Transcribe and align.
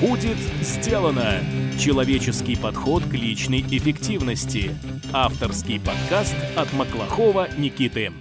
Будет 0.00 0.36
сделано! 0.60 1.40
Человеческий 1.78 2.54
подход 2.54 3.02
к 3.04 3.14
личной 3.14 3.62
эффективности. 3.62 4.76
Авторский 5.12 5.80
подкаст 5.80 6.36
от 6.54 6.70
Маклахова 6.74 7.48
Никиты. 7.56 8.12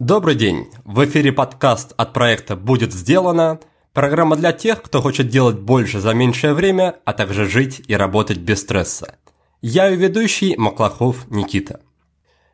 Добрый 0.00 0.34
день! 0.34 0.66
В 0.84 1.04
эфире 1.04 1.32
подкаст 1.32 1.92
от 1.96 2.12
проекта 2.12 2.56
«Будет 2.56 2.92
сделано» 2.92 3.60
Программа 3.96 4.36
для 4.36 4.52
тех, 4.52 4.82
кто 4.82 5.00
хочет 5.00 5.28
делать 5.28 5.58
больше 5.58 6.00
за 6.00 6.12
меньшее 6.12 6.52
время, 6.52 6.96
а 7.06 7.14
также 7.14 7.46
жить 7.46 7.80
и 7.86 7.94
работать 7.94 8.36
без 8.36 8.60
стресса. 8.60 9.14
Я 9.62 9.86
ее 9.86 9.96
ведущий 9.96 10.54
Маклахов 10.56 11.30
Никита. 11.30 11.80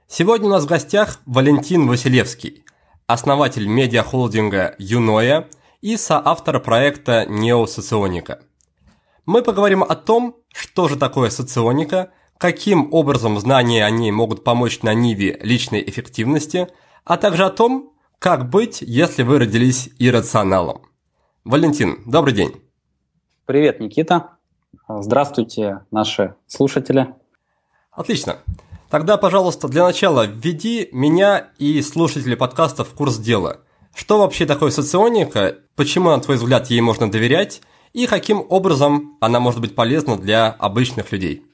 Сегодня 0.06 0.46
у 0.46 0.50
нас 0.50 0.62
в 0.62 0.68
гостях 0.68 1.18
Валентин 1.26 1.88
Василевский, 1.88 2.62
основатель 3.08 3.66
медиахолдинга 3.66 4.76
Юноя 4.78 5.48
и 5.82 5.96
соавтор 5.96 6.60
проекта 6.60 7.26
Неосоционика. 7.26 8.40
Мы 9.26 9.42
поговорим 9.42 9.82
о 9.82 9.94
том, 9.94 10.36
что 10.54 10.88
же 10.88 10.96
такое 10.96 11.28
соционика, 11.30 12.12
каким 12.38 12.92
образом 12.94 13.38
знания 13.38 13.84
о 13.84 13.90
ней 13.90 14.10
могут 14.10 14.44
помочь 14.44 14.82
на 14.82 14.94
ниве 14.94 15.38
личной 15.42 15.82
эффективности, 15.86 16.68
а 17.04 17.16
также 17.16 17.44
о 17.44 17.50
том, 17.50 17.92
как 18.18 18.48
быть, 18.48 18.80
если 18.80 19.24
вы 19.24 19.40
родились 19.40 19.90
иррационалом. 19.98 20.82
Валентин, 21.44 22.02
добрый 22.06 22.34
день. 22.34 22.62
Привет, 23.44 23.80
Никита. 23.80 24.38
Здравствуйте, 24.88 25.80
наши 25.90 26.36
слушатели. 26.46 27.12
Отлично. 27.90 28.38
Тогда, 28.88 29.16
пожалуйста, 29.16 29.68
для 29.68 29.84
начала 29.84 30.26
введи 30.26 30.88
меня 30.92 31.50
и 31.58 31.82
слушателей 31.82 32.36
подкаста 32.36 32.84
в 32.84 32.90
курс 32.90 33.18
дела. 33.18 33.62
Что 33.94 34.18
вообще 34.18 34.46
такое 34.46 34.70
соционика, 34.70 35.56
почему, 35.76 36.10
на 36.10 36.20
твой 36.20 36.36
взгляд, 36.36 36.68
ей 36.68 36.80
можно 36.80 37.10
доверять, 37.10 37.60
и 37.92 38.06
каким 38.06 38.44
образом 38.48 39.18
она 39.20 39.38
может 39.38 39.60
быть 39.60 39.74
полезна 39.74 40.16
для 40.16 40.48
обычных 40.48 41.12
людей? 41.12 41.44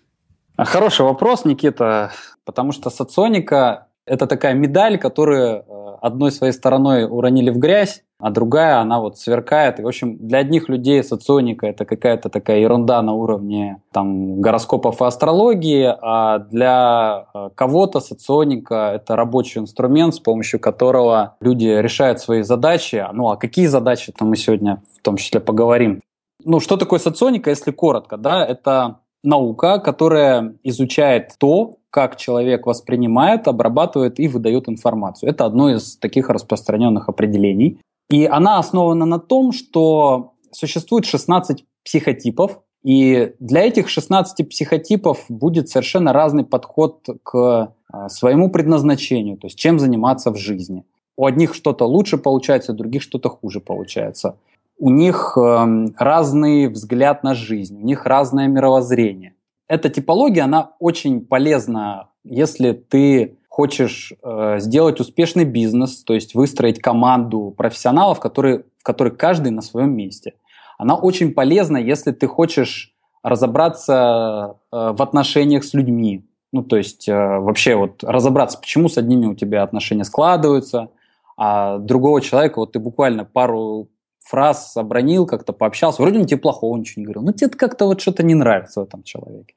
Хороший 0.57 1.03
вопрос, 1.03 1.45
Никита, 1.45 2.13
потому 2.45 2.73
что 2.73 2.91
соционика– 2.91 3.89
это 4.07 4.27
такая 4.27 4.55
медаль, 4.55 4.99
которую 4.99 5.59
э, 5.59 5.97
одной 6.01 6.33
своей 6.33 6.53
стороной 6.53 7.05
уронили 7.05 7.51
в 7.51 7.59
грязь, 7.59 8.03
а 8.21 8.31
другая, 8.31 8.79
она 8.81 9.01
вот 9.01 9.19
сверкает. 9.19 9.79
И, 9.79 9.83
в 9.83 9.87
общем, 9.87 10.17
для 10.19 10.39
одних 10.39 10.69
людей 10.69 11.03
соционика– 11.05 11.67
это 11.69 11.85
какая-то 11.85 12.29
такая 12.29 12.59
ерунда 12.59 13.01
на 13.03 13.13
уровне 13.13 13.81
там, 13.93 14.41
гороскопов 14.41 15.01
и 15.01 15.05
астрологии, 15.05 15.95
а 16.01 16.41
для 16.41 17.27
э, 17.33 17.51
кого-то 17.55 18.01
соционика– 18.01 18.93
это 18.95 19.15
рабочий 19.15 19.61
инструмент, 19.61 20.17
с 20.17 20.21
помощью 20.21 20.59
которого 20.59 21.37
люди 21.41 21.67
решают 21.67 22.21
свои 22.21 22.43
задачи. 22.43 23.07
Ну, 23.13 23.29
а 23.29 23.37
какие 23.37 23.67
задачи, 23.67 24.13
то 24.13 24.25
мы 24.25 24.37
сегодня 24.37 24.83
в 24.99 25.03
том 25.03 25.17
числе 25.17 25.39
поговорим. 25.41 26.01
Ну, 26.45 26.59
что 26.59 26.77
такое 26.77 26.99
соционика, 26.99 27.51
если 27.51 27.71
коротко? 27.71 28.17
Да, 28.17 28.45
это 28.45 28.99
наука, 29.23 29.79
которая 29.79 30.55
изучает 30.65 31.33
то, 31.39 31.77
как 31.91 32.17
человек 32.17 32.67
воспринимает, 32.67 33.49
обрабатывает 33.49 34.21
и 34.21 34.29
выдает 34.29 34.69
информацию. 34.69 35.31
Это 35.31 35.45
одно 35.45 35.71
из 35.71 35.97
таких 35.97 36.29
распространенных 36.29 37.09
определений. 37.09 37.79
И 38.11 38.25
она 38.27 38.59
основана 38.59 39.05
на 39.05 39.19
том, 39.19 39.53
что 39.53 40.33
существует 40.51 41.05
16 41.05 41.65
психотипов, 41.85 42.61
и 42.83 43.35
для 43.39 43.67
этих 43.67 43.89
16 43.89 44.49
психотипов 44.49 45.25
будет 45.29 45.69
совершенно 45.69 46.13
разный 46.13 46.45
подход 46.45 47.07
к 47.23 47.75
а, 47.91 48.09
своему 48.09 48.51
предназначению, 48.51 49.37
то 49.37 49.47
есть 49.47 49.59
чем 49.59 49.79
заниматься 49.79 50.31
в 50.31 50.37
жизни. 50.37 50.85
У 51.17 51.27
одних 51.27 51.55
что-то 51.55 51.87
лучше 51.87 52.19
получается, 52.19 52.73
у 52.73 52.77
других 52.77 53.03
что-то 53.03 53.29
хуже 53.29 53.61
получается. 53.61 54.37
У 54.79 54.91
них 54.91 55.37
э, 55.37 55.87
разный 55.97 56.69
взгляд 56.69 57.25
на 57.25 57.35
жизнь, 57.35 57.77
у 57.77 57.85
них 57.85 58.07
разное 58.07 58.47
мировоззрение. 58.47 59.35
Эта 59.67 59.89
типология, 59.89 60.45
она 60.45 60.77
очень 60.79 61.21
полезна, 61.21 62.11
если 62.23 62.73
ты 62.73 63.38
хочешь 63.59 64.13
э, 64.23 64.61
сделать 64.61 65.01
успешный 65.01 65.45
бизнес, 65.45 66.05
то 66.05 66.15
есть 66.15 66.37
выстроить 66.37 66.81
команду 66.81 67.53
профессионалов, 67.57 68.21
которые, 68.21 68.63
в 68.79 68.85
которой 68.85 69.11
каждый 69.11 69.51
на 69.51 69.63
своем 69.63 69.97
месте. 69.97 70.35
Она 70.79 70.95
очень 70.95 71.35
полезна, 71.35 71.77
если 71.77 72.13
ты 72.13 72.29
хочешь 72.29 72.95
разобраться 73.25 74.55
э, 74.71 74.93
в 74.97 75.03
отношениях 75.03 75.65
с 75.65 75.75
людьми. 75.75 76.25
Ну, 76.53 76.63
то 76.63 76.77
есть 76.77 77.09
э, 77.09 77.13
вообще 77.13 77.75
вот 77.75 78.05
разобраться, 78.05 78.59
почему 78.61 78.89
с 78.89 78.97
одними 78.97 79.27
у 79.27 79.35
тебя 79.35 79.65
отношения 79.65 80.05
складываются, 80.05 80.91
а 81.37 81.79
другого 81.79 82.21
человека 82.21 82.61
вот 82.61 82.71
ты 82.75 82.79
буквально 82.79 83.25
пару 83.25 83.89
фраз 84.21 84.77
обронил, 84.77 85.27
как-то 85.27 85.53
пообщался, 85.53 86.01
вроде 86.01 86.21
он 86.21 86.27
тебе 86.27 86.39
плохого 86.39 86.77
ничего 86.77 87.01
не 87.01 87.07
говорил, 87.07 87.23
но 87.23 87.33
тебе 87.33 87.51
как-то 87.51 87.87
вот 87.87 88.01
что-то 88.01 88.23
не 88.23 88.35
нравится 88.35 88.83
в 88.83 88.85
этом 88.85 89.03
человеке. 89.03 89.57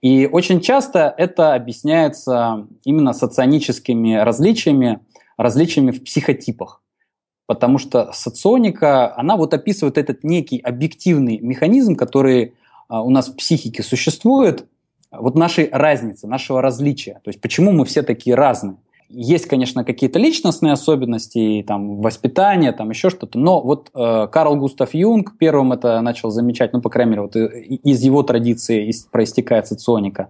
И 0.00 0.26
очень 0.26 0.60
часто 0.60 1.12
это 1.16 1.54
объясняется 1.54 2.66
именно 2.84 3.12
соционическими 3.12 4.14
различиями, 4.14 5.00
различиями 5.36 5.90
в 5.90 6.04
психотипах. 6.04 6.82
Потому 7.46 7.78
что 7.78 8.12
соционика, 8.12 9.16
она 9.16 9.36
вот 9.36 9.54
описывает 9.54 9.98
этот 9.98 10.22
некий 10.22 10.58
объективный 10.58 11.38
механизм, 11.38 11.96
который 11.96 12.54
а, 12.88 13.02
у 13.02 13.10
нас 13.10 13.28
в 13.28 13.36
психике 13.36 13.82
существует, 13.82 14.66
вот 15.10 15.34
нашей 15.34 15.70
разницы, 15.70 16.26
нашего 16.26 16.60
различия. 16.60 17.20
То 17.24 17.30
есть 17.30 17.40
почему 17.40 17.72
мы 17.72 17.84
все 17.86 18.02
такие 18.02 18.36
разные. 18.36 18.76
Есть, 19.10 19.46
конечно, 19.46 19.84
какие-то 19.84 20.18
личностные 20.18 20.72
особенности, 20.72 21.64
там, 21.66 21.96
воспитание, 21.96 22.72
там 22.72 22.90
еще 22.90 23.08
что-то, 23.08 23.38
но 23.38 23.60
вот 23.62 23.90
э, 23.94 24.26
Карл 24.30 24.56
Густав 24.56 24.92
Юнг 24.92 25.38
первым 25.38 25.72
это 25.72 26.00
начал 26.02 26.30
замечать, 26.30 26.74
ну, 26.74 26.82
по 26.82 26.90
крайней 26.90 27.12
мере, 27.12 27.22
вот 27.22 27.36
э, 27.36 27.60
из 27.60 28.02
его 28.02 28.22
традиции 28.22 28.92
проистекает 29.10 29.66
соционика. 29.66 30.28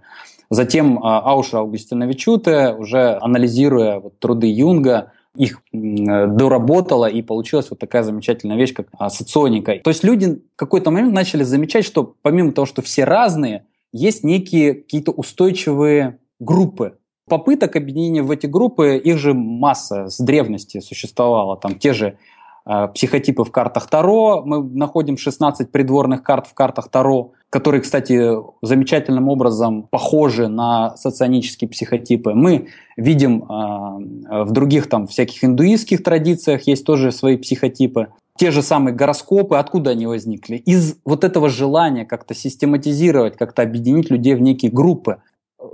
Затем 0.49 0.99
э, 0.99 1.01
Ауша 1.03 1.59
Августиновичуте, 1.59 2.75
уже 2.79 3.19
анализируя 3.21 3.99
вот, 3.99 4.19
труды 4.21 4.47
Юнга, 4.47 5.13
их 5.35 5.63
доработала 5.73 7.07
и 7.07 7.23
получилась 7.23 7.71
вот 7.71 7.79
такая 7.79 8.03
замечательная 8.03 8.57
вещь, 8.57 8.75
как 8.75 8.89
а, 8.99 9.09
соционика. 9.09 9.79
То 9.83 9.91
есть 9.91 10.03
люди 10.03 10.43
в 10.55 10.57
какой-то 10.57 10.91
момент 10.91 11.13
начали 11.15 11.45
замечать, 11.45 11.85
что 11.85 12.15
помимо 12.23 12.53
того, 12.53 12.67
что 12.67 12.83
все 12.83 13.05
разные, 13.05 13.67
есть 13.93 14.25
некие 14.25 14.75
какие-то 14.75 15.13
устойчивые 15.13 16.19
группы, 16.41 16.98
попыток 17.29 17.77
объединения 17.77 18.23
в 18.23 18.31
эти 18.31 18.47
группы, 18.47 18.97
их 18.97 19.19
же 19.19 19.35
масса 19.35 20.09
с 20.09 20.19
древности 20.19 20.81
существовала. 20.81 21.57
Там 21.57 21.79
те 21.79 21.93
же 21.93 22.19
э, 22.67 22.89
психотипы 22.95 23.45
в 23.45 23.51
картах 23.51 23.89
Таро. 23.89 24.43
Мы 24.45 24.63
находим 24.63 25.17
16 25.17 25.71
придворных 25.71 26.23
карт 26.23 26.47
в 26.47 26.55
картах 26.55 26.89
Таро, 26.89 27.33
которые, 27.51 27.81
кстати, 27.81 28.33
замечательным 28.63 29.29
образом 29.29 29.85
похожи 29.91 30.49
на 30.49 30.97
соционические 30.97 31.69
психотипы. 31.69 32.35
Мы 32.35 32.69
видим 32.97 33.43
э, 33.43 34.45
в 34.45 34.51
других 34.51 34.89
там 34.89 35.07
всяких 35.07 35.45
индуистских 35.45 36.03
традициях 36.03 36.67
есть 36.67 36.85
тоже 36.85 37.13
свои 37.13 37.37
психотипы. 37.37 38.09
Те 38.39 38.53
же 38.53 38.63
самые 38.63 38.95
гороскопы, 38.95 39.57
откуда 39.57 39.91
они 39.91 40.07
возникли? 40.07 40.57
Из 40.59 40.97
вот 41.05 41.25
этого 41.25 41.49
желания 41.49 42.05
как-то 42.05 42.35
систематизировать, 42.35 43.37
как-то 43.37 43.63
объединить 43.63 44.11
людей 44.11 44.37
в 44.37 44.41
некие 44.41 44.71
группы 44.71 45.19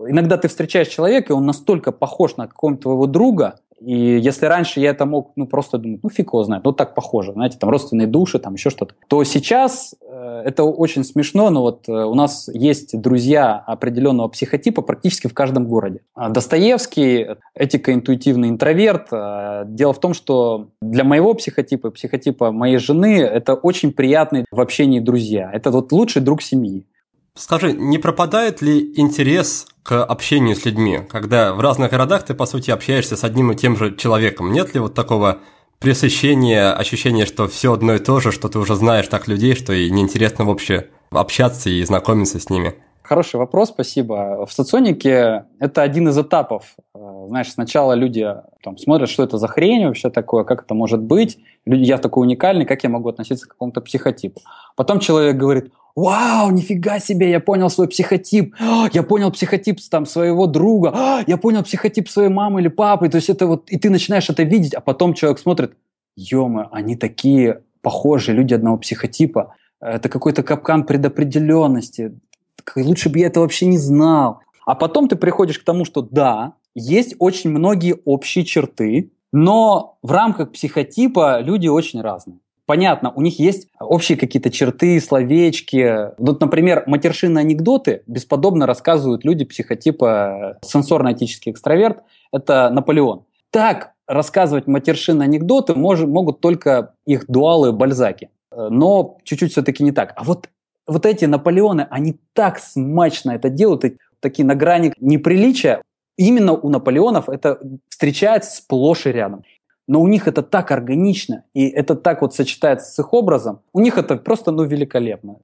иногда 0.06 0.36
ты 0.36 0.48
встречаешь 0.48 0.88
человека, 0.88 1.32
и 1.32 1.36
он 1.36 1.46
настолько 1.46 1.92
похож 1.92 2.36
на 2.36 2.46
какого-нибудь 2.46 2.82
твоего 2.82 3.06
друга, 3.06 3.60
и 3.80 4.18
если 4.18 4.46
раньше 4.46 4.80
я 4.80 4.90
это 4.90 5.04
мог, 5.04 5.32
ну, 5.36 5.46
просто 5.46 5.78
думать, 5.78 6.00
ну, 6.02 6.08
фиг 6.08 6.28
его 6.28 6.42
знает, 6.44 6.64
ну, 6.64 6.72
так 6.72 6.94
похоже, 6.94 7.32
знаете, 7.32 7.58
там, 7.58 7.68
родственные 7.70 8.06
души, 8.06 8.38
там, 8.38 8.54
еще 8.54 8.70
что-то, 8.70 8.94
то 9.08 9.22
сейчас 9.24 9.94
э, 10.00 10.42
это 10.46 10.64
очень 10.64 11.04
смешно, 11.04 11.50
но 11.50 11.60
вот 11.62 11.88
э, 11.88 11.92
у 11.92 12.14
нас 12.14 12.48
есть 12.52 12.98
друзья 12.98 13.62
определенного 13.66 14.28
психотипа 14.28 14.80
практически 14.80 15.26
в 15.26 15.34
каждом 15.34 15.66
городе. 15.66 16.00
А 16.14 16.30
Достоевский, 16.30 17.36
этико-интуитивный 17.54 18.48
интроверт. 18.48 19.08
Э, 19.12 19.64
дело 19.66 19.92
в 19.92 20.00
том, 20.00 20.14
что 20.14 20.68
для 20.80 21.04
моего 21.04 21.34
психотипа, 21.34 21.90
психотипа 21.90 22.52
моей 22.52 22.78
жены, 22.78 23.20
это 23.20 23.54
очень 23.54 23.92
приятные 23.92 24.46
в 24.50 24.60
общении 24.60 25.00
друзья. 25.00 25.50
Это 25.52 25.70
вот 25.70 25.92
лучший 25.92 26.22
друг 26.22 26.42
семьи. 26.42 26.86
Скажи, 27.36 27.72
не 27.72 27.98
пропадает 27.98 28.62
ли 28.62 28.92
интерес 28.94 29.66
к 29.82 30.04
общению 30.04 30.54
с 30.54 30.64
людьми, 30.64 31.00
когда 31.10 31.52
в 31.52 31.58
разных 31.58 31.90
городах 31.90 32.22
ты, 32.22 32.32
по 32.32 32.46
сути, 32.46 32.70
общаешься 32.70 33.16
с 33.16 33.24
одним 33.24 33.50
и 33.50 33.56
тем 33.56 33.76
же 33.76 33.96
человеком? 33.96 34.52
Нет 34.52 34.72
ли 34.72 34.78
вот 34.78 34.94
такого 34.94 35.38
пресыщения, 35.80 36.72
ощущения, 36.72 37.26
что 37.26 37.48
все 37.48 37.72
одно 37.72 37.94
и 37.94 37.98
то 37.98 38.20
же, 38.20 38.30
что 38.30 38.48
ты 38.48 38.60
уже 38.60 38.76
знаешь 38.76 39.08
так 39.08 39.26
людей, 39.26 39.56
что 39.56 39.72
и 39.72 39.90
неинтересно 39.90 40.44
вообще 40.44 40.90
общаться 41.10 41.70
и 41.70 41.82
знакомиться 41.82 42.38
с 42.38 42.50
ними? 42.50 42.76
Хороший 43.02 43.36
вопрос, 43.36 43.70
спасибо. 43.70 44.46
В 44.46 44.52
соционике 44.52 45.46
это 45.58 45.82
один 45.82 46.08
из 46.08 46.16
этапов. 46.16 46.76
Э, 46.94 47.26
знаешь, 47.28 47.52
сначала 47.52 47.94
люди 47.94 48.32
там, 48.62 48.78
смотрят, 48.78 49.10
что 49.10 49.24
это 49.24 49.38
за 49.38 49.48
хрень 49.48 49.86
вообще 49.86 50.08
такое, 50.08 50.44
как 50.44 50.62
это 50.62 50.74
может 50.74 51.02
быть. 51.02 51.38
Люди, 51.66 51.82
я 51.82 51.98
такой 51.98 52.24
уникальный, 52.26 52.64
как 52.64 52.82
я 52.84 52.88
могу 52.88 53.08
относиться 53.08 53.46
к 53.46 53.50
какому-то 53.50 53.80
психотипу. 53.80 54.40
Потом 54.76 55.00
человек 55.00 55.36
говорит, 55.36 55.72
вау, 55.96 56.50
нифига 56.50 56.98
себе, 56.98 57.30
я 57.30 57.40
понял 57.40 57.70
свой 57.70 57.88
психотип, 57.88 58.54
я 58.92 59.02
понял 59.02 59.30
психотип 59.30 59.78
там 59.90 60.06
своего 60.06 60.46
друга, 60.46 61.22
я 61.26 61.36
понял 61.36 61.62
психотип 61.62 62.08
своей 62.08 62.30
мамы 62.30 62.60
или 62.60 62.68
папы, 62.68 63.08
то 63.08 63.16
есть 63.16 63.30
это 63.30 63.46
вот, 63.46 63.70
и 63.70 63.78
ты 63.78 63.90
начинаешь 63.90 64.28
это 64.30 64.42
видеть, 64.42 64.74
а 64.74 64.80
потом 64.80 65.14
человек 65.14 65.38
смотрит, 65.38 65.76
ё 66.16 66.68
они 66.72 66.96
такие 66.96 67.62
похожие, 67.82 68.36
люди 68.36 68.54
одного 68.54 68.78
психотипа, 68.78 69.54
это 69.80 70.08
какой-то 70.08 70.42
капкан 70.42 70.84
предопределенности, 70.84 72.18
лучше 72.76 73.08
бы 73.10 73.18
я 73.18 73.26
это 73.26 73.40
вообще 73.40 73.66
не 73.66 73.78
знал. 73.78 74.40
А 74.66 74.74
потом 74.74 75.08
ты 75.08 75.16
приходишь 75.16 75.58
к 75.58 75.64
тому, 75.64 75.84
что 75.84 76.00
да, 76.00 76.54
есть 76.74 77.16
очень 77.18 77.50
многие 77.50 77.96
общие 78.04 78.44
черты, 78.44 79.12
но 79.32 79.98
в 80.02 80.10
рамках 80.10 80.52
психотипа 80.52 81.40
люди 81.40 81.68
очень 81.68 82.00
разные. 82.00 82.38
Понятно, 82.66 83.12
у 83.14 83.20
них 83.20 83.38
есть 83.38 83.68
общие 83.78 84.16
какие-то 84.16 84.50
черты, 84.50 84.98
словечки. 85.00 86.10
Вот, 86.18 86.40
например, 86.40 86.84
матершинные 86.86 87.42
анекдоты 87.42 88.02
бесподобно 88.06 88.66
рассказывают 88.66 89.24
люди 89.24 89.44
психотипа 89.44 90.58
сенсорно-этический 90.62 91.52
экстраверт. 91.52 92.02
Это 92.32 92.70
Наполеон. 92.70 93.24
Так 93.50 93.92
рассказывать 94.06 94.66
матершинные 94.66 95.26
анекдоты 95.26 95.74
мож, 95.74 96.00
могут 96.00 96.40
только 96.40 96.94
их 97.06 97.26
дуалы 97.28 97.72
Бальзаки. 97.72 98.30
Но 98.50 99.18
чуть-чуть 99.24 99.52
все-таки 99.52 99.82
не 99.82 99.92
так. 99.92 100.14
А 100.16 100.24
вот, 100.24 100.48
вот 100.86 101.04
эти 101.06 101.26
Наполеоны, 101.26 101.86
они 101.90 102.18
так 102.32 102.58
смачно 102.58 103.32
это 103.32 103.50
делают, 103.50 103.84
такие 104.20 104.46
на 104.46 104.54
грани 104.54 104.94
неприличия. 105.00 105.82
Именно 106.16 106.52
у 106.52 106.68
Наполеонов 106.68 107.28
это 107.28 107.58
встречается 107.88 108.56
сплошь 108.56 109.06
и 109.06 109.12
рядом. 109.12 109.42
Но 109.86 110.00
у 110.00 110.08
них 110.08 110.26
это 110.28 110.42
так 110.42 110.70
органично, 110.70 111.44
и 111.52 111.68
это 111.68 111.94
так 111.94 112.22
вот 112.22 112.34
сочетается 112.34 112.90
с 112.90 112.98
их 112.98 113.12
образом. 113.12 113.60
У 113.72 113.80
них 113.80 113.98
это 113.98 114.16
просто, 114.16 114.50
ну, 114.50 114.64
великолепно. 114.64 115.36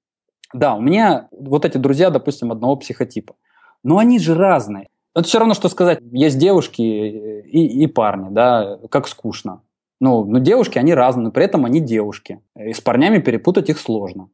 Да, 0.55 0.75
у 0.75 0.81
меня 0.81 1.29
вот 1.31 1.65
эти 1.65 1.77
друзья, 1.77 2.11
допустим, 2.11 2.51
одного 2.51 2.77
психотипа. 2.77 3.35
Но 3.85 3.99
они 3.99 4.19
же 4.19 4.35
разные. 4.35 4.89
Это 5.15 5.27
все 5.27 5.39
равно, 5.39 5.55
что 5.55 5.69
сказать, 5.69 5.99
есть 6.13 6.39
девушки 6.39 6.83
и, 6.83 7.83
и 7.83 7.87
парни, 7.87 8.29
да, 8.31 8.79
как 8.91 9.09
скучно. 9.09 9.63
Ну, 10.01 10.25
но 10.25 10.39
девушки, 10.39 10.79
они 10.79 10.95
разные, 10.95 11.25
но 11.25 11.31
при 11.31 11.45
этом 11.45 11.65
они 11.67 11.81
девушки. 11.81 12.41
И 12.57 12.73
с 12.73 12.81
парнями 12.81 13.19
перепутать 13.19 13.69
их 13.69 13.79
сложно. 13.79 14.29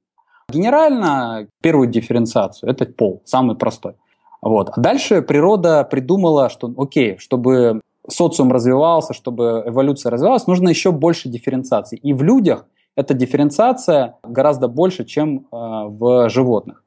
Генерально 0.48 1.48
первую 1.60 1.88
дифференциацию– 1.88 2.70
это 2.70 2.86
пол, 2.86 3.22
самый 3.24 3.56
простой. 3.56 3.94
Вот. 4.40 4.70
А 4.76 4.80
дальше 4.80 5.22
природа 5.22 5.82
придумала, 5.82 6.48
что 6.50 6.72
окей, 6.76 7.18
чтобы 7.18 7.80
социум 8.08 8.52
развивался, 8.52 9.14
чтобы 9.14 9.62
эволюция 9.66 10.10
развивалась, 10.10 10.46
нужно 10.46 10.68
еще 10.68 10.92
больше 10.92 11.28
дифференциации. 11.28 11.96
И 11.96 12.12
в 12.12 12.22
людях 12.22 12.66
эта 12.96 13.14
дифференциация 13.14 14.16
гораздо 14.22 14.68
больше, 14.68 15.04
чем 15.04 15.38
э, 15.38 15.40
в 15.50 16.28
животных. 16.30 16.82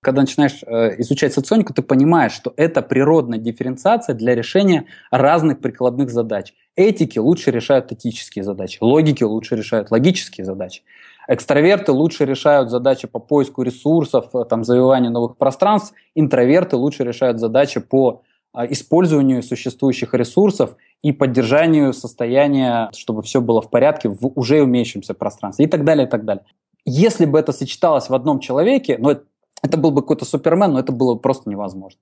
Когда 0.00 0.20
начинаешь 0.20 0.62
э, 0.64 1.00
изучать 1.00 1.32
соционику, 1.32 1.74
ты 1.74 1.82
понимаешь, 1.82 2.32
что 2.32 2.52
это 2.56 2.82
природная 2.82 3.38
дифференциация 3.38 4.14
для 4.14 4.36
решения 4.36 4.86
разных 5.10 5.60
прикладных 5.60 6.10
задач. 6.10 6.54
Этики 6.76 7.18
лучше 7.18 7.50
решают 7.50 7.90
этические 7.90 8.44
задачи, 8.44 8.78
логики 8.80 9.24
лучше 9.24 9.56
решают 9.56 9.90
логические 9.90 10.44
задачи. 10.44 10.82
Экстраверты 11.26 11.90
лучше 11.90 12.24
решают 12.24 12.70
задачи 12.70 13.08
по 13.08 13.18
поиску 13.18 13.62
ресурсов, 13.62 14.34
э, 14.34 14.44
там, 14.44 14.62
завоеванию 14.62 15.10
новых 15.10 15.36
пространств. 15.36 15.92
Интроверты 16.14 16.76
лучше 16.76 17.02
решают 17.02 17.40
задачи 17.40 17.80
по 17.80 18.22
использованию 18.54 19.42
существующих 19.42 20.14
ресурсов 20.14 20.76
и 21.02 21.12
поддержанию 21.12 21.92
состояния, 21.92 22.90
чтобы 22.96 23.22
все 23.22 23.40
было 23.40 23.60
в 23.60 23.70
порядке 23.70 24.08
в 24.08 24.32
уже 24.34 24.62
имеющемся 24.64 25.14
пространстве 25.14 25.66
и 25.66 25.68
так 25.68 25.84
далее, 25.84 26.06
и 26.06 26.10
так 26.10 26.24
далее. 26.24 26.44
Если 26.84 27.26
бы 27.26 27.38
это 27.38 27.52
сочеталось 27.52 28.08
в 28.08 28.14
одном 28.14 28.40
человеке, 28.40 28.96
ну, 28.98 29.10
это, 29.10 29.24
это 29.62 29.76
был 29.76 29.90
бы 29.90 30.00
какой-то 30.00 30.24
супермен, 30.24 30.72
но 30.72 30.80
это 30.80 30.92
было 30.92 31.14
просто 31.14 31.50
невозможно. 31.50 32.00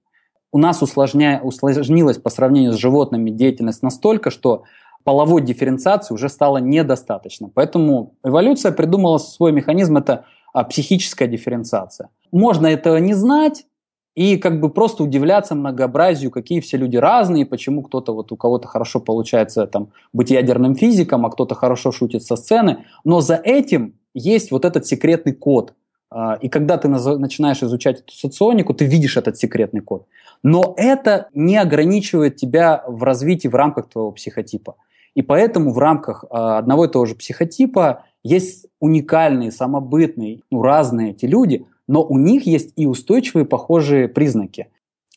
У 0.52 0.58
нас 0.58 0.80
усложня... 0.82 1.40
усложнилась 1.42 2.18
по 2.18 2.30
сравнению 2.30 2.72
с 2.72 2.76
животными 2.76 3.30
деятельность 3.30 3.82
настолько, 3.82 4.30
что 4.30 4.62
половой 5.04 5.42
дифференциации 5.42 6.14
уже 6.14 6.28
стало 6.28 6.58
недостаточно. 6.58 7.50
Поэтому 7.52 8.14
эволюция 8.24 8.72
придумала 8.72 9.18
свой 9.18 9.52
механизм, 9.52 9.96
это 9.96 10.24
а, 10.52 10.64
психическая 10.64 11.28
дифференциация. 11.28 12.08
Можно 12.32 12.66
этого 12.66 12.96
не 12.96 13.14
знать, 13.14 13.66
и 14.16 14.38
как 14.38 14.60
бы 14.60 14.70
просто 14.70 15.04
удивляться 15.04 15.54
многообразию, 15.54 16.30
какие 16.30 16.60
все 16.60 16.78
люди 16.78 16.96
разные, 16.96 17.44
почему 17.44 17.82
кто-то 17.82 18.14
вот 18.14 18.32
у 18.32 18.36
кого-то 18.36 18.66
хорошо 18.66 18.98
получается 18.98 19.66
там 19.66 19.90
быть 20.14 20.30
ядерным 20.30 20.74
физиком, 20.74 21.26
а 21.26 21.30
кто-то 21.30 21.54
хорошо 21.54 21.92
шутит 21.92 22.22
со 22.22 22.36
сцены, 22.36 22.86
но 23.04 23.20
за 23.20 23.34
этим 23.36 23.94
есть 24.14 24.50
вот 24.50 24.64
этот 24.64 24.86
секретный 24.86 25.34
код. 25.34 25.74
А, 26.10 26.38
и 26.40 26.48
когда 26.48 26.78
ты 26.78 26.88
начинаешь 26.88 27.62
изучать 27.62 28.00
эту 28.00 28.14
соционику, 28.14 28.72
ты 28.72 28.86
видишь 28.86 29.18
этот 29.18 29.36
секретный 29.36 29.82
код. 29.82 30.06
Но 30.42 30.74
это 30.78 31.28
не 31.34 31.58
ограничивает 31.58 32.36
тебя 32.36 32.84
в 32.86 33.02
развитии 33.02 33.48
в 33.48 33.54
рамках 33.54 33.90
твоего 33.90 34.12
психотипа. 34.12 34.76
И 35.14 35.20
поэтому 35.20 35.72
в 35.72 35.78
рамках 35.78 36.24
э, 36.24 36.36
одного 36.36 36.86
и 36.86 36.88
того 36.88 37.04
же 37.04 37.14
психотипа 37.14 38.04
есть 38.22 38.66
уникальные, 38.80 39.52
самобытные, 39.52 40.40
ну, 40.50 40.62
разные 40.62 41.10
эти 41.10 41.26
люди, 41.26 41.66
но 41.88 42.04
у 42.04 42.18
них 42.18 42.46
есть 42.46 42.72
и 42.76 42.86
устойчивые 42.86 43.44
похожие 43.44 44.08
признаки. 44.08 44.68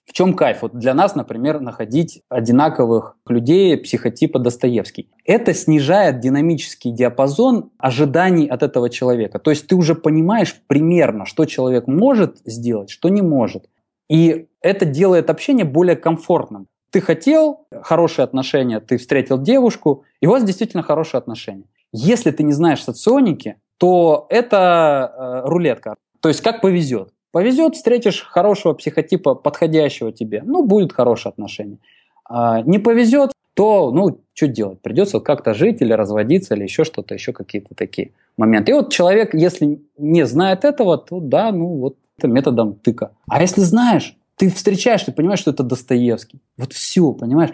В 0.05 0.13
чем 0.13 0.33
кайф? 0.33 0.63
Вот 0.63 0.75
для 0.77 0.95
нас, 0.95 1.13
например, 1.13 1.59
находить 1.59 2.23
одинаковых 2.29 3.15
людей 3.27 3.77
психотипа 3.77 4.39
Достоевский. 4.39 5.09
Это 5.23 5.53
снижает 5.53 6.19
динамический 6.19 6.91
диапазон 6.91 7.69
ожиданий 7.77 8.47
от 8.47 8.63
этого 8.63 8.89
человека. 8.89 9.37
То 9.37 9.51
есть 9.51 9.67
ты 9.67 9.75
уже 9.75 9.93
понимаешь 9.93 10.59
примерно, 10.65 11.25
что 11.25 11.45
человек 11.45 11.85
может 11.85 12.39
сделать, 12.43 12.89
что 12.89 13.09
не 13.09 13.21
может. 13.21 13.69
И 14.09 14.47
это 14.61 14.85
делает 14.85 15.29
общение 15.29 15.65
более 15.65 15.95
комфортным 15.95 16.67
ты 16.91 17.01
хотел 17.01 17.67
хорошие 17.81 18.23
отношения, 18.23 18.79
ты 18.79 18.97
встретил 18.97 19.39
девушку, 19.39 20.03
и 20.21 20.27
у 20.27 20.31
вас 20.31 20.43
действительно 20.43 20.83
хорошие 20.83 21.19
отношения. 21.19 21.65
Если 21.91 22.31
ты 22.31 22.43
не 22.43 22.53
знаешь 22.53 22.83
соционики, 22.83 23.55
то 23.77 24.27
это 24.29 25.13
э, 25.45 25.49
рулетка. 25.49 25.95
То 26.21 26.29
есть 26.29 26.41
как 26.41 26.61
повезет. 26.61 27.09
Повезет, 27.31 27.75
встретишь 27.75 28.23
хорошего 28.23 28.73
психотипа, 28.73 29.35
подходящего 29.35 30.11
тебе, 30.11 30.41
ну, 30.43 30.65
будет 30.65 30.93
хорошие 30.93 31.29
отношения. 31.29 31.77
А, 32.25 32.61
не 32.61 32.79
повезет, 32.79 33.31
то, 33.53 33.91
ну, 33.91 34.21
что 34.33 34.47
делать? 34.47 34.81
Придется 34.81 35.19
как-то 35.19 35.53
жить 35.53 35.81
или 35.81 35.93
разводиться, 35.93 36.55
или 36.55 36.63
еще 36.63 36.85
что-то, 36.85 37.13
еще 37.13 37.33
какие-то 37.33 37.75
такие 37.75 38.13
моменты. 38.37 38.71
И 38.71 38.73
вот 38.73 38.91
человек, 38.91 39.33
если 39.33 39.79
не 39.97 40.25
знает 40.25 40.63
этого, 40.63 40.97
то 40.97 41.19
да, 41.19 41.51
ну, 41.51 41.67
вот 41.77 41.97
методом 42.23 42.75
тыка. 42.75 43.11
А 43.27 43.41
если 43.41 43.61
знаешь, 43.61 44.17
ты 44.35 44.49
встречаешь, 44.49 45.03
ты 45.03 45.11
понимаешь, 45.11 45.39
что 45.39 45.51
это 45.51 45.63
Достоевский. 45.63 46.39
Вот 46.57 46.73
все, 46.73 47.11
понимаешь? 47.11 47.51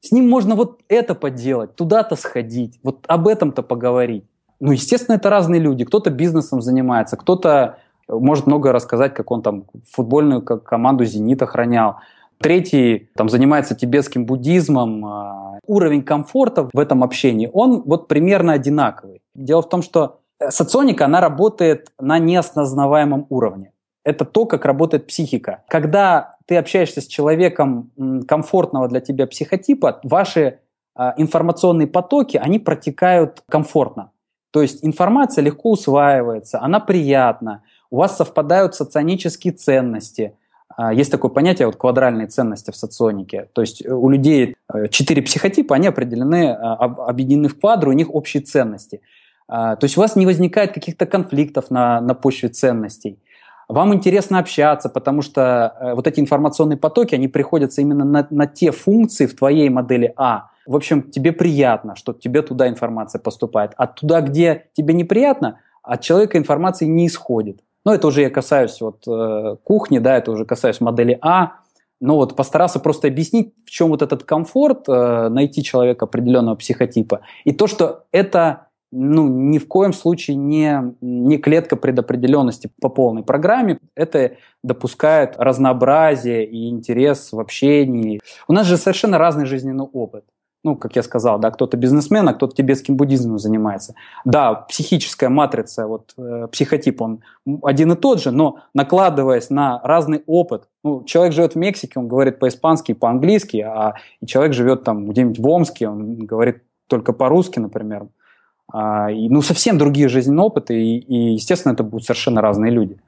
С 0.00 0.10
ним 0.10 0.28
можно 0.28 0.56
вот 0.56 0.80
это 0.88 1.14
поделать, 1.14 1.76
туда-то 1.76 2.16
сходить, 2.16 2.80
вот 2.82 3.04
об 3.06 3.28
этом-то 3.28 3.62
поговорить. 3.62 4.24
Ну, 4.58 4.72
естественно, 4.72 5.16
это 5.16 5.30
разные 5.30 5.60
люди. 5.60 5.84
Кто-то 5.84 6.10
бизнесом 6.10 6.60
занимается, 6.60 7.16
кто-то 7.16 7.78
может 8.20 8.46
много 8.46 8.72
рассказать, 8.72 9.14
как 9.14 9.30
он 9.30 9.42
там 9.42 9.64
футбольную 9.90 10.42
команду 10.42 11.04
«Зенит» 11.04 11.42
охранял. 11.42 11.96
Третий 12.38 13.10
там, 13.14 13.28
занимается 13.28 13.74
тибетским 13.74 14.26
буддизмом. 14.26 15.04
А, 15.04 15.58
уровень 15.66 16.02
комфорта 16.02 16.68
в 16.72 16.78
этом 16.78 17.04
общении, 17.04 17.48
он 17.52 17.82
вот 17.82 18.08
примерно 18.08 18.52
одинаковый. 18.52 19.22
Дело 19.34 19.62
в 19.62 19.68
том, 19.68 19.82
что 19.82 20.20
соционика, 20.48 21.04
она 21.04 21.20
работает 21.20 21.92
на 22.00 22.18
неосознаваемом 22.18 23.26
уровне 23.28 23.72
это 24.04 24.24
то, 24.24 24.46
как 24.46 24.64
работает 24.64 25.06
психика. 25.06 25.62
Когда 25.68 26.36
ты 26.46 26.56
общаешься 26.56 27.00
с 27.00 27.06
человеком 27.06 27.90
комфортного 28.26 28.88
для 28.88 29.00
тебя 29.00 29.26
психотипа, 29.26 30.00
ваши 30.02 30.58
а, 30.94 31.14
информационные 31.16 31.86
потоки, 31.86 32.36
они 32.36 32.58
протекают 32.58 33.42
комфортно. 33.48 34.10
То 34.50 34.60
есть 34.60 34.84
информация 34.84 35.42
легко 35.42 35.70
усваивается, 35.70 36.60
она 36.60 36.80
приятна, 36.80 37.62
у 37.92 37.98
вас 37.98 38.16
совпадают 38.16 38.74
соционические 38.74 39.52
ценности. 39.52 40.32
А, 40.74 40.94
есть 40.94 41.12
такое 41.12 41.30
понятие 41.30 41.66
вот 41.66 41.76
квадральные 41.76 42.26
ценности 42.26 42.70
в 42.70 42.76
соционике. 42.76 43.50
То 43.52 43.60
есть 43.60 43.86
у 43.86 44.08
людей 44.08 44.56
э, 44.72 44.88
четыре 44.88 45.20
психотипа, 45.20 45.76
они 45.76 45.88
определены, 45.88 46.52
а, 46.52 46.84
объединены 46.84 47.48
в 47.48 47.60
квадры, 47.60 47.90
у 47.90 47.92
них 47.92 48.12
общие 48.12 48.42
ценности. 48.42 49.00
То 49.48 49.78
есть 49.82 49.98
у 49.98 50.00
вас 50.00 50.16
не 50.16 50.24
возникает 50.24 50.72
каких-то 50.72 51.04
конфликтов 51.04 51.70
на, 51.70 52.00
на 52.00 52.14
почве 52.14 52.48
ценностей. 52.48 53.18
Вам 53.68 53.92
интересно 53.92 54.38
общаться, 54.38 54.88
потому 54.88 55.20
что 55.20 55.76
э, 55.78 55.94
вот 55.94 56.06
эти 56.06 56.20
информационные 56.20 56.78
потоки, 56.78 57.14
они 57.14 57.28
приходятся 57.28 57.82
именно 57.82 58.04
на, 58.04 58.26
на 58.30 58.46
те 58.46 58.70
функции 58.70 59.26
в 59.26 59.36
твоей 59.36 59.68
модели 59.68 60.14
А. 60.16 60.50
В 60.64 60.74
общем, 60.76 61.10
тебе 61.10 61.32
приятно, 61.32 61.96
что 61.96 62.14
тебе 62.14 62.40
туда 62.40 62.68
информация 62.68 63.18
поступает. 63.18 63.72
А 63.76 63.86
туда, 63.86 64.22
где 64.22 64.68
тебе 64.72 64.94
неприятно, 64.94 65.58
от 65.82 66.00
человека 66.00 66.38
информации 66.38 66.86
не 66.86 67.06
исходит. 67.06 67.60
Но 67.84 67.94
это 67.94 68.06
уже 68.06 68.22
я 68.22 68.30
касаюсь 68.30 68.80
вот, 68.80 69.06
э, 69.06 69.56
кухни, 69.64 69.98
да, 69.98 70.16
это 70.16 70.30
уже 70.30 70.44
касаюсь 70.44 70.80
модели 70.80 71.18
А. 71.20 71.54
Но 72.00 72.16
вот 72.16 72.34
постарался 72.34 72.80
просто 72.80 73.08
объяснить, 73.08 73.54
в 73.64 73.70
чем 73.70 73.90
вот 73.90 74.02
этот 74.02 74.24
комфорт, 74.24 74.88
э, 74.88 75.28
найти 75.28 75.62
человека 75.62 76.04
определенного 76.04 76.56
психотипа. 76.56 77.20
И 77.44 77.52
то, 77.52 77.66
что 77.66 78.04
это 78.12 78.68
ну, 78.92 79.26
ни 79.26 79.58
в 79.58 79.66
коем 79.66 79.94
случае 79.94 80.36
не, 80.36 80.94
не 81.00 81.38
клетка 81.38 81.76
предопределенности 81.76 82.70
по 82.80 82.90
полной 82.90 83.22
программе. 83.22 83.78
Это 83.96 84.36
допускает 84.62 85.34
разнообразие 85.38 86.44
и 86.44 86.68
интерес 86.68 87.32
в 87.32 87.40
общении. 87.40 88.20
У 88.46 88.52
нас 88.52 88.66
же 88.66 88.76
совершенно 88.76 89.16
разный 89.16 89.46
жизненный 89.46 89.84
опыт. 89.84 90.24
Ну, 90.64 90.76
как 90.76 90.94
я 90.96 91.02
сказал, 91.02 91.38
да, 91.38 91.50
кто-то 91.50 91.76
бизнесмен, 91.76 92.28
а 92.28 92.34
кто-то 92.34 92.54
тибетским 92.54 92.96
буддизмом 92.96 93.38
занимается. 93.38 93.94
Да, 94.24 94.54
психическая 94.54 95.28
матрица, 95.28 95.86
вот 95.86 96.14
э, 96.16 96.46
психотип, 96.52 97.02
он 97.02 97.20
один 97.62 97.92
и 97.92 97.96
тот 97.96 98.20
же, 98.20 98.30
но 98.30 98.58
накладываясь 98.74 99.50
на 99.50 99.80
разный 99.82 100.22
опыт, 100.26 100.68
ну, 100.84 101.02
человек 101.04 101.34
живет 101.34 101.54
в 101.54 101.56
Мексике, 101.56 101.98
он 101.98 102.08
говорит 102.08 102.38
по-испански, 102.38 102.94
по-английски, 102.94 103.58
а 103.58 103.94
и 104.20 104.26
человек 104.26 104.54
живет 104.54 104.84
там 104.84 105.08
где-нибудь 105.08 105.38
в 105.38 105.48
Омске, 105.48 105.88
он 105.88 106.14
говорит 106.26 106.62
только 106.86 107.12
по-русски, 107.12 107.58
например. 107.58 108.06
А, 108.72 109.10
и, 109.10 109.28
ну, 109.28 109.42
совсем 109.42 109.78
другие 109.78 110.08
жизненные 110.08 110.44
опыты, 110.44 110.80
и, 110.80 110.98
и, 110.98 111.34
естественно, 111.34 111.72
это 111.72 111.82
будут 111.82 112.04
совершенно 112.04 112.40
разные 112.40 112.70
люди. 112.70 112.98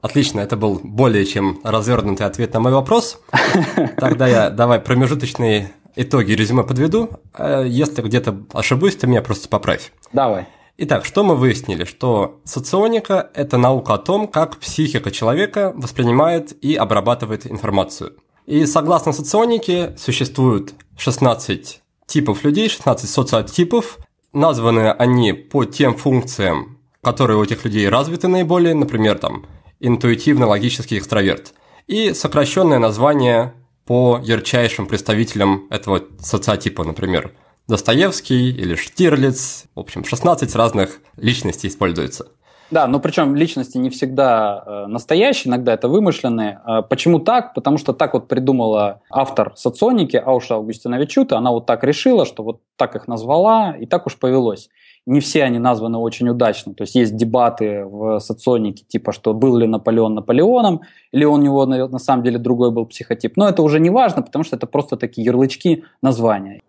Отлично, 0.00 0.40
это 0.40 0.56
был 0.56 0.80
более 0.82 1.26
чем 1.26 1.58
развернутый 1.64 2.24
ответ 2.24 2.54
на 2.54 2.60
мой 2.60 2.72
вопрос. 2.72 3.20
Тогда 3.96 4.28
я 4.28 4.50
давай 4.50 4.78
промежуточные 4.78 5.72
итоги 5.98 6.32
резюме 6.32 6.62
подведу. 6.62 7.10
А 7.34 7.62
если 7.62 8.02
где-то 8.02 8.44
ошибусь, 8.52 8.96
ты 8.96 9.06
меня 9.06 9.20
просто 9.20 9.48
поправь. 9.48 9.92
Давай. 10.12 10.46
Итак, 10.78 11.04
что 11.04 11.24
мы 11.24 11.34
выяснили? 11.34 11.84
Что 11.84 12.40
соционика– 12.44 13.30
это 13.34 13.58
наука 13.58 13.94
о 13.94 13.98
том, 13.98 14.28
как 14.28 14.58
психика 14.58 15.10
человека 15.10 15.72
воспринимает 15.74 16.52
и 16.64 16.76
обрабатывает 16.76 17.50
информацию. 17.50 18.12
И 18.46 18.64
согласно 18.64 19.12
соционике 19.12 19.96
существует 19.98 20.74
16 20.96 21.82
типов 22.06 22.44
людей, 22.44 22.68
16 22.68 23.10
социотипов. 23.10 23.98
Названы 24.32 24.92
они 24.92 25.32
по 25.32 25.64
тем 25.64 25.96
функциям, 25.96 26.78
которые 27.02 27.38
у 27.38 27.42
этих 27.42 27.64
людей 27.64 27.88
развиты 27.88 28.28
наиболее, 28.28 28.74
например, 28.74 29.18
там 29.18 29.46
интуитивно-логический 29.80 30.98
экстраверт. 30.98 31.54
И 31.88 32.12
сокращенное 32.12 32.78
название 32.78 33.52
по 33.88 34.20
ярчайшим 34.22 34.86
представителям 34.86 35.66
этого 35.70 36.02
социотипа, 36.18 36.84
например, 36.84 37.32
Достоевский 37.68 38.50
или 38.50 38.74
Штирлиц. 38.74 39.64
В 39.74 39.80
общем, 39.80 40.04
16 40.04 40.54
разных 40.56 41.00
личностей 41.16 41.68
используется. 41.68 42.26
Да, 42.70 42.86
но 42.86 43.00
причем 43.00 43.34
личности 43.34 43.78
не 43.78 43.88
всегда 43.88 44.62
э, 44.66 44.86
настоящие, 44.88 45.48
иногда 45.48 45.72
это 45.72 45.88
вымышленные. 45.88 46.60
Э, 46.66 46.82
почему 46.82 47.18
так? 47.18 47.54
Потому 47.54 47.78
что 47.78 47.94
так 47.94 48.12
вот 48.12 48.28
придумала 48.28 49.00
автор 49.10 49.54
соционики 49.56 50.16
Ауша 50.16 50.56
Августина 50.56 50.96
Вичута. 50.96 51.38
Она 51.38 51.50
вот 51.50 51.64
так 51.64 51.82
решила, 51.82 52.26
что 52.26 52.42
вот 52.42 52.60
так 52.76 52.94
их 52.94 53.08
назвала, 53.08 53.74
и 53.74 53.86
так 53.86 54.06
уж 54.06 54.18
повелось 54.18 54.68
не 55.08 55.20
все 55.20 55.42
они 55.44 55.58
названы 55.58 55.98
очень 55.98 56.28
удачно. 56.28 56.74
То 56.74 56.82
есть 56.82 56.94
есть 56.94 57.16
дебаты 57.16 57.84
в 57.84 58.20
соционике, 58.20 58.84
типа, 58.86 59.12
что 59.12 59.32
был 59.32 59.56
ли 59.56 59.66
Наполеон 59.66 60.14
Наполеоном, 60.14 60.82
или 61.12 61.24
у 61.24 61.36
него 61.38 61.66
на, 61.66 61.88
на 61.88 61.98
самом 61.98 62.22
деле 62.22 62.38
другой 62.38 62.70
был 62.70 62.86
психотип. 62.86 63.36
Но 63.36 63.48
это 63.48 63.62
уже 63.62 63.80
не 63.80 63.90
важно, 63.90 64.22
потому 64.22 64.44
что 64.44 64.56
это 64.56 64.66
просто 64.66 64.96
такие 64.96 65.24
ярлычки 65.24 65.84
названия. 66.02 66.60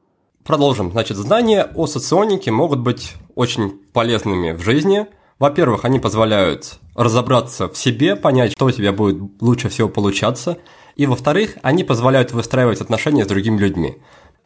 Продолжим. 0.46 0.92
Значит, 0.92 1.18
знания 1.18 1.68
о 1.76 1.86
соционике 1.86 2.52
могут 2.52 2.80
быть 2.80 3.14
очень 3.36 3.72
полезными 3.94 4.54
в 4.54 4.62
жизни. 4.62 5.06
Во-первых, 5.38 5.86
они 5.86 6.00
позволяют 6.00 6.80
разобраться 6.96 7.68
в 7.68 7.78
себе, 7.78 8.16
понять, 8.16 8.54
что 8.54 8.66
у 8.66 8.72
тебя 8.72 8.94
будет 8.94 9.42
лучше 9.42 9.70
всего 9.70 9.90
получаться. 9.90 10.58
И 10.96 11.06
во-вторых, 11.06 11.58
они 11.62 11.84
позволяют 11.84 12.32
выстраивать 12.32 12.82
отношения 12.82 13.24
с 13.26 13.28
другими 13.28 13.58
людьми. 13.58 13.98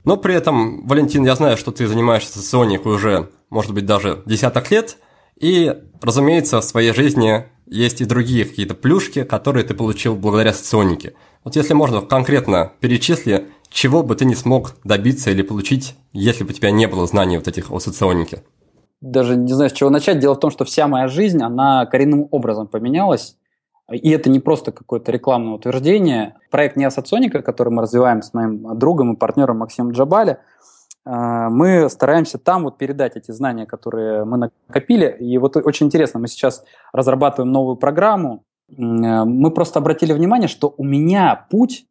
Но 0.05 0.17
при 0.17 0.35
этом, 0.35 0.85
Валентин, 0.85 1.25
я 1.25 1.35
знаю, 1.35 1.57
что 1.57 1.71
ты 1.71 1.87
занимаешься 1.87 2.39
соционикой 2.39 2.93
уже, 2.93 3.29
может 3.49 3.73
быть, 3.73 3.85
даже 3.85 4.21
десяток 4.25 4.69
лет, 4.71 4.97
и, 5.39 5.73
разумеется, 6.01 6.61
в 6.61 6.63
своей 6.63 6.93
жизни 6.93 7.45
есть 7.65 8.01
и 8.01 8.05
другие 8.05 8.45
какие-то 8.45 8.75
плюшки, 8.75 9.23
которые 9.23 9.63
ты 9.63 9.73
получил 9.73 10.15
благодаря 10.15 10.53
соционике. 10.53 11.13
Вот 11.43 11.55
если 11.55 11.73
можно 11.73 12.01
конкретно 12.01 12.73
перечисли, 12.79 13.47
чего 13.69 14.03
бы 14.03 14.15
ты 14.15 14.25
не 14.25 14.35
смог 14.35 14.75
добиться 14.83 15.31
или 15.31 15.41
получить, 15.41 15.95
если 16.11 16.43
бы 16.43 16.51
у 16.51 16.53
тебя 16.53 16.71
не 16.71 16.87
было 16.87 17.07
знаний 17.07 17.37
вот 17.37 17.47
этих 17.47 17.71
о 17.71 17.79
соционике? 17.79 18.43
Даже 19.01 19.35
не 19.35 19.51
знаю, 19.51 19.69
с 19.69 19.73
чего 19.73 19.89
начать. 19.89 20.19
Дело 20.19 20.35
в 20.35 20.39
том, 20.39 20.51
что 20.51 20.63
вся 20.63 20.87
моя 20.87 21.07
жизнь, 21.07 21.41
она 21.41 21.85
коренным 21.85 22.27
образом 22.31 22.67
поменялась. 22.67 23.35
И 23.91 24.09
это 24.11 24.29
не 24.29 24.39
просто 24.39 24.71
какое-то 24.71 25.11
рекламное 25.11 25.53
утверждение. 25.53 26.35
Проект 26.49 26.77
Неосоционика, 26.77 27.41
который 27.41 27.69
мы 27.69 27.81
развиваем 27.81 28.21
с 28.21 28.33
моим 28.33 28.77
другом 28.77 29.13
и 29.13 29.17
партнером 29.17 29.57
Максимом 29.57 29.91
Джабали, 29.91 30.37
э, 31.05 31.09
мы 31.49 31.89
стараемся 31.89 32.37
там 32.37 32.63
вот 32.63 32.77
передать 32.77 33.17
эти 33.17 33.31
знания, 33.31 33.65
которые 33.65 34.23
мы 34.23 34.37
накопили. 34.37 35.15
И 35.19 35.37
вот 35.37 35.57
очень 35.57 35.87
интересно, 35.87 36.19
мы 36.19 36.27
сейчас 36.27 36.63
разрабатываем 36.93 37.51
новую 37.51 37.75
программу. 37.75 38.45
Э, 38.69 39.25
мы 39.25 39.51
просто 39.51 39.79
обратили 39.79 40.13
внимание, 40.13 40.47
что 40.47 40.73
у 40.77 40.83
меня 40.85 41.45
путь 41.49 41.85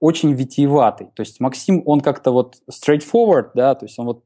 очень 0.00 0.32
витиеватый. 0.32 1.08
То 1.14 1.20
есть 1.20 1.40
Максим, 1.40 1.82
он 1.86 2.00
как-то 2.00 2.32
вот 2.32 2.56
straightforward, 2.70 3.50
да, 3.54 3.74
то 3.74 3.86
есть 3.86 3.98
он 3.98 4.06
вот 4.06 4.24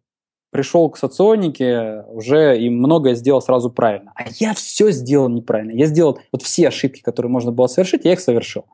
пришел 0.51 0.91
к 0.91 0.99
соционике 0.99 2.05
уже 2.09 2.59
и 2.59 2.69
многое 2.69 3.15
сделал 3.15 3.41
сразу 3.41 3.71
правильно. 3.71 4.13
А 4.15 4.25
я 4.39 4.55
все 4.55 4.91
сделал 4.91 5.29
неправильно. 5.29 5.73
Я 5.73 5.87
сделал 5.87 6.19
вот 6.33 6.43
все 6.43 6.69
ошибки, 6.69 7.01
которые 7.01 7.31
можно 7.31 7.53
было 7.53 7.67
совершить, 7.67 8.05
я 8.05 8.13
их 8.13 8.21
совершил. 8.21 8.65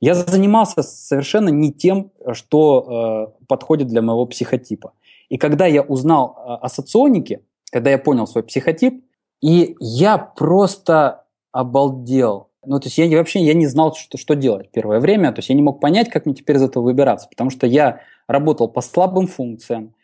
Я 0.00 0.14
занимался 0.14 0.82
совершенно 0.82 1.48
не 1.48 1.72
тем, 1.72 2.12
что 2.32 3.32
э, 3.40 3.44
подходит 3.46 3.88
для 3.88 4.00
моего 4.00 4.26
психотипа. 4.26 4.92
И 5.28 5.38
когда 5.38 5.66
я 5.66 5.82
узнал 5.82 6.36
э, 6.36 6.64
о 6.64 6.68
соционике, 6.68 7.40
когда 7.72 7.90
я 7.90 7.98
понял 7.98 8.26
свой 8.26 8.44
психотип, 8.44 9.04
и 9.40 9.76
я 9.80 10.18
просто 10.18 11.24
обалдел. 11.52 12.48
Ну, 12.64 12.78
то 12.78 12.86
есть 12.86 12.98
я 12.98 13.18
вообще 13.18 13.40
я 13.40 13.54
не 13.54 13.66
знал, 13.66 13.94
что, 13.94 14.18
что 14.18 14.34
делать 14.34 14.70
первое 14.70 15.00
время. 15.00 15.32
То 15.32 15.38
есть 15.38 15.48
я 15.48 15.54
не 15.54 15.62
мог 15.62 15.80
понять, 15.80 16.10
как 16.10 16.26
мне 16.26 16.34
теперь 16.34 16.56
из 16.56 16.62
этого 16.62 16.84
выбираться, 16.84 17.28
потому 17.28 17.50
что 17.50 17.66
я 17.66 18.00
работал 18.26 18.68
по 18.68 18.80
слабым 18.80 19.26
функциям, 19.26 19.94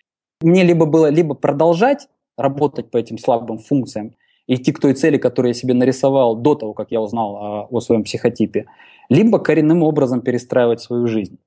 мне 0.45 0.63
либо 0.65 0.87
было 0.87 1.11
либо 1.11 1.35
продолжать 1.35 2.09
работать 2.37 2.91
по 2.91 2.97
этим 2.97 3.19
слабым 3.19 3.59
функциям, 3.59 4.15
идти 4.47 4.73
к 4.73 4.81
той 4.81 4.95
цели, 4.95 5.19
которую 5.19 5.51
я 5.51 5.55
себе 5.55 5.75
нарисовал 5.75 6.37
до 6.37 6.55
того, 6.55 6.75
как 6.75 6.91
я 6.91 7.01
узнал 7.01 7.37
о, 7.37 7.69
о 7.71 7.81
своем 7.81 8.03
психотипе, 8.05 8.67
либо 9.09 9.39
коренным 9.39 9.83
образом 9.83 10.21
перестраивать 10.21 10.81
свою 10.81 11.07
жизнь. 11.07 11.39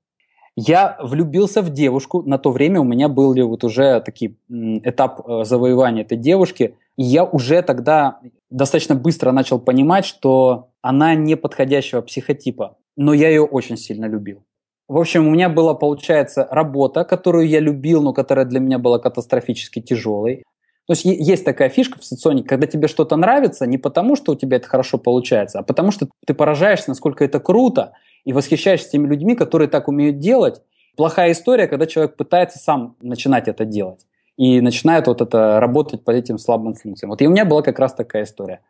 Я 0.60 0.96
влюбился 1.00 1.62
в 1.62 1.70
девушку. 1.70 2.22
На 2.22 2.36
то 2.36 2.50
время 2.50 2.80
у 2.80 2.84
меня 2.84 3.08
был 3.08 3.32
вот 3.46 3.62
уже 3.62 4.00
такой 4.00 4.36
этап 4.50 5.20
э, 5.24 5.44
завоевания 5.44 6.02
этой 6.02 6.18
девушки. 6.18 6.74
И 6.96 7.04
я 7.04 7.24
уже 7.24 7.62
тогда 7.62 8.18
достаточно 8.50 8.96
быстро 8.96 9.30
начал 9.30 9.60
понимать, 9.60 10.04
что 10.04 10.70
она 10.82 11.14
не 11.14 11.36
подходящего 11.36 12.00
психотипа. 12.00 12.76
Но 12.96 13.12
я 13.12 13.28
ее 13.28 13.42
очень 13.42 13.76
сильно 13.76 14.06
любил. 14.06 14.42
В 14.88 14.96
общем, 14.96 15.28
у 15.28 15.30
меня 15.30 15.50
была, 15.50 15.74
получается, 15.74 16.48
работа, 16.50 17.04
которую 17.04 17.46
я 17.46 17.60
любил, 17.60 18.02
но 18.02 18.14
которая 18.14 18.46
для 18.46 18.58
меня 18.58 18.78
была 18.78 18.98
катастрофически 18.98 19.80
тяжелой. 19.80 20.44
То 20.86 20.94
есть 20.94 21.04
есть 21.04 21.44
такая 21.44 21.68
фишка 21.68 21.98
в 21.98 22.04
соционике, 22.04 22.48
когда 22.48 22.66
тебе 22.66 22.88
что-то 22.88 23.16
нравится 23.16 23.66
не 23.66 23.76
потому, 23.76 24.16
что 24.16 24.32
у 24.32 24.34
тебя 24.34 24.56
это 24.56 24.66
хорошо 24.66 24.96
получается, 24.96 25.58
а 25.58 25.62
потому 25.62 25.90
что 25.90 26.08
ты 26.26 26.32
поражаешься, 26.32 26.88
насколько 26.88 27.22
это 27.22 27.40
круто, 27.40 27.92
и 28.24 28.32
восхищаешься 28.32 28.90
теми 28.90 29.06
людьми, 29.06 29.34
которые 29.34 29.68
так 29.68 29.88
умеют 29.88 30.18
делать. 30.18 30.62
Плохая 30.96 31.32
история, 31.32 31.66
когда 31.66 31.86
человек 31.86 32.16
пытается 32.16 32.58
сам 32.58 32.96
начинать 33.02 33.48
это 33.48 33.66
делать 33.66 34.06
и 34.38 34.62
начинает 34.62 35.06
вот 35.06 35.20
это 35.20 35.60
работать 35.60 36.04
по 36.04 36.10
этим 36.10 36.38
слабым 36.38 36.72
функциям. 36.72 37.10
Вот 37.10 37.20
и 37.20 37.26
у 37.26 37.30
меня 37.30 37.44
была 37.44 37.60
как 37.60 37.78
раз 37.78 37.92
такая 37.92 38.24
история. 38.24 38.60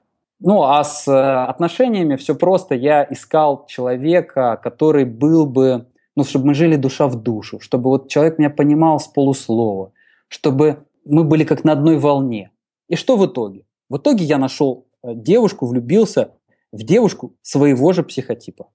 Ну, 0.41 0.63
а 0.63 0.83
с 0.83 1.07
э, 1.07 1.13
отношениями 1.13 2.17
все 2.17 2.35
просто. 2.35 2.75
Я 2.75 3.07
искал 3.09 3.67
человека, 3.67 4.59
который 4.63 5.05
был 5.05 5.47
бы 5.47 5.87
ну, 6.19 6.25
чтобы 6.25 6.47
мы 6.47 6.55
жили 6.55 6.75
душа 6.75 7.07
в 7.07 7.23
душу, 7.23 7.61
чтобы 7.61 7.91
вот 7.91 8.09
человек 8.09 8.39
меня 8.39 8.51
понимал 8.51 8.99
с 8.99 9.07
полуслова, 9.07 9.93
чтобы 10.27 10.79
мы 11.05 11.23
были 11.23 11.45
как 11.45 11.63
на 11.63 11.73
одной 11.73 11.97
волне. 11.97 12.51
И 12.89 12.97
что 12.97 13.17
в 13.17 13.25
итоге? 13.25 13.63
В 13.89 13.99
итоге 13.99 14.25
я 14.25 14.39
нашел 14.39 14.87
э, 15.05 15.15
девушку, 15.15 15.67
влюбился 15.67 16.33
в 16.73 16.83
девушку 16.83 17.35
своего 17.43 17.93
же 17.93 18.03
психотипа. 18.03 18.67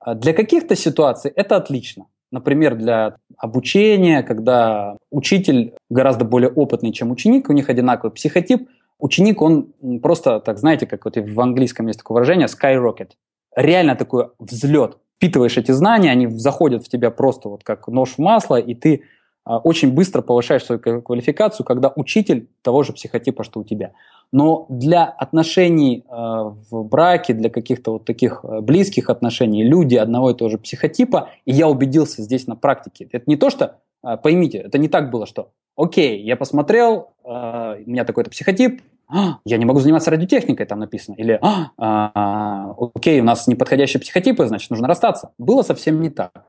А 0.00 0.16
для 0.16 0.32
каких-то 0.32 0.74
ситуаций 0.74 1.30
это 1.30 1.54
отлично. 1.54 2.06
Например, 2.32 2.74
для 2.74 3.14
обучения, 3.36 4.24
когда 4.24 4.96
учитель 5.12 5.74
гораздо 5.88 6.24
более 6.24 6.50
опытный, 6.50 6.92
чем 6.92 7.12
ученик, 7.12 7.48
у 7.48 7.52
них 7.52 7.68
одинаковый 7.68 8.12
психотип, 8.12 8.68
ученик, 8.98 9.40
он 9.40 9.72
просто, 10.02 10.40
так 10.40 10.58
знаете, 10.58 10.86
как 10.86 11.04
вот 11.04 11.16
в 11.16 11.40
английском 11.40 11.86
есть 11.86 12.00
такое 12.00 12.16
выражение, 12.16 12.48
skyrocket. 12.48 13.10
Реально 13.58 13.96
такой 13.96 14.28
взлет 14.38 14.98
впитываешь 15.18 15.58
эти 15.58 15.72
знания, 15.72 16.12
они 16.12 16.28
заходят 16.28 16.84
в 16.84 16.88
тебя 16.88 17.10
просто 17.10 17.48
вот 17.48 17.64
как 17.64 17.88
нож 17.88 18.14
в 18.14 18.18
масло, 18.18 18.56
и 18.56 18.74
ты 18.74 19.02
а, 19.44 19.58
очень 19.58 19.92
быстро 19.92 20.22
повышаешь 20.22 20.64
свою 20.64 20.80
квалификацию, 21.02 21.66
когда 21.66 21.92
учитель 21.96 22.48
того 22.62 22.84
же 22.84 22.92
психотипа, 22.92 23.42
что 23.42 23.60
у 23.60 23.64
тебя. 23.64 23.92
Но 24.30 24.66
для 24.68 25.04
отношений 25.06 26.04
э, 26.06 26.12
в 26.12 26.84
браке, 26.84 27.32
для 27.32 27.48
каких-то 27.48 27.92
вот 27.92 28.04
таких 28.04 28.44
э, 28.44 28.60
близких 28.60 29.08
отношений, 29.08 29.64
люди 29.64 29.96
одного 29.96 30.30
и 30.30 30.34
того 30.34 30.50
же 30.50 30.58
психотипа, 30.58 31.30
и 31.46 31.52
я 31.52 31.66
убедился 31.66 32.22
здесь 32.22 32.46
на 32.46 32.54
практике. 32.54 33.08
Это 33.10 33.24
не 33.26 33.36
то, 33.36 33.48
что, 33.48 33.78
поймите, 34.22 34.58
это 34.58 34.76
не 34.76 34.88
так 34.88 35.10
было, 35.10 35.26
что 35.26 35.48
окей, 35.76 36.22
я 36.22 36.36
посмотрел, 36.36 37.08
у 37.24 37.30
меня 37.30 38.04
такой-то 38.04 38.28
психотип, 38.28 38.82
а, 39.08 39.38
я 39.44 39.56
не 39.56 39.64
могу 39.64 39.80
заниматься 39.80 40.10
радиотехникой, 40.10 40.66
там 40.66 40.80
написано. 40.80 41.14
Или, 41.16 41.38
а, 41.40 41.70
а, 41.78 42.74
окей, 42.94 43.20
у 43.20 43.24
нас 43.24 43.46
неподходящие 43.46 44.00
психотипы, 44.00 44.46
значит, 44.46 44.70
нужно 44.70 44.86
расстаться. 44.86 45.32
Было 45.38 45.62
совсем 45.62 46.00
не 46.00 46.10
так. 46.10 46.44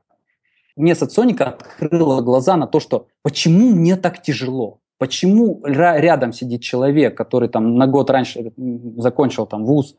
мне 0.76 0.94
соционика 0.94 1.46
открыла 1.48 2.20
глаза 2.20 2.56
на 2.56 2.66
то, 2.66 2.80
что 2.80 3.06
почему 3.22 3.70
мне 3.70 3.96
так 3.96 4.22
тяжело, 4.22 4.78
почему 4.98 5.60
рядом 5.64 6.32
сидит 6.32 6.60
человек, 6.62 7.16
который 7.16 7.48
там 7.48 7.76
на 7.76 7.86
год 7.86 8.10
раньше 8.10 8.52
закончил 8.96 9.46
там 9.46 9.64
вуз, 9.64 9.96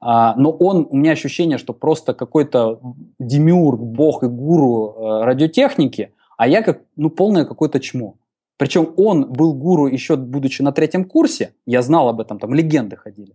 а, 0.00 0.34
но 0.36 0.50
он, 0.50 0.86
у 0.88 0.96
меня 0.96 1.12
ощущение, 1.12 1.58
что 1.58 1.72
просто 1.72 2.14
какой-то 2.14 2.80
демиург, 3.18 3.80
бог 3.80 4.22
и 4.22 4.28
гуру 4.28 4.94
э, 4.96 5.24
радиотехники, 5.24 6.12
а 6.36 6.46
я 6.46 6.62
как, 6.62 6.82
ну, 6.94 7.10
полное 7.10 7.44
какое-то 7.44 7.80
чмо. 7.80 8.14
Причем 8.58 8.92
он 8.96 9.32
был 9.32 9.54
гуру 9.54 9.86
еще 9.86 10.16
будучи 10.16 10.62
на 10.62 10.72
третьем 10.72 11.04
курсе, 11.04 11.54
я 11.64 11.80
знал 11.80 12.08
об 12.08 12.20
этом, 12.20 12.38
там 12.38 12.52
легенды 12.52 12.96
ходили. 12.96 13.34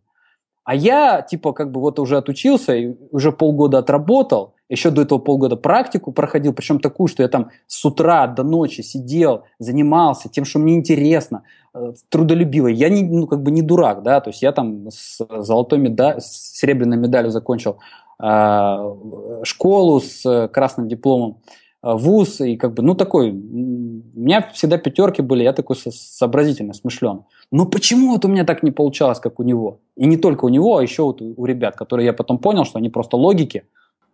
А 0.66 0.76
я, 0.76 1.22
типа, 1.22 1.54
как 1.54 1.72
бы 1.72 1.82
вот 1.82 2.00
уже 2.00 2.18
отучился, 2.18 2.96
уже 3.12 3.32
полгода 3.32 3.80
отработал, 3.80 4.54
еще 4.70 4.92
до 4.92 5.02
этого 5.02 5.20
полгода 5.20 5.56
практику 5.56 6.12
проходил, 6.12 6.54
причем 6.54 6.80
такую, 6.80 7.08
что 7.08 7.22
я 7.24 7.30
там 7.30 7.50
с 7.68 7.84
утра 7.84 8.28
до 8.28 8.44
ночи 8.44 8.82
сидел, 8.82 9.44
занимался 9.60 10.30
тем, 10.30 10.46
что 10.46 10.60
мне 10.60 10.76
интересно, 10.76 11.44
э, 11.74 11.94
трудолюбивый. 12.10 12.74
Я 12.74 12.90
не, 12.90 13.04
ну, 13.04 13.28
как 13.28 13.44
бы 13.44 13.52
не 13.52 13.62
дурак, 13.62 14.04
да, 14.04 14.22
то 14.22 14.30
есть 14.30 14.42
я 14.42 14.52
там 14.52 14.88
с 14.90 15.20
золотой 15.40 15.80
медалью, 15.80 16.22
с 16.22 16.58
серебряной 16.58 16.98
медалью 16.98 17.32
закончил 17.32 17.78
э, 18.22 19.44
школу 19.44 20.00
с 20.00 20.48
красным 20.48 20.88
дипломом. 20.88 21.40
Э, 21.46 21.63
вуз, 21.84 22.40
и 22.40 22.56
как 22.56 22.74
бы, 22.74 22.82
ну, 22.82 22.96
такой, 22.96 23.32
у 23.32 24.20
меня 24.20 24.50
всегда 24.54 24.78
пятерки 24.78 25.22
были, 25.22 25.44
я 25.44 25.52
такой 25.52 25.76
сообразительный, 25.76 26.74
смышлен. 26.74 27.26
Но 27.52 27.66
почему 27.66 28.12
вот 28.12 28.24
у 28.26 28.30
меня 28.30 28.46
так 28.46 28.64
не 28.64 28.72
получалось, 28.72 29.20
как 29.20 29.40
у 29.40 29.44
него? 29.44 29.80
И 29.98 30.06
не 30.06 30.18
только 30.18 30.46
у 30.46 30.50
него, 30.50 30.78
а 30.78 30.82
еще 30.82 31.04
вот 31.04 31.22
у 31.22 31.46
ребят, 31.46 31.76
которые 31.76 32.06
я 32.06 32.14
потом 32.14 32.38
понял, 32.38 32.64
что 32.64 32.80
они 32.80 32.90
просто 32.90 33.18
логики. 33.18 33.66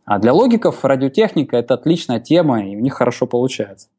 А 0.05 0.17
для 0.17 0.33
логиков 0.33 0.83
радиотехника– 0.83 1.57
это 1.57 1.75
отличная 1.75 2.19
тема, 2.19 2.65
и 2.65 2.75
у 2.75 2.79
них 2.79 2.95
хорошо 2.95 3.27
получается. 3.27 3.89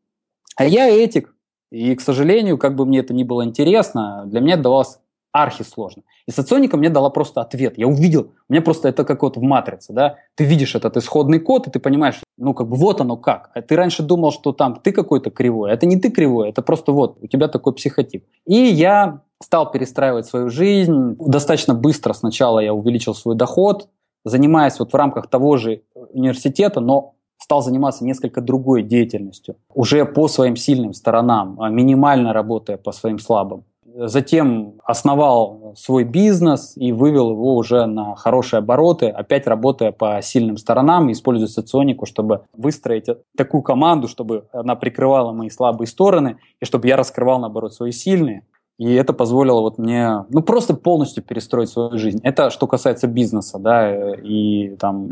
А 0.56 0.64
я 0.64 0.88
этик, 0.88 1.32
и, 1.70 1.94
к 1.94 2.00
сожалению, 2.00 2.58
как 2.58 2.74
бы 2.74 2.84
мне 2.84 2.98
это 2.98 3.14
ни 3.14 3.22
было 3.22 3.44
интересно, 3.44 4.24
для 4.26 4.40
меня 4.40 4.54
это 4.54 4.64
давалось 4.64 4.98
архи 5.32 5.62
сложно. 5.62 6.02
И 6.26 6.32
соционика 6.32 6.76
мне 6.76 6.90
дала 6.90 7.10
просто 7.10 7.40
ответ. 7.40 7.78
Я 7.78 7.86
увидел, 7.86 8.32
у 8.48 8.52
меня 8.52 8.62
просто 8.62 8.88
это 8.88 9.04
как 9.04 9.22
вот 9.22 9.36
в 9.36 9.42
матрице, 9.42 9.92
да, 9.92 10.16
ты 10.34 10.44
видишь 10.44 10.74
этот 10.74 10.96
исходный 10.96 11.38
код, 11.38 11.68
и 11.68 11.70
ты 11.70 11.78
понимаешь, 11.78 12.20
ну 12.40 12.54
как 12.54 12.68
бы 12.68 12.76
вот 12.76 13.00
оно 13.00 13.16
как. 13.16 13.50
А 13.54 13.62
ты 13.62 13.76
раньше 13.76 14.02
думал, 14.02 14.32
что 14.32 14.52
там 14.52 14.80
ты 14.82 14.92
какой-то 14.92 15.30
кривой, 15.30 15.70
а 15.70 15.74
это 15.74 15.86
не 15.86 15.96
ты 15.96 16.10
кривой, 16.10 16.48
это 16.48 16.62
просто 16.62 16.92
вот 16.92 17.18
у 17.20 17.26
тебя 17.26 17.46
такой 17.48 17.74
психотип. 17.74 18.24
И 18.46 18.54
я 18.54 19.20
стал 19.42 19.70
перестраивать 19.70 20.26
свою 20.26 20.48
жизнь. 20.50 21.16
Достаточно 21.18 21.74
быстро 21.74 22.12
сначала 22.14 22.58
я 22.60 22.74
увеличил 22.74 23.14
свой 23.14 23.36
доход, 23.36 23.88
занимаясь 24.24 24.78
вот 24.78 24.92
в 24.92 24.96
рамках 24.96 25.28
того 25.28 25.56
же 25.56 25.82
университета, 25.94 26.80
но 26.80 27.14
стал 27.38 27.62
заниматься 27.62 28.04
несколько 28.04 28.40
другой 28.40 28.82
деятельностью, 28.82 29.56
уже 29.74 30.04
по 30.04 30.28
своим 30.28 30.56
сильным 30.56 30.92
сторонам, 30.92 31.60
а 31.60 31.70
минимально 31.70 32.32
работая 32.32 32.76
по 32.76 32.92
своим 32.92 33.18
слабым. 33.18 33.64
Затем 33.96 34.74
основал 34.84 35.74
свой 35.76 36.04
бизнес 36.04 36.74
и 36.76 36.92
вывел 36.92 37.30
его 37.30 37.56
уже 37.56 37.86
на 37.86 38.14
хорошие 38.14 38.58
обороты, 38.58 39.08
опять 39.08 39.46
работая 39.46 39.92
по 39.92 40.20
сильным 40.22 40.56
сторонам, 40.56 41.10
используя 41.10 41.48
соционику, 41.48 42.06
чтобы 42.06 42.42
выстроить 42.52 43.06
такую 43.36 43.62
команду, 43.62 44.08
чтобы 44.08 44.44
она 44.52 44.76
прикрывала 44.76 45.32
мои 45.32 45.50
слабые 45.50 45.88
стороны, 45.88 46.38
и 46.60 46.64
чтобы 46.64 46.88
я 46.88 46.96
раскрывал, 46.96 47.40
наоборот, 47.40 47.74
свои 47.74 47.90
сильные. 47.90 48.44
И 48.78 48.94
это 48.94 49.12
позволило 49.12 49.60
вот 49.60 49.76
мне, 49.76 50.24
ну, 50.30 50.42
просто 50.42 50.74
полностью 50.74 51.22
перестроить 51.22 51.68
свою 51.68 51.98
жизнь. 51.98 52.20
Это 52.22 52.48
что 52.48 52.66
касается 52.66 53.08
бизнеса, 53.08 53.58
да, 53.58 54.14
и 54.14 54.76
там 54.76 55.10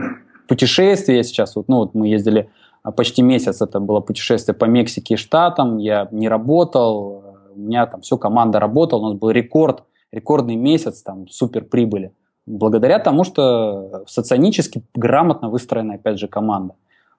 путешествия 0.49 1.23
сейчас, 1.23 1.54
вот, 1.54 1.68
ну, 1.68 1.76
вот 1.76 1.94
мы 1.94 2.08
ездили 2.08 2.49
почти 2.97 3.20
месяц, 3.20 3.61
это 3.61 3.80
было 3.80 4.00
путешествие 4.00 4.54
по 4.54 4.64
Мексике 4.64 5.14
и 5.14 5.16
Штатам, 5.18 5.76
я 5.76 6.08
не 6.11 6.28
работал, 6.28 7.27
у 7.58 7.62
меня 7.62 7.86
там 7.86 8.00
все, 8.02 8.16
команда 8.16 8.60
работала, 8.60 9.00
у 9.00 9.08
нас 9.10 9.18
был 9.18 9.30
рекорд, 9.30 9.82
рекордный 10.12 10.56
месяц, 10.56 11.02
там, 11.02 11.28
супер 11.28 11.64
прибыли. 11.64 12.12
Благодаря 12.46 12.98
тому, 12.98 13.24
что 13.24 14.04
соционически 14.06 14.82
грамотно 14.94 15.50
выстроена, 15.50 15.94
опять 15.94 16.18
же, 16.18 16.28
команда. 16.28 16.74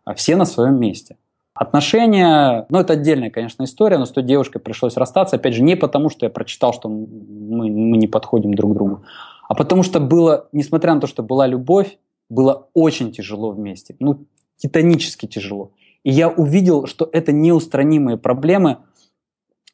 А 0.05 0.15
все 0.15 0.35
на 0.35 0.45
своем 0.45 0.79
месте. 0.79 1.17
Отношения, 1.53 2.65
ну, 2.69 2.79
это 2.79 2.93
отдельная, 2.93 3.29
конечно, 3.29 3.63
история, 3.63 3.97
но 3.97 4.05
с 4.05 4.11
той 4.11 4.23
девушкой 4.23 4.59
пришлось 4.59 4.95
расстаться, 4.95 5.35
опять 5.35 5.53
же, 5.53 5.61
не 5.61 5.75
потому, 5.75 6.09
что 6.09 6.25
я 6.25 6.29
прочитал, 6.29 6.73
что 6.73 6.87
мы, 6.87 7.69
мы 7.69 7.97
не 7.97 8.07
подходим 8.07 8.53
друг 8.53 8.71
к 8.71 8.75
другу, 8.75 9.03
а 9.49 9.55
потому 9.55 9.83
что 9.83 9.99
было, 9.99 10.47
несмотря 10.53 10.93
на 10.95 11.01
то, 11.01 11.07
что 11.07 11.21
была 11.21 11.47
любовь, 11.47 11.97
было 12.29 12.69
очень 12.73 13.11
тяжело 13.11 13.51
вместе, 13.51 13.95
ну, 13.99 14.25
титанически 14.55 15.25
тяжело. 15.25 15.71
И 16.05 16.11
я 16.11 16.29
увидел, 16.29 16.87
что 16.87 17.09
это 17.11 17.33
неустранимые 17.33 18.17
проблемы– 18.17 18.77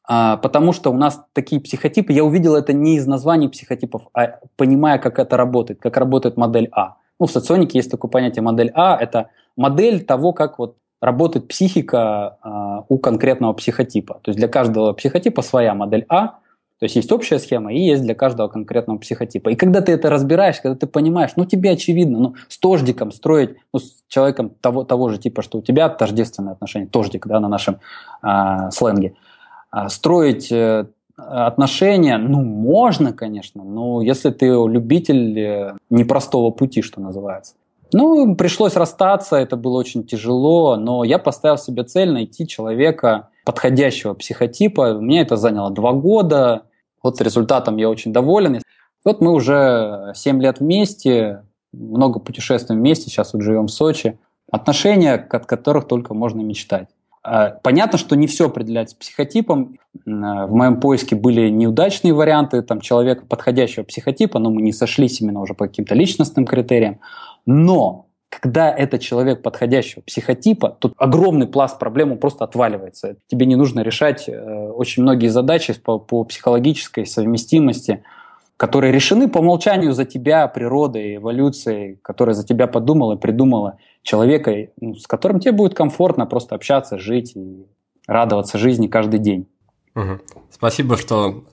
потому 0.07 0.71
что 0.73 0.91
у 0.91 0.95
нас 0.95 1.23
такие 1.33 1.61
психотипы, 1.61 2.13
я 2.13 2.23
увидел 2.23 2.55
это 2.55 2.73
не 2.73 2.97
из 2.97 3.07
названий 3.07 3.49
психотипов, 3.49 4.03
а 4.13 4.39
понимая, 4.55 4.99
как 4.99 5.19
это 5.19 5.37
работает, 5.37 5.79
как 5.79 5.97
работает 5.97 6.37
модель 6.37 6.69
А. 6.71 6.95
Ну, 7.19 7.27
в 7.27 7.31
соционике 7.31 7.79
есть 7.79 7.89
такое 7.89 8.09
понятие 8.09 8.43
модель 8.43 8.71
А, 8.73 8.97
это 8.97 9.29
модель 9.55 10.03
того, 10.03 10.33
как 10.33 10.59
вот 10.59 10.77
работает 11.01 11.47
психика 11.47 12.37
э, 12.43 12.83
у 12.89 12.97
конкретного 12.97 13.53
психотипа. 13.53 14.19
То 14.23 14.29
есть 14.29 14.39
для 14.39 14.47
каждого 14.47 14.93
психотипа 14.93 15.41
своя 15.41 15.73
модель 15.73 16.05
А, 16.09 16.39
то 16.79 16.83
есть 16.83 16.95
есть 16.97 17.11
общая 17.11 17.39
схема 17.39 17.73
и 17.73 17.79
есть 17.79 18.03
для 18.03 18.15
каждого 18.15 18.47
конкретного 18.49 18.97
психотипа. 18.97 19.49
И 19.49 19.55
когда 19.55 19.81
ты 19.81 19.93
это 19.93 20.09
разбираешь, 20.09 20.59
когда 20.59 20.75
ты 20.75 20.87
понимаешь, 20.87 21.31
ну 21.37 21.45
тебе 21.45 21.71
очевидно, 21.71 22.19
ну 22.19 22.35
с 22.49 22.57
тождиком 22.57 23.11
строить, 23.11 23.55
ну 23.73 23.79
с 23.79 24.03
человеком 24.07 24.49
того, 24.49 24.83
того 24.83 25.09
же 25.09 25.17
типа, 25.17 25.41
что 25.41 25.59
у 25.59 25.61
тебя 25.61 25.87
тождественные 25.89 26.53
отношения, 26.53 26.87
тождик, 26.87 27.27
да, 27.27 27.39
на 27.39 27.47
нашем 27.47 27.79
э, 28.23 28.71
сленге– 28.71 29.13
а, 29.23 29.24
строить 29.89 30.51
э, 30.51 30.85
отношения, 31.17 32.17
ну, 32.17 32.41
можно, 32.43 33.13
конечно, 33.13 33.63
но 33.63 34.01
если 34.01 34.29
ты 34.31 34.47
любитель 34.47 35.39
э, 35.39 35.73
непростого 35.89 36.51
пути, 36.51 36.81
что 36.81 37.01
называется. 37.01 37.55
Ну, 37.93 38.35
пришлось 38.35 38.75
расстаться, 38.75 39.37
это 39.37 39.55
было 39.55 39.77
очень 39.77 40.03
тяжело, 40.03 40.75
но 40.75 41.03
я 41.03 41.19
поставил 41.19 41.57
себе 41.57 41.83
цель 41.83 42.11
найти 42.11 42.47
человека 42.47 43.29
подходящего 43.45 44.13
психотипа. 44.13 44.95
Мне 44.95 45.21
это 45.21 45.37
заняло 45.37 45.69
два 45.69 45.93
года. 45.93 46.63
Вот 47.03 47.17
с 47.17 47.21
результатом 47.21 47.77
я 47.77 47.89
очень 47.89 48.11
доволен. 48.11 48.61
Вот 49.05 49.21
мы 49.21 49.31
уже 49.31 50.13
7 50.15 50.41
лет 50.41 50.59
вместе, 50.59 51.43
много 51.71 52.19
путешествуем 52.19 52.81
вместе, 52.81 53.09
сейчас 53.09 53.33
вот 53.33 53.43
живем 53.43 53.67
в 53.67 53.71
Сочи. 53.71 54.17
Отношения, 54.51 55.13
от 55.13 55.45
которых 55.45 55.87
только 55.87 56.13
можно 56.13 56.41
мечтать. 56.41 56.89
А, 57.25 57.57
понятно, 57.63 57.97
что 57.97 58.15
не 58.15 58.27
все 58.27 58.45
определяется 58.45 58.95
психотипом. 58.95 59.77
В 60.05 60.53
моем 60.53 60.79
поиске 60.79 61.15
были 61.15 61.49
неудачные 61.49 62.13
варианты 62.13 62.61
там, 62.61 62.81
человека 62.81 63.25
подходящего 63.25 63.83
психотипа, 63.83 64.37
но 64.37 64.51
мы 64.51 64.61
не 64.61 64.71
сошлись 64.71 65.21
именно 65.21 65.41
уже 65.41 65.55
по 65.55 65.65
каким-то 65.65 65.95
личностным 65.95 66.45
критериям. 66.45 66.99
Но 67.47 68.05
когда 68.29 68.71
это 68.71 68.99
человек 68.99 69.41
подходящего 69.41 70.01
психотипа, 70.01 70.77
тут 70.79 70.93
огромный 70.97 71.47
пласт 71.47 71.79
проблем 71.79 72.15
просто 72.19 72.43
отваливается. 72.43 73.15
Тебе 73.27 73.47
не 73.47 73.55
нужно 73.55 73.79
решать 73.79 74.25
э, 74.27 74.69
очень 74.69 75.01
многие 75.01 75.27
задачи 75.29 75.73
по, 75.81 75.97
по 75.97 76.23
психологической 76.25 77.07
совместимости, 77.07 78.03
которые 78.57 78.93
решены 78.93 79.27
по 79.27 79.39
умолчанию 79.39 79.93
за 79.93 80.05
тебя 80.05 80.47
природой, 80.47 81.17
эволюцией, 81.17 81.99
которая 82.01 82.33
за 82.33 82.45
тебя 82.45 82.67
подумала 82.67 83.15
и 83.15 83.19
придумала 83.19 83.77
человека, 84.01 84.69
ну, 84.79 84.95
с 84.95 85.07
которым 85.07 85.39
тебе 85.39 85.51
будет 85.51 85.73
комфортно 85.73 86.25
просто 86.25 86.55
общаться, 86.55 86.97
жить 86.97 87.35
и 87.35 87.65
радоваться 88.07 88.57
жизни 88.57 88.87
каждый 88.87 89.19
день. 89.19 89.47
Угу. 89.95 90.19
Спасибо, 90.51 90.97
что 90.97 91.43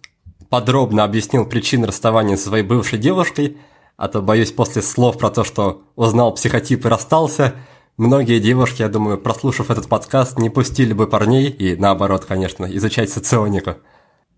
подробно 0.48 1.04
объяснил 1.04 1.46
причины 1.46 1.86
расставания 1.86 2.36
со 2.36 2.48
своей 2.48 2.64
бывшей 2.64 2.98
девушкой, 2.98 3.56
а 3.96 4.08
то, 4.08 4.20
боюсь, 4.20 4.52
после 4.52 4.82
слов 4.82 5.18
про 5.18 5.30
то, 5.30 5.44
что 5.44 5.82
узнал 5.96 6.34
психотип 6.34 6.84
и 6.84 6.88
расстался, 6.88 7.54
многие 7.96 8.38
девушки, 8.38 8.82
я 8.82 8.88
думаю, 8.88 9.18
прослушав 9.18 9.70
этот 9.70 9.88
подкаст, 9.88 10.38
не 10.38 10.50
пустили 10.50 10.92
бы 10.92 11.06
парней 11.06 11.48
и, 11.48 11.76
наоборот, 11.76 12.24
конечно, 12.24 12.66
изучать 12.66 13.10
соционику. 13.10 13.76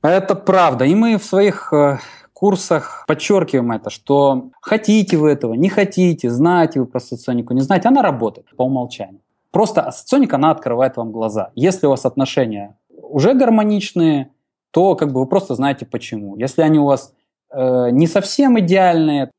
Это 0.02 0.34
правда. 0.34 0.84
И 0.84 0.94
мы 0.94 1.18
в 1.18 1.24
своих 1.24 1.72
э, 1.72 1.98
курсах 2.34 3.04
подчеркиваем 3.06 3.72
это, 3.72 3.88
что 3.88 4.50
хотите 4.60 5.16
вы 5.16 5.30
этого, 5.30 5.54
не 5.54 5.68
хотите, 5.70 6.28
знаете 6.28 6.80
вы 6.80 6.86
про 6.86 7.00
соционику, 7.00 7.54
не 7.54 7.60
знаете, 7.60 7.88
она 7.88 8.02
работает 8.02 8.46
по 8.56 8.64
умолчанию. 8.64 9.20
Просто 9.50 9.90
соционика, 9.92 10.36
она 10.36 10.50
открывает 10.50 10.96
вам 10.96 11.12
глаза. 11.12 11.52
Если 11.54 11.86
у 11.86 11.90
вас 11.90 12.04
отношения 12.04 12.76
уже 12.90 13.34
гармоничные, 13.34 14.32
то 14.72 14.96
как 14.96 15.12
бы 15.12 15.20
вы 15.20 15.26
просто 15.26 15.54
знаете 15.54 15.86
почему. 15.86 16.36
Если 16.36 16.62
они 16.62 16.80
у 16.80 16.86
вас 16.86 17.14
э, 17.52 17.90
не 17.90 18.08
совсем 18.08 18.58
идеальные, 18.58 19.30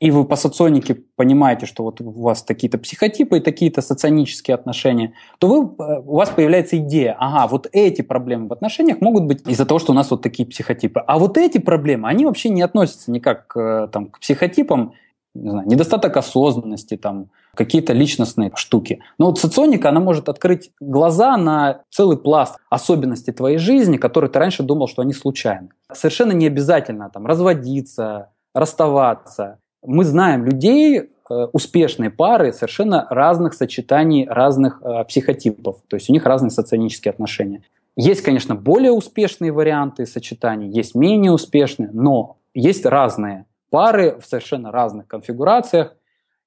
и 0.00 0.10
вы 0.10 0.24
по 0.24 0.34
соционике 0.34 0.96
понимаете, 1.14 1.66
что 1.66 1.84
вот 1.84 2.00
у 2.00 2.10
вас 2.10 2.42
такие-то 2.42 2.78
психотипы 2.78 3.36
и 3.36 3.40
такие-то 3.40 3.82
соционические 3.82 4.54
отношения, 4.54 5.12
то 5.38 5.46
вы, 5.46 5.84
э, 5.84 6.00
у 6.00 6.16
вас 6.16 6.30
появляется 6.30 6.78
идея, 6.78 7.16
ага, 7.18 7.46
вот 7.46 7.68
эти 7.70 8.00
проблемы 8.00 8.48
в 8.48 8.52
отношениях 8.52 9.02
могут 9.02 9.24
быть 9.24 9.46
из-за 9.46 9.66
того, 9.66 9.78
что 9.78 9.92
у 9.92 9.94
нас 9.94 10.10
вот 10.10 10.22
такие 10.22 10.48
психотипы. 10.48 11.00
А 11.06 11.18
вот 11.18 11.36
эти 11.36 11.58
проблемы, 11.58 12.08
они 12.08 12.24
вообще 12.24 12.48
не 12.48 12.62
относятся 12.62 13.10
никак 13.10 13.46
к, 13.48 13.88
там, 13.92 14.06
к 14.06 14.20
психотипам, 14.20 14.94
не 15.34 15.50
знаю, 15.50 15.68
недостаток 15.68 16.16
осознанности, 16.16 16.96
там, 16.96 17.28
какие-то 17.54 17.92
личностные 17.92 18.50
штуки. 18.54 19.00
Но 19.18 19.26
вот 19.26 19.38
соционика, 19.38 19.90
она 19.90 20.00
может 20.00 20.30
открыть 20.30 20.70
глаза 20.80 21.36
на 21.36 21.82
целый 21.90 22.16
пласт 22.16 22.56
особенностей 22.70 23.32
твоей 23.32 23.58
жизни, 23.58 23.98
которые 23.98 24.30
ты 24.30 24.38
раньше 24.38 24.62
думал, 24.62 24.88
что 24.88 25.02
они 25.02 25.12
случайны. 25.12 25.68
Совершенно 25.92 26.32
не 26.32 26.46
обязательно 26.46 27.10
там 27.10 27.26
разводиться, 27.26 28.30
расставаться. 28.54 29.59
Мы 29.82 30.04
знаем 30.04 30.44
людей, 30.44 30.98
э, 30.98 31.06
успешные 31.52 32.10
пары 32.10 32.52
совершенно 32.52 33.06
разных 33.10 33.54
сочетаний, 33.54 34.26
разных 34.28 34.82
э, 34.82 35.04
психотипов. 35.04 35.78
То 35.88 35.96
есть 35.96 36.10
у 36.10 36.12
них 36.12 36.26
разные 36.26 36.50
соционические 36.50 37.10
отношения. 37.10 37.62
Есть, 37.96 38.22
конечно, 38.22 38.54
более 38.54 38.92
успешные 38.92 39.52
варианты 39.52 40.06
сочетаний, 40.06 40.70
есть 40.70 40.94
менее 40.94 41.32
успешные, 41.32 41.90
но 41.92 42.38
есть 42.54 42.86
разные 42.86 43.46
пары 43.70 44.18
в 44.20 44.26
совершенно 44.26 44.70
разных 44.70 45.06
конфигурациях, 45.06 45.94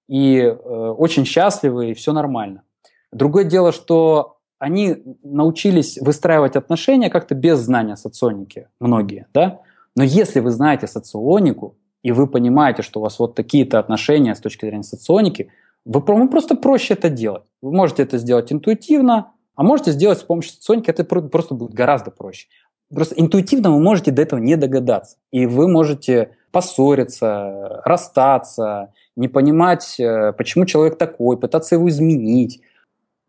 и 0.08 0.38
э, 0.38 0.54
очень 0.54 1.26
счастливы, 1.26 1.92
и 1.92 1.94
все 1.94 2.12
нормально. 2.12 2.64
Другое 3.12 3.46
дело, 3.46 3.72
что 3.72 4.38
они 4.60 4.98
научились 5.24 5.98
выстраивать 6.00 6.56
отношения 6.56 7.10
как-то 7.10 7.36
без 7.36 7.60
знания 7.60 7.96
соционики, 7.96 8.68
многие, 8.80 9.28
да? 9.34 9.62
Но 9.96 10.04
если 10.04 10.40
вы 10.40 10.52
знаете 10.52 10.88
соционику, 10.88 11.78
и 12.04 12.12
вы 12.12 12.28
понимаете, 12.28 12.84
что 12.84 13.00
у 13.00 13.04
вас 13.04 13.18
вот 13.18 13.34
такие-то 13.34 13.80
отношения 13.80 14.36
с 14.36 14.40
точки 14.40 14.66
зрения 14.66 14.84
соционики, 14.84 15.50
вы, 15.86 16.02
просто 16.30 16.56
проще 16.56 16.94
это 16.94 17.10
делать. 17.10 17.44
Вы 17.62 17.72
можете 17.72 18.04
это 18.04 18.18
сделать 18.18 18.52
интуитивно, 18.52 19.32
а 19.56 19.64
можете 19.64 19.92
сделать 19.92 20.20
с 20.20 20.24
помощью 20.24 20.54
соционики, 20.54 20.90
это 20.90 21.04
просто 21.04 21.56
будет 21.56 21.74
гораздо 21.74 22.12
проще. 22.12 22.48
Просто 22.94 23.16
интуитивно 23.16 23.72
вы 23.72 23.80
можете 23.80 24.12
до 24.12 24.22
этого 24.22 24.40
не 24.40 24.56
догадаться. 24.56 25.18
И 25.32 25.46
вы 25.46 25.68
можете 25.68 26.36
поссориться, 26.52 27.82
расстаться, 27.84 28.94
не 29.16 29.28
понимать, 29.28 30.00
э, 30.00 30.34
почему 30.34 30.66
человек 30.66 30.98
такой, 30.98 31.38
пытаться 31.38 31.76
его 31.76 31.90
изменить. 31.90 32.62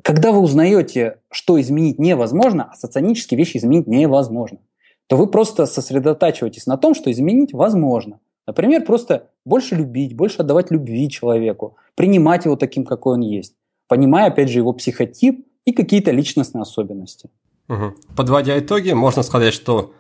Когда 0.03 0.33
вы 0.33 0.41
узнаете, 0.41 1.19
что 1.31 1.59
изменить 1.61 1.99
невозможно, 1.99 2.69
а 2.71 2.77
соционические 2.77 3.39
вещи 3.39 3.57
изменить 3.57 3.87
невозможно, 3.87 4.59
то 5.07 5.17
вы 5.17 5.27
просто 5.27 5.67
сосредотачиваетесь 5.67 6.67
на 6.67 6.77
том, 6.77 6.95
что 6.95 7.11
изменить 7.11 7.53
возможно. 7.55 8.21
Например, 8.47 8.85
просто 8.85 9.31
больше 9.45 9.75
любить, 9.75 10.15
больше 10.15 10.39
отдавать 10.39 10.71
любви 10.71 11.09
человеку, 11.09 11.77
принимать 11.95 12.45
его 12.45 12.57
таким, 12.57 12.85
какой 12.85 13.15
он 13.15 13.21
есть, 13.21 13.55
понимая, 13.89 14.27
опять 14.27 14.51
же, 14.51 14.59
его 14.59 14.73
психотип 14.73 15.47
и 15.65 15.73
какие-то 15.73 16.11
личностные 16.11 16.63
особенности. 16.63 17.31
Угу. 17.69 17.95
Подводя 18.17 18.59
итоги, 18.59 18.93
можно 18.93 19.23
сказать, 19.23 19.55
что 19.55 19.95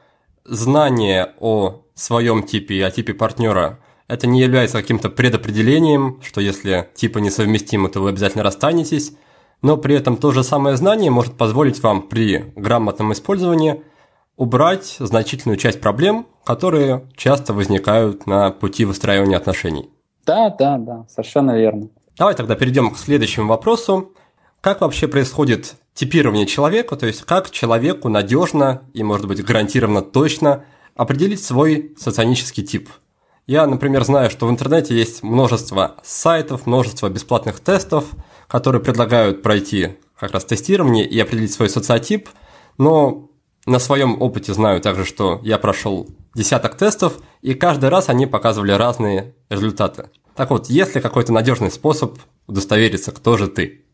знание 0.45 1.33
о 1.41 1.83
своем 1.95 2.43
типе 2.43 2.75
и 2.75 2.83
о 2.83 2.91
типе 2.91 3.15
партнера 3.15 3.79
это 4.07 4.27
не 4.27 4.43
является 4.43 4.81
каким-то 4.81 5.09
предопределением, 5.09 6.21
что 6.23 6.41
если 6.41 6.91
типы 6.95 7.21
несовместимы, 7.21 7.89
то 7.89 8.01
вы 8.01 8.11
обязательно 8.11 8.45
расстанетесь, 8.45 9.17
но 9.63 9.79
при 9.79 9.95
этом 9.95 10.19
то 10.19 10.31
же 10.33 10.45
самое 10.45 10.77
знание 10.77 11.11
может 11.11 11.35
позволить 11.35 11.83
вам 11.83 12.03
при 12.03 12.53
грамотном 12.55 13.15
использовании 13.15 13.83
убрать 14.37 14.97
значительную 14.99 15.57
часть 15.57 15.81
проблем, 15.81 16.27
которые 16.45 17.07
часто 17.17 17.53
возникают 17.53 18.27
на 18.27 18.51
пути 18.51 18.85
выстраивания 18.85 19.37
отношений. 19.37 19.91
Да, 20.27 20.51
да, 20.51 20.79
да, 20.79 21.07
совершенно 21.09 21.57
верно. 21.57 21.89
Давай 22.17 22.35
тогда 22.35 22.55
перейдем 22.55 22.91
к 22.91 22.99
следующему 22.99 23.49
вопросу. 23.49 24.13
Как 24.61 24.81
вообще 24.81 25.09
происходит 25.09 25.77
типирование 25.95 26.47
человека, 26.47 26.97
то 26.97 27.07
есть 27.07 27.23
как 27.23 27.51
человеку 27.51 28.09
надежно 28.09 28.83
и, 28.95 29.03
может 29.03 29.27
быть, 29.27 29.45
гарантированно 29.45 30.03
точно 30.03 30.65
определить 30.97 31.43
свой 31.43 31.95
соционический 31.99 32.65
тип. 32.65 32.89
Я, 33.47 33.67
например, 33.67 34.05
знаю, 34.05 34.31
что 34.31 34.47
в 34.47 34.51
интернете 34.51 34.97
есть 34.97 35.23
множество 35.23 35.97
сайтов, 36.03 36.67
множество 36.67 37.11
бесплатных 37.11 37.61
тестов, 37.61 38.07
которые 38.49 38.83
предлагают 38.83 39.43
пройти 39.43 39.97
как 40.19 40.33
раз 40.33 40.45
тестирование 40.45 41.07
и 41.07 41.19
определить 41.21 41.53
свой 41.53 41.69
социотип, 41.69 42.31
но 42.79 43.29
на 43.67 43.79
своем 43.79 44.21
опыте 44.21 44.53
знаю 44.53 44.81
также, 44.81 45.05
что 45.05 45.41
я 45.43 45.59
прошел 45.59 46.09
десяток 46.35 46.77
тестов, 46.77 47.21
и 47.43 47.55
каждый 47.55 47.89
раз 47.89 48.09
они 48.09 48.27
показывали 48.27 48.73
разные 48.73 49.35
результаты. 49.49 50.11
Так 50.37 50.51
вот, 50.51 50.69
есть 50.69 50.95
ли 50.95 51.01
какой-то 51.01 51.33
надежный 51.33 51.71
способ 51.71 52.19
удостовериться, 52.47 53.13
кто 53.13 53.37
же 53.37 53.49
ты? 53.49 53.85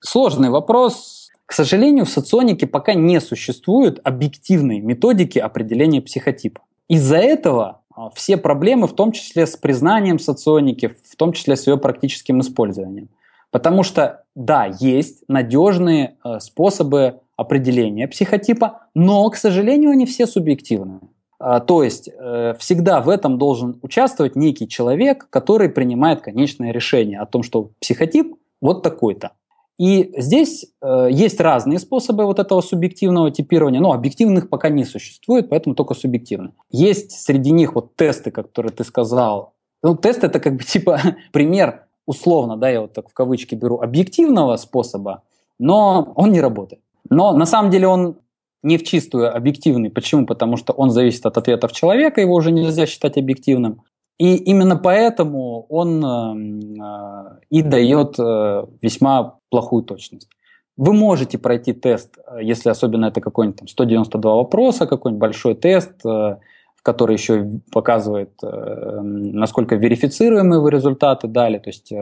Сложный 0.00 0.48
вопрос, 0.48 1.28
к 1.44 1.52
сожалению, 1.52 2.04
в 2.04 2.10
соционике 2.10 2.66
пока 2.66 2.94
не 2.94 3.20
существует 3.20 4.00
объективной 4.04 4.80
методики 4.80 5.38
определения 5.38 6.00
психотипа. 6.00 6.60
Из-за 6.88 7.16
этого 7.16 7.82
а, 7.94 8.10
все 8.10 8.36
проблемы, 8.36 8.86
в 8.86 8.94
том 8.94 9.12
числе 9.12 9.46
с 9.46 9.56
признанием 9.56 10.18
соционики, 10.18 10.94
в 11.10 11.16
том 11.16 11.32
числе 11.32 11.56
с 11.56 11.66
ее 11.66 11.76
практическим 11.76 12.40
использованием. 12.40 13.08
Потому 13.50 13.82
что, 13.82 14.24
да, 14.34 14.66
есть 14.78 15.24
надежные 15.26 16.16
э, 16.22 16.38
способы 16.38 17.20
определения 17.38 18.08
психотипа, 18.08 18.80
но, 18.94 19.30
к 19.30 19.36
сожалению, 19.36 19.92
они 19.92 20.04
все 20.04 20.26
субъективные. 20.26 21.00
А, 21.38 21.60
то 21.60 21.84
есть 21.84 22.08
э, 22.08 22.54
всегда 22.58 23.00
в 23.00 23.08
этом 23.08 23.38
должен 23.38 23.78
участвовать 23.82 24.34
некий 24.34 24.68
человек, 24.68 25.28
который 25.30 25.70
принимает 25.70 26.20
конечное 26.20 26.72
решение 26.72 27.20
о 27.20 27.26
том, 27.26 27.44
что 27.44 27.70
психотип 27.80 28.34
вот 28.60 28.82
такой-то. 28.82 29.30
И 29.78 30.12
здесь 30.16 30.66
э, 30.82 31.08
есть 31.12 31.40
разные 31.40 31.78
способы 31.78 32.24
вот 32.26 32.40
этого 32.40 32.60
субъективного 32.60 33.30
типирования, 33.30 33.80
но 33.80 33.92
объективных 33.92 34.48
пока 34.48 34.68
не 34.68 34.84
существует, 34.84 35.48
поэтому 35.48 35.76
только 35.76 35.94
субъективно. 35.94 36.54
Есть 36.72 37.12
среди 37.12 37.52
них 37.52 37.76
вот 37.76 37.94
тесты, 37.94 38.32
которые 38.32 38.72
ты 38.72 38.82
сказал. 38.82 39.54
Ну, 39.84 39.94
тест 39.94 40.24
это 40.24 40.40
как 40.40 40.56
бы 40.56 40.64
типа 40.64 41.00
пример 41.32 41.84
условно, 42.04 42.56
да, 42.56 42.68
я 42.68 42.80
вот 42.80 42.94
так 42.94 43.08
в 43.08 43.14
кавычки 43.14 43.54
беру, 43.54 43.78
объективного 43.80 44.56
способа, 44.56 45.22
но 45.60 46.12
он 46.16 46.32
не 46.32 46.40
работает. 46.40 46.82
Но 47.10 47.32
на 47.32 47.46
самом 47.46 47.70
деле 47.70 47.88
он 47.88 48.16
не 48.62 48.76
в 48.76 48.84
чистую 48.84 49.34
объективный. 49.34 49.90
Почему? 49.90 50.26
Потому 50.26 50.56
что 50.56 50.72
он 50.72 50.90
зависит 50.90 51.26
от 51.26 51.38
ответов 51.38 51.72
человека, 51.72 52.20
его 52.20 52.34
уже 52.34 52.50
нельзя 52.50 52.86
считать 52.86 53.16
объективным. 53.16 53.82
И 54.18 54.34
именно 54.34 54.76
поэтому 54.76 55.66
он 55.68 56.04
эм, 56.04 56.82
э, 56.82 57.38
и 57.50 57.62
дает 57.62 58.18
э, 58.18 58.64
весьма 58.82 59.38
плохую 59.48 59.84
точность. 59.84 60.28
Вы 60.76 60.92
можете 60.92 61.38
пройти 61.38 61.72
тест, 61.72 62.18
э, 62.18 62.42
если 62.42 62.68
особенно 62.68 63.06
это 63.06 63.20
какой-нибудь 63.20 63.60
там 63.60 63.68
192 63.68 64.34
вопроса, 64.34 64.86
какой-нибудь 64.88 65.20
большой 65.20 65.54
тест, 65.54 66.02
в 66.02 66.82
который 66.82 67.14
еще 67.16 67.60
показывает, 67.72 68.32
насколько 68.42 69.74
верифицируемые 69.76 70.60
вы 70.60 70.70
результаты 70.70 71.26
дали, 71.28 71.58
то 71.58 71.70
есть 71.70 71.92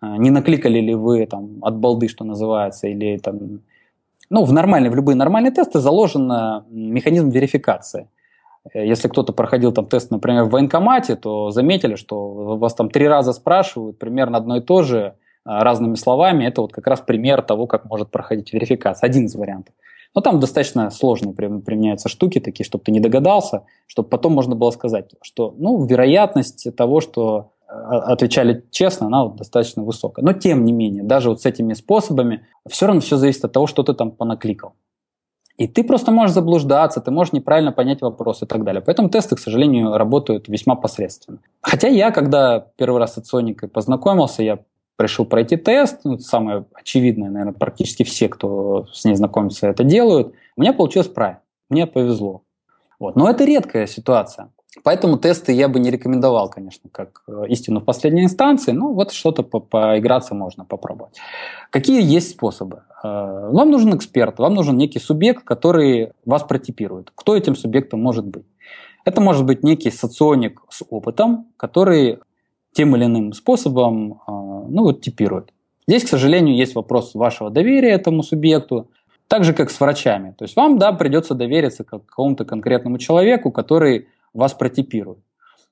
не 0.00 0.30
накликали 0.30 0.80
ли 0.80 0.94
вы 0.94 1.26
там 1.26 1.58
от 1.62 1.76
балды, 1.76 2.08
что 2.08 2.24
называется, 2.24 2.86
или 2.86 3.18
там, 3.18 3.60
ну, 4.30 4.44
в 4.44 4.52
нормальные, 4.52 4.90
в 4.90 4.94
любые 4.94 5.16
нормальные 5.16 5.52
тесты 5.52 5.80
заложен 5.80 6.30
механизм 6.70 7.30
верификации. 7.30 8.08
Э, 8.72 8.86
если 8.86 9.08
кто-то 9.08 9.32
проходил 9.32 9.72
там 9.72 9.86
тест, 9.86 10.10
например, 10.10 10.44
в 10.44 10.50
военкомате, 10.50 11.16
то 11.16 11.50
заметили, 11.50 11.94
что 11.94 12.56
вас 12.56 12.74
там 12.74 12.90
три 12.90 13.08
раза 13.08 13.32
спрашивают 13.32 13.98
примерно 13.98 14.38
одно 14.38 14.56
и 14.56 14.60
то 14.60 14.82
же 14.82 15.14
а, 15.44 15.64
разными 15.64 15.94
словами. 15.94 16.44
Это 16.44 16.60
вот 16.60 16.72
как 16.72 16.86
раз 16.86 17.00
пример 17.00 17.42
того, 17.42 17.66
как 17.66 17.84
может 17.84 18.10
проходить 18.10 18.52
верификация. 18.52 19.06
Один 19.06 19.26
из 19.26 19.34
вариантов. 19.34 19.74
Но 20.14 20.20
там 20.20 20.40
достаточно 20.40 20.90
сложные 20.90 21.34
применяются 21.34 22.08
штуки 22.08 22.40
такие, 22.40 22.64
чтобы 22.64 22.84
ты 22.84 22.92
не 22.92 23.00
догадался, 23.00 23.64
чтобы 23.86 24.08
потом 24.08 24.32
можно 24.32 24.56
было 24.56 24.70
сказать, 24.70 25.10
что 25.22 25.54
ну, 25.58 25.84
вероятность 25.84 26.74
того, 26.76 27.00
что 27.00 27.52
отвечали 27.68 28.64
честно, 28.70 29.06
она 29.06 29.24
вот 29.24 29.36
достаточно 29.36 29.82
высокая. 29.82 30.24
Но 30.24 30.32
тем 30.32 30.64
не 30.64 30.72
менее, 30.72 31.02
даже 31.02 31.28
вот 31.28 31.42
с 31.42 31.46
этими 31.46 31.74
способами, 31.74 32.46
все 32.68 32.86
равно 32.86 33.00
все 33.00 33.16
зависит 33.16 33.44
от 33.44 33.52
того, 33.52 33.66
что 33.66 33.82
ты 33.82 33.92
там 33.94 34.10
понакликал. 34.10 34.72
И 35.58 35.66
ты 35.66 35.82
просто 35.82 36.12
можешь 36.12 36.34
заблуждаться, 36.34 37.00
ты 37.00 37.10
можешь 37.10 37.32
неправильно 37.32 37.72
понять 37.72 38.00
вопрос 38.00 38.42
и 38.42 38.46
так 38.46 38.62
далее. 38.64 38.80
Поэтому 38.80 39.10
тесты, 39.10 39.34
к 39.34 39.40
сожалению, 39.40 39.96
работают 39.96 40.48
весьма 40.48 40.76
посредственно. 40.76 41.38
Хотя 41.60 41.88
я, 41.88 42.12
когда 42.12 42.60
первый 42.76 42.98
раз 42.98 43.14
с 43.14 43.24
Соникой 43.24 43.68
познакомился, 43.68 44.44
я 44.44 44.60
решил 44.98 45.24
пройти 45.24 45.56
тест, 45.56 46.00
ну, 46.04 46.18
самое 46.18 46.64
очевидное, 46.72 47.28
наверное, 47.28 47.54
практически 47.54 48.04
все, 48.04 48.28
кто 48.28 48.86
с 48.92 49.04
ней 49.04 49.14
знакомится, 49.16 49.66
это 49.66 49.82
делают. 49.82 50.32
У 50.56 50.60
меня 50.60 50.72
получилось 50.72 51.08
правильно, 51.08 51.40
мне 51.68 51.86
повезло. 51.86 52.42
Вот. 53.00 53.16
Но 53.16 53.28
это 53.28 53.44
редкая 53.44 53.86
ситуация. 53.86 54.50
Поэтому 54.82 55.16
тесты 55.16 55.52
я 55.52 55.68
бы 55.68 55.80
не 55.80 55.90
рекомендовал, 55.90 56.50
конечно, 56.50 56.90
как 56.92 57.22
э, 57.26 57.44
истину 57.48 57.80
в 57.80 57.84
последней 57.84 58.22
инстанции. 58.24 58.72
Ну, 58.72 58.92
вот 58.92 59.12
что-то 59.12 59.42
по 59.42 59.60
поиграться 59.60 60.34
можно 60.34 60.64
попробовать. 60.64 61.16
Какие 61.70 62.02
есть 62.02 62.32
способы? 62.32 62.82
Э, 63.02 63.50
вам 63.50 63.70
нужен 63.70 63.96
эксперт, 63.96 64.38
вам 64.38 64.54
нужен 64.54 64.76
некий 64.76 64.98
субъект, 64.98 65.42
который 65.42 66.12
вас 66.26 66.42
протипирует. 66.42 67.10
Кто 67.14 67.34
этим 67.34 67.56
субъектом 67.56 68.02
может 68.02 68.26
быть? 68.26 68.44
Это 69.06 69.22
может 69.22 69.46
быть 69.46 69.62
некий 69.62 69.90
соционик 69.90 70.60
с 70.68 70.84
опытом, 70.90 71.46
который 71.56 72.18
тем 72.72 72.94
или 72.94 73.06
иным 73.06 73.32
способом 73.32 74.12
э, 74.12 74.16
ну, 74.26 74.82
вот, 74.82 75.00
типирует. 75.00 75.52
Здесь, 75.86 76.04
к 76.04 76.08
сожалению, 76.08 76.54
есть 76.54 76.74
вопрос 76.74 77.14
вашего 77.14 77.48
доверия 77.48 77.92
этому 77.92 78.22
субъекту, 78.22 78.90
так 79.28 79.44
же, 79.44 79.54
как 79.54 79.70
с 79.70 79.80
врачами. 79.80 80.34
То 80.36 80.44
есть 80.44 80.56
вам, 80.56 80.78
да, 80.78 80.92
придется 80.92 81.34
довериться 81.34 81.84
какому-то 81.84 82.44
конкретному 82.44 82.98
человеку, 82.98 83.50
который 83.50 84.08
вас 84.32 84.54
протипирует. 84.54 85.18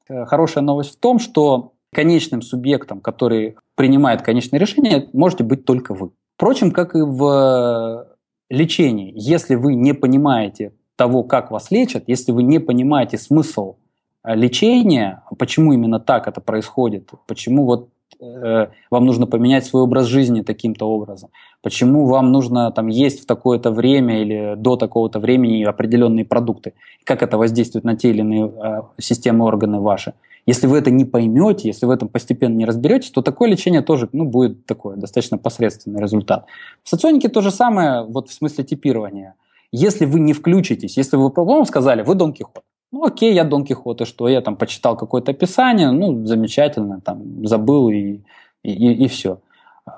Э, 0.08 0.24
хорошая 0.24 0.64
новость 0.64 0.96
в 0.96 1.00
том, 1.00 1.18
что 1.18 1.72
конечным 1.92 2.42
субъектом, 2.42 3.00
который 3.00 3.56
принимает 3.74 4.22
конечное 4.22 4.60
решение, 4.60 5.08
можете 5.12 5.44
быть 5.44 5.64
только 5.64 5.94
вы. 5.94 6.10
Впрочем, 6.36 6.70
как 6.70 6.94
и 6.94 7.00
в 7.00 8.06
лечении, 8.50 9.12
если 9.14 9.54
вы 9.54 9.74
не 9.74 9.94
понимаете 9.94 10.72
того, 10.96 11.22
как 11.22 11.50
вас 11.50 11.70
лечат, 11.70 12.04
если 12.06 12.32
вы 12.32 12.42
не 12.42 12.58
понимаете 12.58 13.18
смысл 13.18 13.76
э, 14.24 14.34
лечения, 14.34 15.22
почему 15.38 15.72
именно 15.72 16.00
так 16.00 16.26
это 16.26 16.40
происходит, 16.40 17.10
почему 17.26 17.64
вот 17.64 17.88
э, 17.88 17.95
вам 18.18 19.04
нужно 19.04 19.26
поменять 19.26 19.66
свой 19.66 19.82
образ 19.82 20.06
жизни 20.06 20.42
таким-то 20.42 20.88
образом, 20.88 21.30
почему 21.62 22.06
вам 22.06 22.32
нужно 22.32 22.70
там 22.70 22.86
есть 22.86 23.22
в 23.22 23.26
такое-то 23.26 23.70
время 23.70 24.22
или 24.22 24.54
до 24.56 24.76
такого-то 24.76 25.20
времени 25.20 25.64
определенные 25.64 26.24
продукты, 26.24 26.72
как 27.04 27.22
это 27.22 27.36
воздействует 27.36 27.84
на 27.84 27.96
те 27.96 28.10
или 28.10 28.20
иные 28.20 28.46
э, 28.46 28.82
системы 28.98 29.44
органы 29.44 29.80
ваши. 29.80 30.14
Если 30.46 30.66
вы 30.66 30.78
это 30.78 30.90
не 30.90 31.04
поймете, 31.04 31.68
если 31.68 31.86
вы 31.86 31.94
этом 31.94 32.08
постепенно 32.08 32.54
не 32.54 32.64
разберетесь, 32.64 33.10
то 33.10 33.20
такое 33.20 33.50
лечение 33.50 33.82
тоже 33.82 34.08
ну, 34.12 34.24
будет 34.24 34.64
такое 34.64 34.96
достаточно 34.96 35.38
посредственный 35.38 36.00
результат. 36.00 36.46
В 36.84 36.88
соционике 36.88 37.28
то 37.28 37.40
же 37.40 37.50
самое 37.50 38.04
вот 38.04 38.28
в 38.28 38.32
смысле 38.32 38.64
типирования– 38.64 39.34
если 39.72 40.06
вы 40.06 40.20
не 40.20 40.32
включитесь, 40.32 40.96
если 40.96 41.16
вы, 41.16 41.30
по 41.30 41.64
сказали, 41.64 42.02
вы 42.02 42.14
Дон 42.14 42.32
Кихот. 42.32 42.62
Ну, 42.92 43.04
окей, 43.04 43.34
я 43.34 43.44
Дон 43.44 43.64
Кихот, 43.64 44.00
и 44.00 44.04
что? 44.04 44.28
Я 44.28 44.40
там 44.40 44.56
почитал 44.56 44.96
какое-то 44.96 45.32
описание, 45.32 45.90
ну, 45.90 46.24
замечательно, 46.24 47.00
там, 47.00 47.46
забыл 47.46 47.88
и, 47.88 48.20
и, 48.62 48.72
и, 48.72 49.04
и 49.04 49.08
все. 49.08 49.40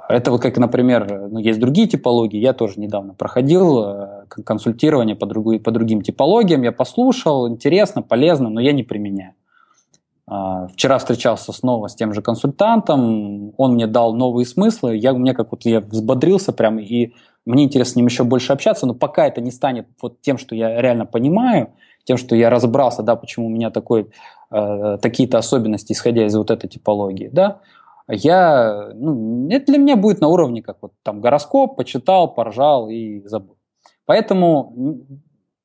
Это 0.08 0.30
вот 0.30 0.42
как, 0.42 0.56
например, 0.58 1.28
ну, 1.30 1.38
есть 1.38 1.60
другие 1.60 1.86
типологии, 1.86 2.38
я 2.38 2.52
тоже 2.52 2.78
недавно 2.78 3.14
проходил 3.14 3.84
э, 3.84 4.24
консультирование 4.44 5.16
по, 5.16 5.26
другу, 5.26 5.58
по 5.60 5.70
другим 5.70 6.02
типологиям, 6.02 6.62
я 6.62 6.72
послушал, 6.72 7.48
интересно, 7.48 8.02
полезно, 8.02 8.50
но 8.50 8.60
я 8.60 8.72
не 8.72 8.82
применяю. 8.82 9.34
А, 10.26 10.66
вчера 10.68 10.98
встречался 10.98 11.52
снова 11.52 11.88
с 11.88 11.94
тем 11.94 12.12
же 12.12 12.20
консультантом, 12.20 13.54
он 13.56 13.74
мне 13.74 13.86
дал 13.86 14.14
новые 14.14 14.44
смыслы, 14.44 14.96
я, 14.96 15.14
мне 15.14 15.32
как 15.32 15.52
вот 15.52 15.64
я 15.64 15.80
взбодрился 15.80 16.52
прям, 16.52 16.78
и 16.78 17.14
мне 17.46 17.64
интересно 17.64 17.92
с 17.92 17.96
ним 17.96 18.06
еще 18.06 18.24
больше 18.24 18.52
общаться, 18.52 18.86
но 18.86 18.92
пока 18.92 19.26
это 19.26 19.40
не 19.40 19.50
станет 19.50 19.86
вот 20.02 20.20
тем, 20.20 20.36
что 20.36 20.54
я 20.54 20.82
реально 20.82 21.06
понимаю, 21.06 21.70
тем, 22.08 22.16
что 22.16 22.34
я 22.34 22.48
разобрался, 22.48 23.02
да, 23.02 23.16
почему 23.16 23.48
у 23.48 23.50
меня 23.50 23.70
такой, 23.70 24.06
э, 24.50 24.98
такие-то 25.02 25.36
особенности, 25.36 25.92
исходя 25.92 26.24
из 26.24 26.34
вот 26.34 26.50
этой 26.50 26.66
типологии, 26.66 27.28
да, 27.30 27.60
я, 28.08 28.92
ну, 28.94 29.46
это 29.50 29.66
для 29.66 29.78
меня 29.78 29.96
будет 29.96 30.22
на 30.22 30.28
уровне, 30.28 30.62
как 30.62 30.78
вот 30.80 30.92
там 31.02 31.20
гороскоп, 31.20 31.76
почитал, 31.76 32.32
поржал 32.32 32.88
и 32.88 33.20
забыл. 33.26 33.58
Поэтому 34.06 35.04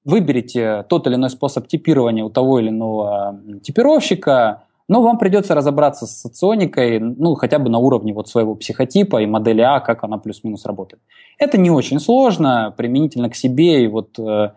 выберите 0.03 0.83
тот 0.89 1.07
или 1.07 1.15
иной 1.15 1.29
способ 1.29 1.65
типирования 1.67 2.25
у 2.25 2.29
того 2.29 2.59
или 2.59 2.67
иного 2.67 3.39
типировщика, 3.63 4.63
но 4.89 5.01
вам 5.01 5.17
придется 5.17 5.55
разобраться 5.55 6.05
с 6.05 6.19
соционикой, 6.19 6.99
ну, 6.99 7.35
хотя 7.35 7.57
бы 7.59 7.69
на 7.69 7.79
уровне 7.79 8.13
вот 8.13 8.27
своего 8.27 8.55
психотипа 8.55 9.21
и 9.21 9.25
модели 9.25 9.61
А, 9.61 9.79
как 9.79 10.03
она 10.03 10.17
плюс-минус 10.17 10.65
работает. 10.65 11.01
Это 11.39 11.57
не 11.57 11.71
очень 11.71 12.01
сложно, 12.01 12.73
применительно 12.75 13.29
к 13.29 13.35
себе 13.35 13.85
и 13.85 13.87
вот 13.87 14.19
э, 14.19 14.51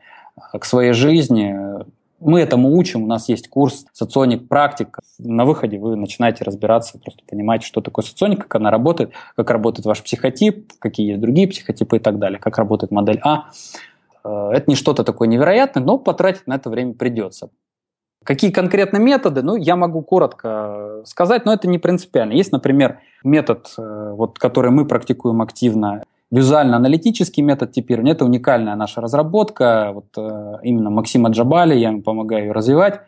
к 0.52 0.64
своей 0.64 0.92
жизни. 0.92 1.54
Мы 2.18 2.40
этому 2.40 2.74
учим, 2.76 3.04
у 3.04 3.06
нас 3.06 3.28
есть 3.28 3.48
курс 3.48 3.84
соционик 3.92 4.48
практик. 4.48 4.98
На 5.18 5.44
выходе 5.44 5.78
вы 5.78 5.96
начинаете 5.96 6.44
разбираться, 6.44 6.98
просто 6.98 7.22
понимаете, 7.28 7.66
что 7.66 7.80
такое 7.80 8.04
соционик, 8.04 8.42
как 8.42 8.54
она 8.54 8.70
работает, 8.70 9.12
как 9.36 9.50
работает 9.50 9.84
ваш 9.84 10.02
психотип, 10.02 10.72
какие 10.78 11.08
есть 11.08 11.20
другие 11.20 11.46
психотипы 11.46 11.96
и 11.96 12.00
так 12.00 12.18
далее, 12.18 12.38
как 12.38 12.56
работает 12.56 12.90
модель 12.90 13.20
А. 13.22 13.50
Э, 14.24 14.50
это 14.52 14.64
не 14.70 14.76
что-то 14.76 15.04
такое 15.04 15.28
невероятное, 15.28 15.82
но 15.82 15.98
потратить 15.98 16.46
на 16.46 16.54
это 16.54 16.70
время 16.70 16.94
придется. 16.94 17.50
Какие 18.24 18.50
конкретно 18.50 18.96
методы? 18.96 19.42
Ну, 19.42 19.54
я 19.54 19.76
могу 19.76 20.02
коротко 20.02 21.02
сказать, 21.04 21.44
но 21.44 21.52
это 21.52 21.68
не 21.68 21.78
принципиально. 21.78 22.32
Есть, 22.32 22.50
например, 22.50 22.98
метод, 23.22 23.72
э, 23.78 24.12
вот, 24.14 24.38
который 24.38 24.72
мы 24.72 24.86
практикуем 24.86 25.42
активно, 25.42 26.02
визуально-аналитический 26.30 27.42
метод 27.42 27.72
типирования. 27.72 28.12
Это 28.12 28.24
уникальная 28.24 28.76
наша 28.76 29.00
разработка. 29.00 29.92
Вот, 29.94 30.06
э, 30.16 30.58
именно 30.62 30.90
Максима 30.90 31.30
Джабали, 31.30 31.74
я 31.76 31.88
ему 31.88 32.02
помогаю 32.02 32.46
ее 32.46 32.52
развивать. 32.52 33.00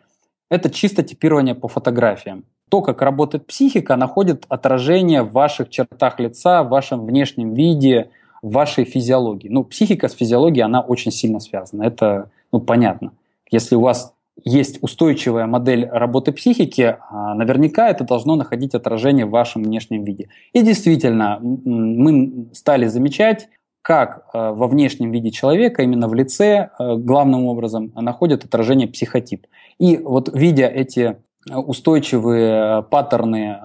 Это 0.49 0.69
чисто 0.69 1.03
типирование 1.03 1.55
по 1.55 1.67
фотографиям. 1.67 2.45
То, 2.69 2.81
как 2.81 3.01
работает 3.01 3.45
психика, 3.47 3.95
находит 3.95 4.45
отражение 4.49 5.23
в 5.23 5.31
ваших 5.31 5.69
чертах 5.69 6.19
лица, 6.19 6.63
в 6.63 6.69
вашем 6.69 7.05
внешнем 7.05 7.53
виде, 7.53 8.09
в 8.41 8.51
вашей 8.51 8.85
физиологии. 8.85 9.49
Ну, 9.49 9.63
психика 9.63 10.07
с 10.07 10.13
физиологией, 10.13 10.63
она 10.63 10.81
очень 10.81 11.11
сильно 11.11 11.39
связана. 11.39 11.83
Это 11.83 12.29
ну, 12.51 12.59
понятно. 12.59 13.11
Если 13.51 13.75
у 13.75 13.81
вас 13.81 14.13
есть 14.43 14.79
устойчивая 14.81 15.45
модель 15.45 15.87
работы 15.87 16.31
психики, 16.31 16.97
а, 17.09 17.33
наверняка 17.35 17.89
это 17.89 18.03
должно 18.03 18.35
находить 18.35 18.73
отражение 18.75 19.25
в 19.25 19.31
вашем 19.31 19.63
внешнем 19.63 20.03
виде. 20.03 20.29
И 20.53 20.61
действительно, 20.61 21.39
мы 21.41 22.47
стали 22.53 22.87
замечать, 22.87 23.49
как 23.81 24.25
а, 24.33 24.51
во 24.51 24.67
внешнем 24.67 25.11
виде 25.11 25.31
человека, 25.31 25.83
именно 25.83 26.07
в 26.07 26.13
лице, 26.13 26.69
а, 26.77 26.95
главным 26.95 27.45
образом, 27.45 27.91
находит 27.95 28.45
отражение 28.45 28.87
психотип. 28.87 29.47
И 29.79 29.97
вот 29.97 30.29
видя 30.33 30.67
эти 30.67 31.17
устойчивые 31.49 32.83
паттерны 32.83 33.57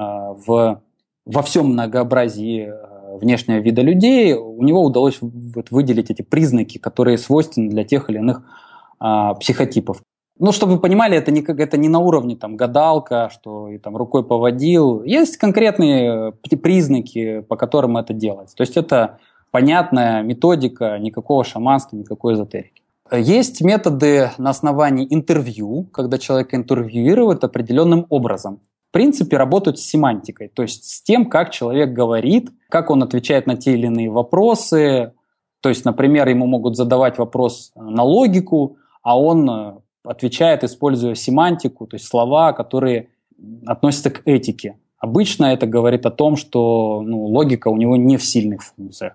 в, 0.46 0.80
во 1.26 1.42
всем 1.42 1.70
многообразии 1.70 2.72
внешнего 3.18 3.58
вида 3.58 3.82
людей, 3.82 4.32
у 4.32 4.62
него 4.62 4.82
удалось 4.82 5.18
вот 5.20 5.70
выделить 5.72 6.08
эти 6.08 6.22
признаки, 6.22 6.78
которые 6.78 7.18
свойственны 7.18 7.68
для 7.68 7.82
тех 7.82 8.08
или 8.08 8.18
иных 8.18 8.42
психотипов. 9.40 10.02
Ну, 10.38 10.50
чтобы 10.50 10.74
вы 10.74 10.80
понимали, 10.80 11.16
это 11.16 11.30
не, 11.30 11.42
это 11.42 11.76
не 11.76 11.88
на 11.88 12.00
уровне 12.00 12.34
там, 12.34 12.56
гадалка, 12.56 13.30
что 13.32 13.68
и, 13.68 13.78
там, 13.78 13.96
рукой 13.96 14.24
поводил. 14.24 15.04
Есть 15.04 15.36
конкретные 15.36 16.32
э, 16.52 16.56
признаки, 16.56 17.40
по 17.40 17.56
которым 17.56 17.96
это 17.96 18.12
делается. 18.12 18.56
То 18.56 18.62
есть 18.62 18.76
это 18.76 19.18
понятная 19.52 20.22
методика, 20.22 20.98
никакого 20.98 21.44
шаманства, 21.44 21.96
никакой 21.96 22.34
эзотерики. 22.34 22.82
Есть 23.12 23.60
методы 23.60 24.32
на 24.38 24.50
основании 24.50 25.06
интервью, 25.08 25.84
когда 25.92 26.18
человека 26.18 26.56
интервьюируют 26.56 27.44
определенным 27.44 28.06
образом. 28.08 28.60
В 28.90 28.92
принципе, 28.92 29.36
работают 29.36 29.78
с 29.78 29.82
семантикой, 29.82 30.48
то 30.48 30.62
есть 30.62 30.84
с 30.84 31.02
тем, 31.02 31.26
как 31.26 31.50
человек 31.50 31.92
говорит, 31.92 32.50
как 32.68 32.90
он 32.90 33.02
отвечает 33.02 33.46
на 33.46 33.56
те 33.56 33.74
или 33.74 33.86
иные 33.86 34.10
вопросы. 34.10 35.12
То 35.60 35.68
есть, 35.68 35.84
например, 35.84 36.28
ему 36.28 36.46
могут 36.46 36.76
задавать 36.76 37.18
вопрос 37.18 37.72
на 37.76 38.02
логику, 38.02 38.76
а 39.02 39.20
он 39.20 39.50
э, 39.50 39.74
отвечает, 40.04 40.64
используя 40.64 41.14
семантику, 41.14 41.86
то 41.86 41.96
есть 41.96 42.06
слова, 42.06 42.52
которые 42.52 43.08
относятся 43.66 44.10
к 44.10 44.22
этике. 44.26 44.78
Обычно 44.98 45.46
это 45.46 45.66
говорит 45.66 46.06
о 46.06 46.10
том, 46.10 46.36
что 46.36 47.02
ну, 47.04 47.24
логика 47.24 47.68
у 47.68 47.76
него 47.76 47.96
не 47.96 48.16
в 48.16 48.24
сильных 48.24 48.62
функциях. 48.62 49.14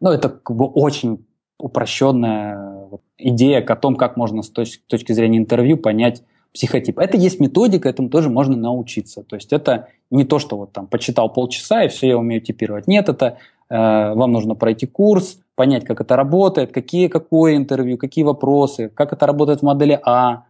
Но 0.00 0.12
это 0.12 0.28
как 0.28 0.56
бы 0.56 0.66
очень 0.66 1.26
упрощенная 1.58 2.88
идея 3.18 3.62
о 3.62 3.76
том, 3.76 3.96
как 3.96 4.16
можно 4.16 4.42
с 4.42 4.48
точки, 4.48 4.82
точки 4.86 5.12
зрения 5.12 5.38
интервью 5.38 5.76
понять 5.76 6.22
психотип. 6.54 6.98
Это 6.98 7.16
есть 7.16 7.38
методика, 7.38 7.88
этому 7.88 8.08
тоже 8.08 8.28
можно 8.30 8.56
научиться. 8.56 9.22
То 9.22 9.36
есть 9.36 9.52
это 9.52 9.88
не 10.10 10.24
то, 10.24 10.38
что 10.38 10.56
вот 10.56 10.72
там 10.72 10.86
почитал 10.86 11.32
полчаса 11.32 11.84
и 11.84 11.88
все, 11.88 12.08
я 12.08 12.18
умею 12.18 12.40
типировать. 12.40 12.86
Нет, 12.88 13.08
это 13.08 13.38
э, 13.68 13.76
вам 14.14 14.32
нужно 14.32 14.54
пройти 14.54 14.86
курс, 14.86 15.38
понять, 15.60 15.84
как 15.84 16.00
это 16.00 16.16
работает, 16.16 16.72
какие, 16.72 17.08
какое 17.08 17.54
интервью, 17.54 17.98
какие 17.98 18.24
вопросы, 18.24 18.88
как 18.88 19.12
это 19.12 19.26
работает 19.26 19.60
в 19.60 19.62
модели 19.62 20.00
А. 20.06 20.44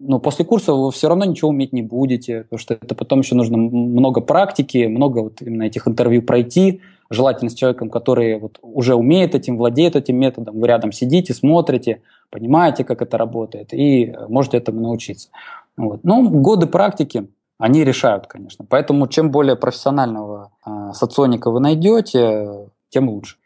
Но 0.00 0.18
после 0.18 0.44
курса 0.44 0.72
вы 0.72 0.90
все 0.90 1.08
равно 1.08 1.24
ничего 1.24 1.50
уметь 1.50 1.72
не 1.72 1.82
будете, 1.82 2.42
потому 2.42 2.58
что 2.58 2.74
это 2.74 2.96
потом 2.96 3.20
еще 3.20 3.36
нужно 3.36 3.56
много 3.58 4.20
практики, 4.20 4.88
много 4.88 5.20
вот 5.20 5.40
именно 5.40 5.62
этих 5.62 5.86
интервью 5.86 6.22
пройти, 6.22 6.80
желательно 7.10 7.48
с 7.48 7.54
человеком, 7.54 7.90
который 7.90 8.40
вот 8.40 8.58
уже 8.60 8.96
умеет 8.96 9.36
этим, 9.36 9.56
владеет 9.56 9.94
этим 9.94 10.16
методом, 10.16 10.58
вы 10.58 10.66
рядом 10.66 10.90
сидите, 10.90 11.32
смотрите, 11.32 12.02
понимаете, 12.30 12.82
как 12.82 13.02
это 13.02 13.18
работает, 13.18 13.72
и 13.72 14.12
можете 14.28 14.56
этому 14.56 14.80
научиться. 14.80 15.28
Вот. 15.76 16.02
Но 16.02 16.28
годы 16.28 16.66
практики, 16.66 17.28
они 17.56 17.84
решают, 17.84 18.26
конечно. 18.26 18.66
Поэтому 18.68 19.06
чем 19.06 19.30
более 19.30 19.54
профессионального 19.54 20.50
э, 20.66 20.90
соционика 20.92 21.52
вы 21.52 21.60
найдете, 21.60 22.66
тем 22.88 23.08
лучше. 23.08 23.36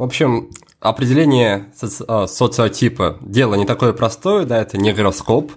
В 0.00 0.02
общем, 0.02 0.48
определение 0.80 1.74
соци 1.76 2.02
а, 2.08 2.26
социотипа– 2.26 3.18
дело 3.20 3.54
не 3.54 3.66
такое 3.66 3.92
простое, 3.92 4.46
да, 4.46 4.56
это 4.56 4.78
не 4.78 4.94
гороскоп, 4.94 5.52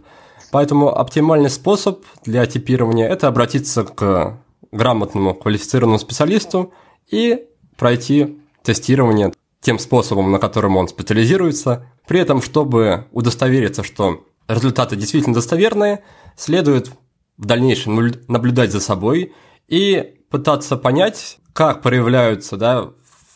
поэтому 0.52 0.94
оптимальный 0.94 1.50
способ 1.50 2.04
для 2.26 2.46
типирования– 2.46 3.08
это 3.10 3.30
обратиться 3.30 3.86
к 3.86 4.38
грамотному 4.74 5.34
квалифицированному 5.34 5.98
специалисту 5.98 6.74
и 7.10 7.46
пройти 7.78 8.38
тестирование 8.64 9.32
тем 9.62 9.80
способом, 9.80 10.30
на 10.34 10.40
котором 10.40 10.76
он 10.76 10.90
специализируется. 10.90 11.88
При 12.06 12.20
этом, 12.20 12.42
чтобы 12.42 13.08
удостовериться, 13.14 13.82
что 13.82 14.26
результаты 14.50 14.98
действительно 14.98 15.36
достоверные, 15.36 16.04
следует 16.36 16.92
в 17.38 17.46
дальнейшем 17.46 18.12
наблюдать 18.28 18.74
за 18.74 18.82
собой 18.82 19.32
и 19.70 20.16
пытаться 20.30 20.76
понять, 20.76 21.38
как 21.54 21.82
проявляются 21.82 22.58
да, 22.58 22.90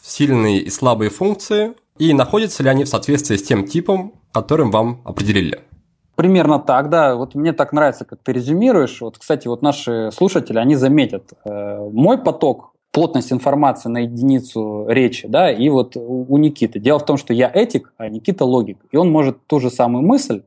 сильные 0.08 0.60
и 0.60 0.70
слабые 0.70 1.10
функции, 1.10 1.74
и 1.98 2.13
находятся 2.13 2.63
ли 2.63 2.70
они 2.70 2.84
в 2.84 2.88
соответствии 2.88 3.36
с 3.36 3.43
тем 3.43 3.65
типом, 3.65 4.13
которым 4.32 4.72
вам 4.72 5.02
определили. 5.04 5.60
Примерно 6.15 6.60
так, 6.60 6.89
да. 6.89 7.15
Вот 7.15 7.36
мне 7.36 7.54
так 7.54 7.74
нравится, 7.74 8.06
как 8.06 8.20
ты 8.24 8.34
резюмируешь. 8.34 9.02
Вот, 9.02 9.17
кстати, 9.17 9.48
вот 9.48 9.62
наши 9.62 10.10
слушатели, 10.12 10.58
они 10.58 10.76
заметят, 10.76 11.34
э, 11.46 11.89
мой 11.91 12.17
поток 12.17 12.74
плотность 12.91 13.32
информации 13.32 13.89
на 13.89 14.00
единицу 14.00 14.86
речи, 14.88 15.28
да, 15.28 15.52
и 15.52 15.70
вот 15.70 15.96
у 15.96 16.38
Никиты. 16.38 16.80
Дело 16.80 16.98
в 16.98 17.06
том, 17.06 17.17
что 17.17 17.34
я 17.34 17.52
этик, 17.54 17.93
а 17.98 18.10
Никита 18.10 18.46
логик. 18.46 18.80
И 18.91 18.98
он 18.98 19.12
может 19.12 19.46
ту 19.46 19.60
же 19.60 19.70
самую 19.70 20.04
мысль 20.04 20.41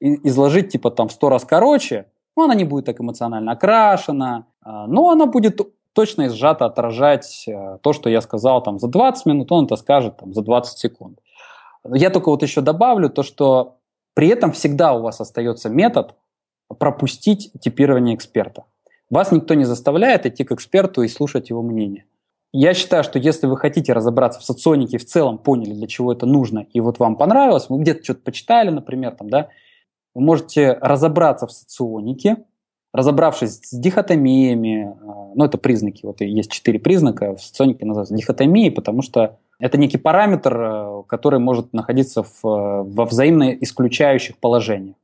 изложить 0.00 0.70
типа 0.70 0.90
там 0.90 1.08
в 1.08 1.12
сто 1.12 1.28
раз 1.28 1.44
короче, 1.44 2.06
но 2.36 2.44
она 2.44 2.54
не 2.54 2.64
будет 2.64 2.86
так 2.86 3.00
эмоционально 3.00 3.52
окрашена, 3.52 4.46
а, 4.62 4.86
но 4.86 5.10
она 5.10 5.26
будет 5.26 5.60
точно 5.92 6.22
и 6.22 6.28
сжато 6.28 6.66
отражать 6.66 7.44
э, 7.46 7.78
то, 7.82 7.92
что 7.92 8.08
я 8.08 8.20
сказал 8.20 8.62
там 8.62 8.78
за 8.78 8.88
20 8.88 9.26
минут, 9.26 9.52
он 9.52 9.66
это 9.66 9.76
скажет 9.76 10.16
там 10.18 10.32
за 10.32 10.42
20 10.42 10.78
секунд. 10.78 11.18
Я 11.84 12.10
только 12.10 12.30
вот 12.30 12.42
еще 12.42 12.60
добавлю 12.60 13.08
то, 13.08 13.22
что 13.22 13.78
при 14.14 14.28
этом 14.28 14.52
всегда 14.52 14.92
у 14.92 15.02
вас 15.02 15.20
остается 15.20 15.68
метод 15.68 16.14
пропустить 16.78 17.52
типирование 17.60 18.14
эксперта. 18.14 18.64
Вас 19.08 19.32
никто 19.32 19.54
не 19.54 19.64
заставляет 19.64 20.26
идти 20.26 20.44
к 20.44 20.52
эксперту 20.52 21.02
и 21.02 21.08
слушать 21.08 21.50
его 21.50 21.62
мнение. 21.62 22.04
Я 22.52 22.74
считаю, 22.74 23.04
что 23.04 23.18
если 23.18 23.46
вы 23.46 23.56
хотите 23.56 23.92
разобраться 23.92 24.40
в 24.40 24.44
соционике, 24.44 24.98
в 24.98 25.04
целом 25.04 25.38
поняли, 25.38 25.72
для 25.72 25.86
чего 25.86 26.12
это 26.12 26.26
нужно, 26.26 26.66
и 26.72 26.80
вот 26.80 26.98
вам 26.98 27.16
понравилось, 27.16 27.66
вы 27.68 27.80
где-то 27.80 28.02
что-то 28.02 28.22
почитали, 28.22 28.70
например, 28.70 29.12
там, 29.12 29.30
да, 29.30 29.48
вы 30.14 30.22
можете 30.22 30.72
разобраться 30.80 31.46
в 31.46 31.52
соционике, 31.52 32.44
разобравшись 32.92 33.60
с 33.62 33.78
дихотомиями, 33.78 34.94
а, 35.02 35.32
ну, 35.34 35.44
это 35.44 35.58
признаки, 35.58 36.04
вот 36.04 36.20
есть 36.20 36.50
четыре 36.50 36.78
признака, 36.78 37.36
в 37.36 37.42
соционике 37.42 37.84
называются 37.84 38.14
дихотомии, 38.14 38.70
потому 38.70 39.02
что 39.02 39.38
это 39.58 39.78
некий 39.78 39.98
параметр, 39.98 40.60
э, 40.60 41.02
который 41.06 41.38
может 41.38 41.72
находиться 41.72 42.22
в, 42.22 42.44
э, 42.44 42.82
во 42.82 43.04
взаимно 43.04 43.52
исключающих 43.52 44.38
положениях. 44.38 44.96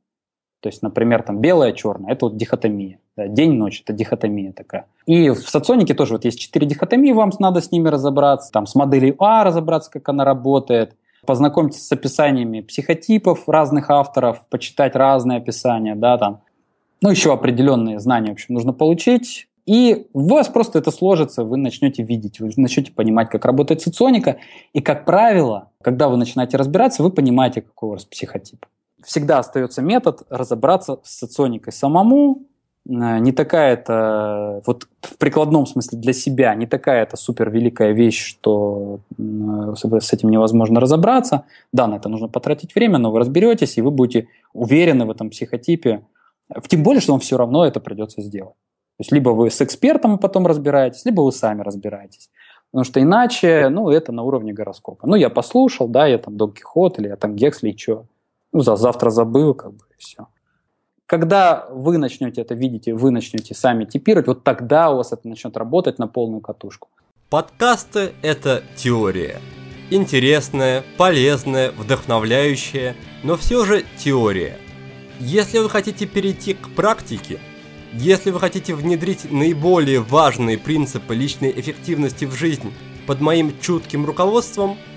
То 0.59 0.69
есть, 0.69 0.81
например, 0.81 1.21
там 1.21 1.39
белое, 1.39 1.71
черное, 1.71 2.11
это 2.11 2.25
вот 2.25 2.37
дихотомия. 2.37 2.99
Да, 3.15 3.27
День-ночь– 3.27 3.81
это 3.85 3.93
дихотомия 3.93 4.51
такая. 4.51 4.85
И 5.05 5.29
в 5.29 5.37
соционике 5.37 5.93
тоже 5.93 6.13
вот 6.13 6.25
есть 6.25 6.39
четыре 6.39 6.65
дихотомии, 6.65 7.11
вам 7.11 7.31
надо 7.39 7.61
с 7.61 7.71
ними 7.71 7.87
разобраться. 7.89 8.51
Там 8.51 8.65
с 8.65 8.73
моделью 8.73 9.15
А 9.19 9.43
разобраться, 9.43 9.91
как 9.91 10.09
она 10.09 10.25
работает. 10.25 10.95
Познакомьтесь 11.25 11.85
с 11.85 11.91
описаниями 11.91 12.61
психотипов 12.61 13.47
разных 13.47 13.89
авторов, 13.89 14.47
почитать 14.49 14.95
разные 14.95 15.37
описания, 15.37 15.95
да, 15.95 16.17
там. 16.17 16.41
Ну, 17.01 17.09
еще 17.09 17.33
определенные 17.33 17.99
знания, 17.99 18.29
в 18.29 18.33
общем, 18.33 18.53
нужно 18.55 18.73
получить. 18.73 19.47
И 19.65 20.07
у 20.13 20.27
вас 20.27 20.47
просто 20.47 20.79
это 20.79 20.91
сложится, 20.91 21.43
вы 21.43 21.57
начнете 21.57 22.03
видеть, 22.03 22.39
вы 22.39 22.51
начнете 22.55 22.91
понимать, 22.91 23.29
как 23.29 23.45
работает 23.45 23.81
соционика. 23.81 24.37
И, 24.73 24.81
как 24.81 25.05
правило, 25.05 25.71
когда 25.81 26.07
вы 26.07 26.17
начинаете 26.17 26.57
разбираться, 26.57 27.03
вы 27.03 27.11
понимаете, 27.11 27.61
какой 27.61 27.89
у 27.89 27.91
вас 27.93 28.05
психотип 28.05 28.65
всегда 29.03 29.39
остается 29.39 29.81
метод 29.81 30.23
разобраться 30.29 30.99
с 31.03 31.19
соционикой 31.19 31.71
самому. 31.71 32.43
Не 32.85 33.31
такая 33.31 33.73
это, 33.73 34.61
вот 34.65 34.87
в 35.01 35.17
прикладном 35.17 35.65
смысле 35.65 35.97
для 35.97 36.13
себя, 36.13 36.55
не 36.55 36.67
такая 36.67 37.03
это 37.03 37.15
супер 37.15 37.49
великая 37.49 37.91
вещь, 37.91 38.25
что 38.25 38.99
с 39.17 40.13
этим 40.13 40.29
невозможно 40.29 40.79
разобраться. 40.79 41.43
Да, 41.71 41.87
на 41.87 41.95
это 41.95 42.09
нужно 42.09 42.27
потратить 42.27 42.75
время, 42.75 42.97
но 42.97 43.11
вы 43.11 43.19
разберетесь, 43.19 43.77
и 43.77 43.81
вы 43.81 43.91
будете 43.91 44.27
уверены 44.53 45.05
в 45.05 45.11
этом 45.11 45.29
психотипе. 45.29 46.01
Тем 46.67 46.83
более, 46.83 47.01
что 47.01 47.13
вам 47.13 47.19
все 47.19 47.37
равно 47.37 47.65
это 47.65 47.79
придется 47.79 48.21
сделать. 48.21 48.55
То 48.97 49.01
есть 49.01 49.11
либо 49.11 49.29
вы 49.29 49.51
с 49.51 49.61
экспертом 49.61 50.17
потом 50.17 50.47
разбираетесь, 50.47 51.05
либо 51.05 51.21
вы 51.21 51.31
сами 51.31 51.61
разбираетесь. 51.61 52.29
Потому 52.71 52.83
что 52.83 53.01
иначе, 53.01 53.69
ну, 53.69 53.89
это 53.89 54.11
на 54.11 54.23
уровне 54.23 54.53
гороскопа. 54.53 55.07
Ну, 55.07 55.15
я 55.15 55.29
послушал, 55.29 55.87
да, 55.87 56.07
я 56.07 56.17
там 56.17 56.35
Дон 56.35 56.51
Кихот, 56.51 56.99
или 56.99 57.07
я 57.07 57.15
там 57.15 57.35
Гексли, 57.35 57.69
и 57.69 57.77
что 57.77 58.05
ну, 58.51 58.61
за 58.61 58.75
завтра 58.75 59.09
забыл, 59.09 59.53
как 59.53 59.73
бы, 59.73 59.85
и 59.91 59.95
все. 59.97 60.27
Когда 61.05 61.67
вы 61.71 61.97
начнете 61.97 62.41
это 62.41 62.53
видеть, 62.53 62.87
и 62.87 62.91
вы 62.91 63.11
начнете 63.11 63.55
сами 63.55 63.85
типировать, 63.85 64.27
вот 64.27 64.43
тогда 64.43 64.91
у 64.91 64.97
вас 64.97 65.13
это 65.13 65.27
начнет 65.27 65.55
работать 65.55 65.99
на 65.99 66.07
полную 66.07 66.41
катушку. 66.41 66.89
Подкасты– 67.29 68.11
это 68.21 68.63
теория. 68.75 69.39
Интересная, 69.89 70.83
полезная, 70.97 71.71
вдохновляющая, 71.71 72.95
но 73.23 73.37
все 73.37 73.63
же 73.63 73.85
теория. 73.97 74.57
Если 75.19 75.59
вы 75.59 75.69
хотите 75.69 76.05
перейти 76.05 76.53
к 76.53 76.69
практике, 76.69 77.39
если 77.93 78.31
вы 78.31 78.39
хотите 78.39 78.75
внедрить 78.75 79.31
наиболее 79.31 80.01
важные 80.01 80.57
принципы 80.57 81.15
личной 81.15 81.51
эффективности 81.51 82.25
в 82.25 82.33
жизнь 82.33 82.73
под 83.05 83.21
моим 83.21 83.53
чутким 83.59 84.05
руководством– 84.05 84.77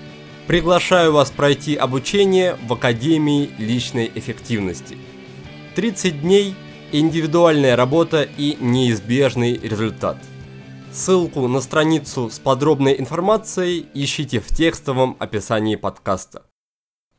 Приглашаю 0.51 1.13
вас 1.13 1.31
пройти 1.31 1.75
обучение 1.75 2.57
в 2.67 2.73
Академии 2.73 3.51
личной 3.57 4.11
эффективности. 4.13 4.97
30 5.75 6.21
дней, 6.21 6.55
индивидуальная 6.91 7.77
работа 7.77 8.23
и 8.23 8.57
неизбежный 8.59 9.57
результат. 9.57 10.17
Ссылку 10.91 11.47
на 11.47 11.61
страницу 11.61 12.29
с 12.29 12.37
подробной 12.39 12.99
информацией 12.99 13.85
ищите 13.93 14.41
в 14.41 14.47
текстовом 14.47 15.15
описании 15.19 15.77
подкаста. 15.77 16.43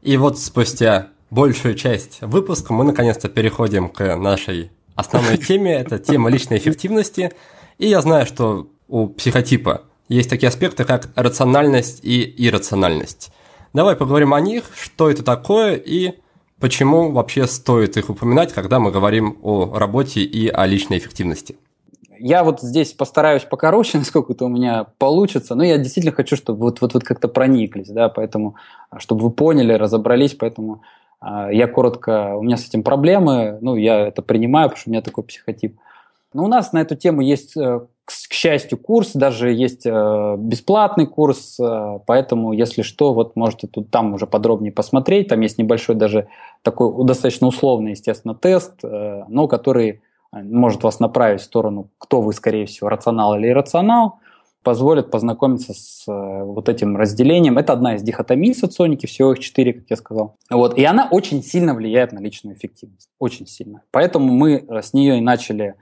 И 0.03 0.19
вот 0.19 0.39
спустя 0.39 1.12
большую 1.33 1.75
часть 1.75 2.21
выпуска 2.21 2.75
мы 2.75 2.85
наконец-то 2.85 3.29
переходим 3.29 3.89
к 3.89 4.17
нашей 4.17 4.71
основной 4.95 5.37
теме. 5.49 5.73
Это 5.73 5.99
тема 5.99 6.31
личной 6.31 6.59
эффективности. 6.59 7.33
И 7.79 7.89
я 7.89 8.03
знаю, 8.03 8.27
что 8.27 8.69
у 8.87 9.09
психотипа 9.09 9.83
есть 10.09 10.29
такие 10.29 10.49
аспекты, 10.49 10.85
как 10.85 11.09
рациональность 11.17 12.01
и 12.05 12.35
иррациональность. 12.47 13.33
Давай 13.73 13.97
поговорим 13.97 14.35
о 14.35 14.41
них, 14.41 14.65
что 14.77 15.09
это 15.11 15.23
такое 15.25 15.77
и 15.77 16.19
почему 16.61 17.11
вообще 17.11 17.47
стоит 17.47 17.97
их 17.97 18.11
упоминать, 18.11 18.53
когда 18.53 18.79
мы 18.79 18.91
говорим 18.91 19.39
о 19.43 19.79
работе 19.79 20.21
и 20.21 20.49
о 20.49 20.67
личной 20.67 20.99
эффективности. 20.99 21.57
Я 22.19 22.45
вот 22.45 22.61
здесь 22.61 22.93
постараюсь 22.93 23.45
покороче, 23.45 23.97
насколько 23.99 24.35
это 24.35 24.45
у 24.45 24.49
меня 24.49 24.85
получится, 24.99 25.55
но 25.55 25.65
я 25.65 25.79
действительно 25.79 26.15
хочу, 26.15 26.37
чтобы 26.37 26.59
вот, 26.59 26.83
вот, 26.83 26.93
вот 26.93 27.05
как-то 27.05 27.29
прониклись, 27.29 27.89
да, 27.89 28.11
поэтому, 28.11 28.57
чтобы 28.99 29.23
вы 29.23 29.31
поняли, 29.31 29.73
разобрались, 29.73 30.35
поэтому 30.35 30.83
я 31.23 31.69
коротко, 31.69 32.37
у 32.37 32.43
меня 32.43 32.57
с 32.57 32.69
этим 32.69 32.83
проблемы, 32.83 33.59
ну, 33.61 33.77
я 33.77 34.09
это 34.09 34.23
принимаю, 34.23 34.69
потому 34.69 34.81
что 34.81 34.91
у 34.91 34.93
меня 34.93 35.03
такой 35.03 35.25
психотип. 35.25 35.77
Но 36.35 36.45
у 36.45 36.49
нас 36.49 36.73
на 36.73 36.81
эту 36.81 36.97
тему 36.97 37.21
есть 37.21 37.57
э, 37.57 37.81
к 38.05 38.33
счастью, 38.33 38.79
курс, 38.79 39.13
даже 39.13 39.53
есть 39.53 39.85
э, 39.85 40.37
бесплатный 40.39 41.07
курс, 41.07 41.59
э, 41.61 41.99
поэтому, 42.07 42.53
если 42.53 42.83
что, 42.83 43.13
вот 43.13 43.37
можете 43.37 43.67
тут 43.67 43.91
там 43.91 44.15
уже 44.15 44.27
подробнее 44.27 44.73
посмотреть. 44.73 45.29
Там 45.29 45.41
есть 45.41 45.59
небольшой 45.59 45.95
даже 45.95 46.29
такой 46.63 47.05
достаточно 47.05 47.47
условный, 47.47 47.93
естественно, 47.93 48.35
тест, 48.35 48.83
но 48.83 49.49
который 49.49 50.01
может 50.33 50.83
вас 50.83 51.01
направить 51.01 51.43
в 51.43 51.45
сторону, 51.45 51.89
кто 51.99 52.23
вы, 52.23 52.33
скорее 52.33 52.65
всего, 52.65 52.89
рационал 52.89 53.37
или 53.37 53.49
иррационал, 53.49 54.21
позволит 54.63 55.11
познакомиться 55.11 55.75
с 55.75 56.05
вот 56.07 56.69
этим 56.69 56.97
разделением. 56.97 57.59
Это 57.59 57.73
одна 57.73 57.97
из 57.97 58.03
дихотомий 58.03 58.55
соционики, 58.55 59.07
всего 59.07 59.33
их 59.33 59.41
четыре, 59.41 59.75
как 59.75 59.85
я 59.89 59.97
сказал. 59.97 60.37
Вот. 60.51 60.79
И 60.79 60.85
она 60.85 61.09
очень 61.11 61.43
сильно 61.43 61.75
влияет 61.75 62.13
на 62.13 62.21
личную 62.21 62.57
эффективность. 62.57 63.09
Очень 63.19 63.47
сильно. 63.47 63.83
Поэтому 63.91 64.33
мы 64.33 64.65
с 64.71 64.93
нее 64.93 65.19
и 65.19 65.21
начали 65.21 65.75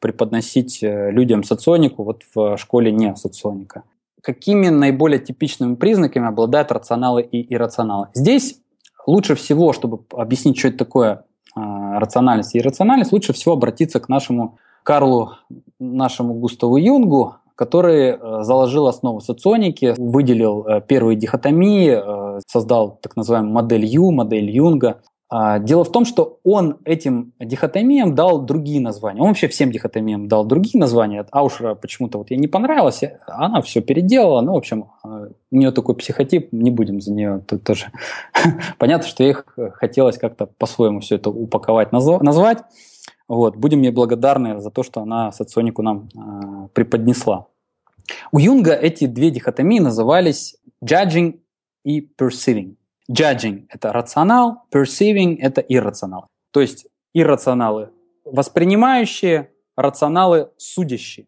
преподносить 0.00 0.82
э, 0.82 1.10
людям 1.10 1.42
соционику 1.42 2.04
вот 2.04 2.22
в 2.34 2.56
школе 2.58 2.92
не 2.92 3.16
соционика. 3.16 3.82
Какими 4.22 4.68
наиболее 4.68 5.18
типичными 5.18 5.74
признаками 5.74 6.26
обладают 6.28 6.70
рационалы 6.70 7.22
и 7.22 7.54
иррационалы? 7.54 8.08
Здесь 8.12 8.60
лучше 9.06 9.34
всего, 9.34 9.72
чтобы 9.72 10.00
объяснить, 10.12 10.58
что 10.58 10.68
это 10.68 10.78
такое 10.78 11.24
а, 11.54 11.98
рациональность 12.00 12.54
и 12.54 12.58
иррациональность, 12.58 13.12
лучше 13.12 13.32
всего 13.32 13.54
обратиться 13.54 14.00
к 14.00 14.08
нашему 14.08 14.58
Карлу, 14.82 15.32
нашему 15.78 16.34
Густаву 16.34 16.76
Юнгу, 16.76 17.36
который 17.56 18.10
э, 18.10 18.42
заложил 18.42 18.86
основу 18.86 19.20
соционики, 19.20 19.94
выделил 19.96 20.64
э, 20.66 20.80
первые 20.86 21.16
дихотомии, 21.16 22.40
создал 22.46 22.98
так 23.02 23.16
называемую 23.16 23.52
модель 23.52 23.84
Ю, 23.84 24.10
модель 24.12 24.50
Юнга. 24.50 25.00
А, 25.28 25.58
дело 25.58 25.82
в 25.82 25.90
том, 25.90 26.04
что 26.04 26.38
он 26.44 26.78
этим 26.84 27.32
дихотомиям 27.40 28.14
дал 28.14 28.42
другие 28.42 28.80
названия. 28.80 29.20
Он 29.20 29.28
вообще 29.28 29.48
всем 29.48 29.72
дихотомиям 29.72 30.28
дал 30.28 30.44
другие 30.44 30.78
названия. 30.78 31.26
Аушера 31.32 31.74
почему-то 31.74 32.18
вот 32.18 32.30
ей 32.30 32.36
не 32.36 32.46
понравилось, 32.46 33.02
она 33.26 33.60
все 33.62 33.80
переделала. 33.80 34.40
Ну, 34.40 34.52
в 34.52 34.56
общем, 34.56 34.86
у 35.02 35.56
нее 35.56 35.72
такой 35.72 35.96
психотип, 35.96 36.52
не 36.52 36.70
будем 36.70 37.00
за 37.00 37.12
нее 37.12 37.42
тут 37.48 37.64
тоже. 37.64 37.86
Понятно, 38.78 39.08
что 39.08 39.24
их 39.24 39.46
хотелось 39.74 40.18
как-то 40.18 40.46
по-своему 40.46 41.00
все 41.00 41.16
это 41.16 41.30
упаковать, 41.30 41.90
назвать. 41.90 42.58
Вот. 43.28 43.56
Будем 43.56 43.82
ей 43.82 43.90
благодарны 43.90 44.60
за 44.60 44.70
то, 44.70 44.82
что 44.82 45.00
она 45.00 45.32
соционику 45.32 45.82
нам 45.82 46.08
э, 46.14 46.68
преподнесла. 46.72 47.46
У 48.32 48.38
Юнга 48.38 48.72
эти 48.72 49.06
две 49.06 49.30
дихотомии 49.30 49.78
назывались 49.78 50.56
judging 50.84 51.40
и 51.84 52.00
perceiving. 52.00 52.76
Judging– 53.10 53.66
это 53.68 53.92
рационал, 53.92 54.62
perceiving– 54.72 55.38
это 55.40 55.60
иррационал. 55.60 56.26
То 56.52 56.60
есть 56.60 56.86
иррационалы 57.14 57.90
воспринимающие, 58.24 59.52
рационалы 59.76 60.50
судящие. 60.56 61.26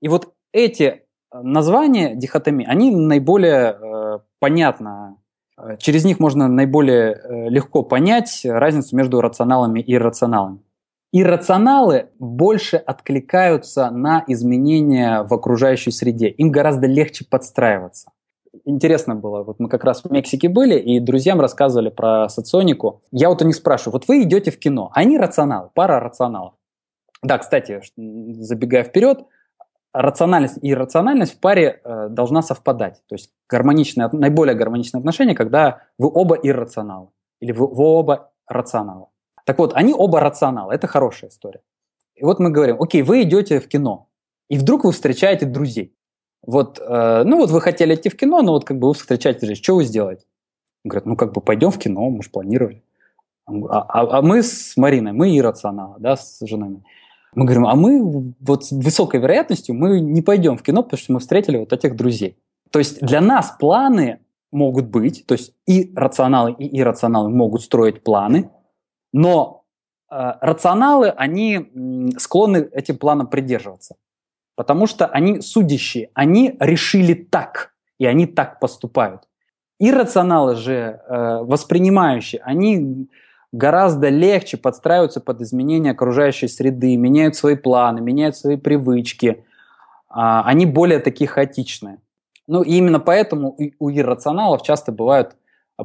И 0.00 0.08
вот 0.08 0.34
эти 0.52 1.02
названия 1.32 2.16
дихотомии, 2.16 2.66
они 2.66 2.90
наиболее 2.90 3.78
э, 3.80 4.18
понятно 4.40 5.18
Через 5.78 6.04
них 6.04 6.18
можно 6.18 6.48
наиболее 6.48 7.12
э, 7.12 7.48
легко 7.48 7.82
понять 7.82 8.40
разницу 8.44 8.96
между 8.96 9.20
рационалами 9.20 9.80
и 9.80 9.94
иррационалами. 9.94 10.60
Иррационалы 11.14 12.08
больше 12.18 12.78
откликаются 12.78 13.90
на 13.90 14.24
изменения 14.28 15.22
в 15.24 15.34
окружающей 15.34 15.90
среде. 15.90 16.28
Им 16.28 16.50
гораздо 16.50 16.86
легче 16.86 17.26
подстраиваться. 17.28 18.12
Интересно 18.64 19.14
было, 19.14 19.42
вот 19.42 19.60
мы 19.60 19.68
как 19.68 19.84
раз 19.84 20.02
в 20.02 20.10
Мексике 20.10 20.48
были, 20.48 20.78
и 20.78 21.00
друзьям 21.00 21.40
рассказывали 21.40 21.90
про 21.90 22.28
соционику. 22.30 23.02
Я 23.10 23.28
вот 23.28 23.42
у 23.42 23.46
них 23.46 23.54
спрашиваю, 23.56 23.92
вот 23.92 24.08
вы 24.08 24.22
идете 24.22 24.50
в 24.50 24.58
кино, 24.58 24.90
они 24.94 25.18
рационалы, 25.18 25.68
пара 25.74 26.00
рационалов. 26.00 26.54
Да, 27.22 27.38
кстати, 27.38 27.80
забегая 27.96 28.84
вперед, 28.84 29.24
рациональность 29.92 30.58
и 30.62 30.70
иррациональность 30.70 31.34
в 31.34 31.40
паре 31.40 31.80
э, 31.84 32.08
должна 32.08 32.42
совпадать. 32.42 33.02
То 33.08 33.14
есть 33.14 33.30
гармоничное, 33.48 34.08
наиболее 34.12 34.54
гармоничное 34.54 34.98
отношение, 34.98 35.34
когда 35.34 35.82
вы 35.98 36.10
оба 36.12 36.36
иррационалы 36.36 37.08
или 37.40 37.52
вы, 37.52 37.66
вы 37.66 37.84
оба 37.84 38.32
рационалы. 38.46 39.06
Так 39.44 39.58
вот, 39.58 39.72
они 39.74 39.94
оба 39.94 40.20
рационалы, 40.20 40.74
это 40.74 40.86
хорошая 40.86 41.30
история. 41.30 41.60
И 42.14 42.24
вот 42.24 42.38
мы 42.38 42.50
говорим, 42.50 42.80
окей, 42.80 43.02
вы 43.02 43.22
идете 43.22 43.60
в 43.60 43.68
кино, 43.68 44.08
и 44.48 44.58
вдруг 44.58 44.84
вы 44.84 44.92
встречаете 44.92 45.46
друзей. 45.46 45.94
Вот, 46.44 46.80
э, 46.80 47.22
ну 47.24 47.36
вот 47.36 47.50
вы 47.50 47.60
хотели 47.60 47.94
идти 47.94 48.08
в 48.08 48.16
кино, 48.16 48.42
но 48.42 48.52
вот 48.52 48.64
как 48.64 48.78
бы 48.78 48.88
вы 48.88 48.94
встречаете 48.94 49.40
друзей, 49.40 49.62
что 49.62 49.76
вы 49.76 49.84
сделаете? 49.84 50.24
Говорят, 50.84 51.06
ну 51.06 51.16
как 51.16 51.32
бы 51.32 51.40
пойдем 51.40 51.70
в 51.70 51.78
кино, 51.78 52.10
мы 52.10 52.22
же 52.22 52.30
планировали. 52.30 52.82
А, 53.46 53.52
а, 53.52 54.18
а 54.18 54.22
мы 54.22 54.42
с 54.42 54.76
Мариной, 54.76 55.12
мы 55.12 55.36
иррационалы, 55.36 55.96
да, 55.98 56.16
с 56.16 56.44
женами. 56.46 56.82
Мы 57.34 57.44
говорим, 57.44 57.66
а 57.66 57.74
мы 57.74 58.34
вот 58.40 58.66
с 58.66 58.72
высокой 58.72 59.20
вероятностью 59.20 59.74
мы 59.74 60.00
не 60.00 60.20
пойдем 60.20 60.56
в 60.56 60.62
кино, 60.62 60.82
потому 60.82 60.98
что 60.98 61.12
мы 61.12 61.20
встретили 61.20 61.56
вот 61.56 61.72
этих 61.72 61.96
друзей. 61.96 62.36
То 62.70 62.78
есть 62.78 63.00
для 63.00 63.20
нас 63.20 63.56
планы 63.58 64.20
могут 64.50 64.86
быть, 64.86 65.24
то 65.26 65.32
есть 65.32 65.54
и 65.66 65.92
рационалы, 65.96 66.52
и 66.52 66.78
иррационалы 66.78 67.30
могут 67.30 67.62
строить 67.62 68.02
планы, 68.02 68.50
но 69.12 69.64
э, 70.10 70.32
рационалы, 70.40 71.10
они 71.10 72.12
склонны 72.18 72.68
этим 72.72 72.96
планам 72.96 73.26
придерживаться, 73.26 73.96
потому 74.56 74.86
что 74.86 75.06
они 75.06 75.40
судящие, 75.40 76.10
они 76.14 76.56
решили 76.60 77.14
так, 77.14 77.74
и 77.98 78.06
они 78.06 78.26
так 78.26 78.60
поступают. 78.60 79.28
Иррационалы 79.78 80.56
же, 80.56 81.00
э, 81.06 81.38
воспринимающие, 81.42 82.40
они 82.42 83.08
гораздо 83.52 84.08
легче 84.08 84.56
подстраиваются 84.56 85.20
под 85.20 85.42
изменения 85.42 85.90
окружающей 85.90 86.48
среды, 86.48 86.96
меняют 86.96 87.36
свои 87.36 87.54
планы, 87.54 88.00
меняют 88.00 88.36
свои 88.36 88.56
привычки. 88.56 89.44
А, 90.08 90.42
они 90.44 90.66
более 90.66 90.98
такие 90.98 91.28
хаотичные. 91.28 91.98
Ну 92.46 92.62
и 92.62 92.74
именно 92.74 92.98
поэтому 92.98 93.56
у 93.78 93.90
иррационалов 93.90 94.62
часто 94.62 94.90
бывают 94.90 95.36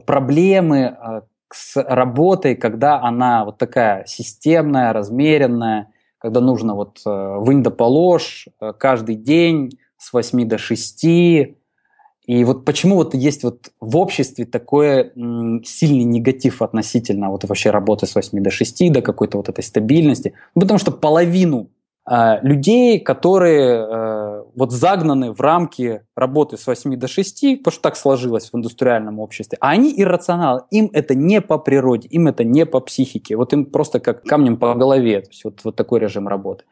проблемы 0.06 0.86
а, 0.86 1.24
с 1.52 1.82
работой, 1.82 2.56
когда 2.56 3.02
она 3.02 3.46
вот 3.46 3.58
такая 3.58 4.06
системная, 4.06 4.94
размеренная, 4.94 5.92
когда 6.18 6.42
нужно 6.42 6.76
вот 6.76 7.02
э, 7.06 7.36
вынь 7.40 7.64
да 7.64 7.70
положь 7.70 8.48
э, 8.60 8.74
каждый 8.78 9.16
день 9.16 9.78
с 9.98 10.14
8 10.14 10.48
до 10.48 10.58
6, 10.58 11.06
и 12.28 12.44
вот 12.44 12.66
почему 12.66 12.96
вот 12.96 13.16
есть 13.16 13.44
вот 13.44 13.72
в 13.80 13.96
обществе 13.96 14.46
такой 14.46 15.12
сильный 15.64 16.04
негатив 16.04 16.62
относительно 16.62 17.30
вот 17.30 17.46
вообще 17.46 17.72
работы 17.72 18.06
с 18.06 18.16
8 18.16 18.44
до 18.44 18.52
6, 18.52 18.92
до 18.92 19.02
какой-то 19.02 19.38
вот 19.38 19.48
этой 19.48 19.64
стабильности? 19.64 20.34
Ну, 20.54 20.62
потому 20.62 20.78
что 20.78 20.92
половину 20.92 21.70
людей, 22.42 23.00
которые 23.00 23.86
э, 23.86 24.44
вот 24.56 24.72
загнаны 24.72 25.34
в 25.34 25.42
рамки 25.42 26.04
работы 26.16 26.58
с 26.58 26.66
8 26.66 26.96
до 26.96 27.08
6, 27.08 27.58
потому 27.60 27.72
что 27.74 27.82
так 27.82 27.98
сложилось 27.98 28.50
в 28.50 28.56
индустриальном 28.56 29.20
обществе, 29.20 29.58
а 29.60 29.72
они 29.72 29.94
иррационалы, 29.96 30.62
им 30.72 30.90
это 30.94 31.16
не 31.16 31.42
по 31.42 31.58
природе, 31.58 32.08
им 32.08 32.28
это 32.28 32.46
не 32.46 32.66
по 32.66 32.80
психике, 32.80 33.36
вот 33.36 33.52
им 33.52 33.66
просто 33.66 34.00
как 34.00 34.24
камнем 34.24 34.56
по 34.56 34.74
голове, 34.74 35.22
то 35.22 35.30
есть 35.30 35.44
вот, 35.44 35.60
вот 35.66 35.76
такой 35.76 36.00
режим 36.00 36.30
работы. 36.30 36.64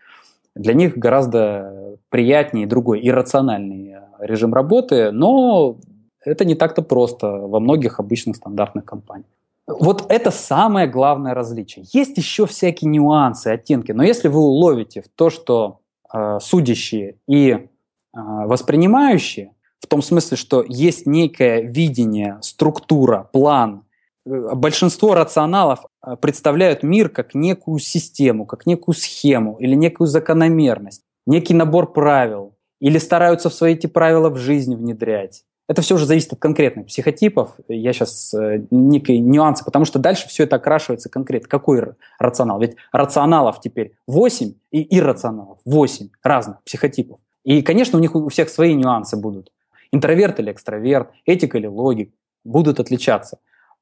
Для 0.56 0.74
них 0.74 0.98
гораздо 0.98 1.98
приятнее 2.10 2.66
другой, 2.66 3.06
иррациональный 3.06 3.90
э, 3.90 4.02
режим 4.20 4.54
работы, 4.54 5.12
но 5.12 5.78
это 6.24 6.46
не 6.46 6.56
так-то 6.56 6.82
просто 6.82 7.28
во 7.28 7.60
многих 7.60 8.00
обычных 8.00 8.38
стандартных 8.38 8.86
компаниях. 8.86 9.28
Вот 9.68 10.06
это 10.10 10.30
самое 10.30 10.88
главное 10.88 11.34
различие. 11.34 11.86
Есть 11.92 12.18
еще 12.18 12.46
всякие 12.46 12.90
нюансы, 12.90 13.48
оттенки, 13.48 13.92
но 13.92 14.04
если 14.04 14.28
вы 14.28 14.40
уловите 14.40 15.02
в 15.02 15.08
то, 15.08 15.30
что 15.32 15.80
э, 16.14 16.40
судящие 16.40 17.18
и 17.28 17.50
э, 17.50 17.68
воспринимающие, 18.14 19.54
в 19.80 19.88
том 19.88 20.02
смысле, 20.02 20.38
что 20.38 20.64
есть 20.68 21.08
некое 21.08 21.62
видение, 21.62 22.38
структура, 22.42 23.30
план, 23.32 23.86
э, 24.26 24.54
большинство 24.54 25.16
рационалов 25.16 25.86
э, 26.06 26.16
представляют 26.16 26.84
мир 26.84 27.10
как 27.10 27.34
некую 27.34 27.80
систему, 27.80 28.46
как 28.46 28.68
некую 28.68 28.94
схему 28.94 29.58
или 29.60 29.74
некую 29.74 30.08
закономерность, 30.08 31.04
некий 31.26 31.56
набор 31.56 31.92
правил, 31.92 32.56
или 32.80 32.98
стараются 33.00 33.50
в 33.50 33.54
свои 33.54 33.74
эти 33.74 33.88
правила 33.88 34.30
в 34.30 34.38
жизнь 34.38 34.76
внедрять. 34.76 35.45
Это 35.68 35.82
все 35.82 35.96
уже 35.96 36.06
зависит 36.06 36.32
от 36.34 36.40
конкретных 36.40 36.88
психотипов. 36.88 37.56
Я 37.68 37.92
сейчас 37.92 38.34
э, 38.34 38.66
некие 38.70 39.20
нюансы, 39.20 39.66
потому 39.66 39.86
что 39.86 39.98
дальше 39.98 40.28
все 40.28 40.44
это 40.44 40.58
окрашивается 40.58 41.10
конкретно. 41.10 41.50
Какой 41.50 41.84
рационал? 42.20 42.60
Ведь 42.60 42.76
рационалов 42.92 43.60
теперь 43.62 43.98
8 44.08 44.54
и 44.72 44.98
иррационалов 44.98 45.58
8 45.66 46.10
разных 46.22 46.62
психотипов. 46.64 47.20
И, 47.44 47.64
конечно, 47.64 47.98
у 47.98 48.02
них 48.02 48.16
у 48.16 48.30
всех 48.30 48.50
свои 48.50 48.76
нюансы 48.76 49.18
будут. 49.18 49.52
Интроверт 49.92 50.40
или 50.40 50.52
экстраверт, 50.52 51.10
этика 51.26 51.58
или 51.58 51.68
логик 51.68 52.14
будут 52.44 52.80
отличаться. 52.80 53.40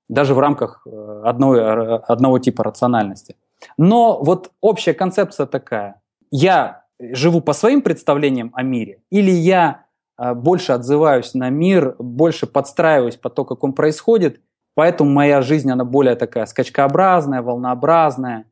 Даже 0.08 0.34
в 0.34 0.40
рамках 0.40 0.86
э, 0.86 1.22
одной, 1.26 1.60
э, 1.60 1.96
одного 2.08 2.40
типа 2.40 2.64
рациональности. 2.64 3.36
Но 3.78 4.22
вот 4.24 4.52
общая 4.62 4.94
концепция 4.94 5.48
такая. 5.48 6.02
Я 6.32 6.84
живу 7.00 7.42
по 7.42 7.54
своим 7.54 7.82
представлениям 7.82 8.52
о 8.54 8.64
мире, 8.64 9.02
или 9.10 9.32
я 9.32 9.83
больше 10.18 10.74
отзываюсь 10.74 11.34
на 11.34 11.50
мир, 11.50 11.96
больше 12.00 12.48
подстраиваюсь 12.48 13.16
по 13.16 13.30
то, 13.30 13.46
как 13.46 13.64
он 13.64 13.74
происходит, 13.74 14.42
поэтому 14.76 15.12
моя 15.12 15.42
жизнь, 15.42 15.72
она 15.72 15.86
более 15.86 16.16
такая 16.16 16.46
скачкообразная, 16.46 17.42
волнообразная, 17.42 18.46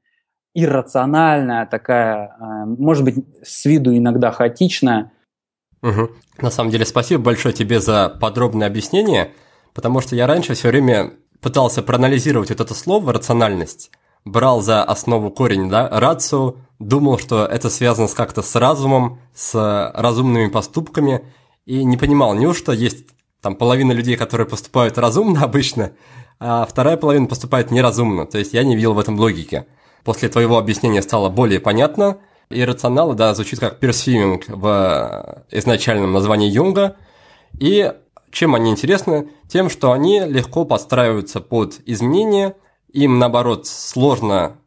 иррациональная, 0.54 1.66
такая, 1.66 2.36
э, 2.40 2.66
может 2.66 3.04
быть, 3.04 3.26
с 3.44 3.66
виду 3.66 3.96
иногда 3.96 4.32
хаотичная. 4.32 5.12
Угу. 5.82 6.12
На 6.40 6.52
самом 6.52 6.72
деле, 6.72 6.86
спасибо 6.86 7.24
большое 7.24 7.54
тебе 7.54 7.80
за 7.80 8.10
подробное 8.10 8.68
объяснение, 8.68 9.32
потому 9.74 10.02
что 10.02 10.16
я 10.16 10.28
раньше 10.28 10.54
все 10.54 10.70
время 10.70 11.14
пытался 11.42 11.82
проанализировать 11.82 12.50
вот 12.50 12.62
это 12.62 12.74
слово 12.74 13.14
«рациональность», 13.14 13.92
брал 14.26 14.62
за 14.62 14.84
основу 14.84 15.32
корень, 15.32 15.70
да, 15.70 15.90
рацию, 15.90 16.58
думал, 16.80 17.18
что 17.18 17.46
это 17.46 17.70
связано 17.70 18.08
с 18.08 18.14
как-то 18.14 18.42
с 18.42 18.56
разумом, 18.56 19.20
с 19.34 19.92
разумными 19.96 20.50
поступками, 20.50 21.24
и 21.66 21.84
не 21.84 21.98
понимал, 21.98 22.34
неужто 22.34 22.72
есть 22.72 23.06
там 23.42 23.56
половина 23.56 23.92
людей, 23.92 24.18
которые 24.18 24.48
поступают 24.48 24.98
разумно 24.98 25.42
обычно, 25.44 25.92
а 26.40 26.66
вторая 26.66 26.98
половина 26.98 27.28
поступает 27.28 27.72
неразумно, 27.72 28.26
то 28.26 28.38
есть 28.38 28.54
я 28.54 28.64
не 28.64 28.76
видел 28.76 28.94
в 28.94 29.00
этом 29.00 29.20
логики. 29.20 29.66
После 30.04 30.30
твоего 30.30 30.58
объяснения 30.58 31.02
стало 31.02 31.30
более 31.30 31.60
понятно, 31.60 32.18
и 32.50 32.64
рационалы, 32.66 33.16
да, 33.16 33.34
звучит 33.34 33.60
как 33.60 33.80
персвиминг 33.80 34.46
в 34.48 35.46
изначальном 35.52 36.12
названии 36.12 36.50
Юнга, 36.50 36.98
и 37.60 37.94
чем 38.32 38.56
они 38.56 38.72
интересны? 38.72 39.30
Тем, 39.50 39.70
что 39.70 39.92
они 39.92 40.22
легко 40.22 40.66
подстраиваются 40.66 41.40
под 41.42 41.82
изменения– 41.86 42.56
им, 42.94 43.20
наоборот, 43.20 43.68
сложно 43.68 44.58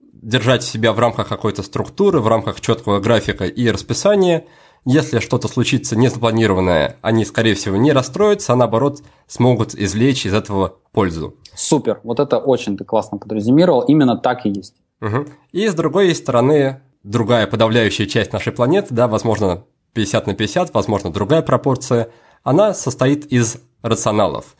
держать 0.00 0.62
себя 0.62 0.92
в 0.92 0.98
рамках 0.98 1.28
какой-то 1.28 1.62
структуры, 1.62 2.20
в 2.20 2.28
рамках 2.28 2.60
четкого 2.60 3.00
графика 3.00 3.44
и 3.44 3.70
расписания. 3.70 4.46
Если 4.84 5.20
что-то 5.20 5.48
случится 5.48 5.96
незапланированное, 5.96 6.96
они, 7.00 7.24
скорее 7.24 7.54
всего, 7.54 7.76
не 7.76 7.92
расстроятся, 7.92 8.52
а 8.52 8.56
наоборот 8.56 9.02
смогут 9.26 9.74
извлечь 9.74 10.26
из 10.26 10.34
этого 10.34 10.76
пользу. 10.92 11.36
Супер, 11.54 12.00
вот 12.04 12.20
это 12.20 12.38
очень 12.38 12.76
ты 12.76 12.84
классно 12.84 13.16
подрезюмировал, 13.16 13.80
именно 13.82 14.16
так 14.16 14.44
и 14.44 14.50
есть. 14.50 14.74
Угу. 15.00 15.26
И 15.52 15.68
с 15.68 15.74
другой 15.74 16.14
стороны, 16.14 16.82
другая 17.02 17.46
подавляющая 17.46 18.06
часть 18.06 18.32
нашей 18.32 18.52
планеты, 18.52 18.88
да, 18.94 19.08
возможно, 19.08 19.64
50 19.94 20.26
на 20.26 20.34
50, 20.34 20.74
возможно, 20.74 21.10
другая 21.10 21.40
пропорция, 21.40 22.10
она 22.42 22.74
состоит 22.74 23.26
из 23.32 23.58
рационалов. 23.82 24.54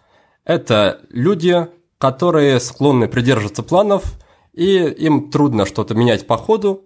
Это 0.44 1.00
люди, 1.10 1.66
которые 1.98 2.60
склонны 2.60 3.08
придерживаться 3.08 3.62
планов, 3.62 4.14
и 4.52 4.76
им 4.76 5.30
трудно 5.30 5.66
что-то 5.66 5.94
менять 5.94 6.26
по 6.26 6.36
ходу, 6.36 6.84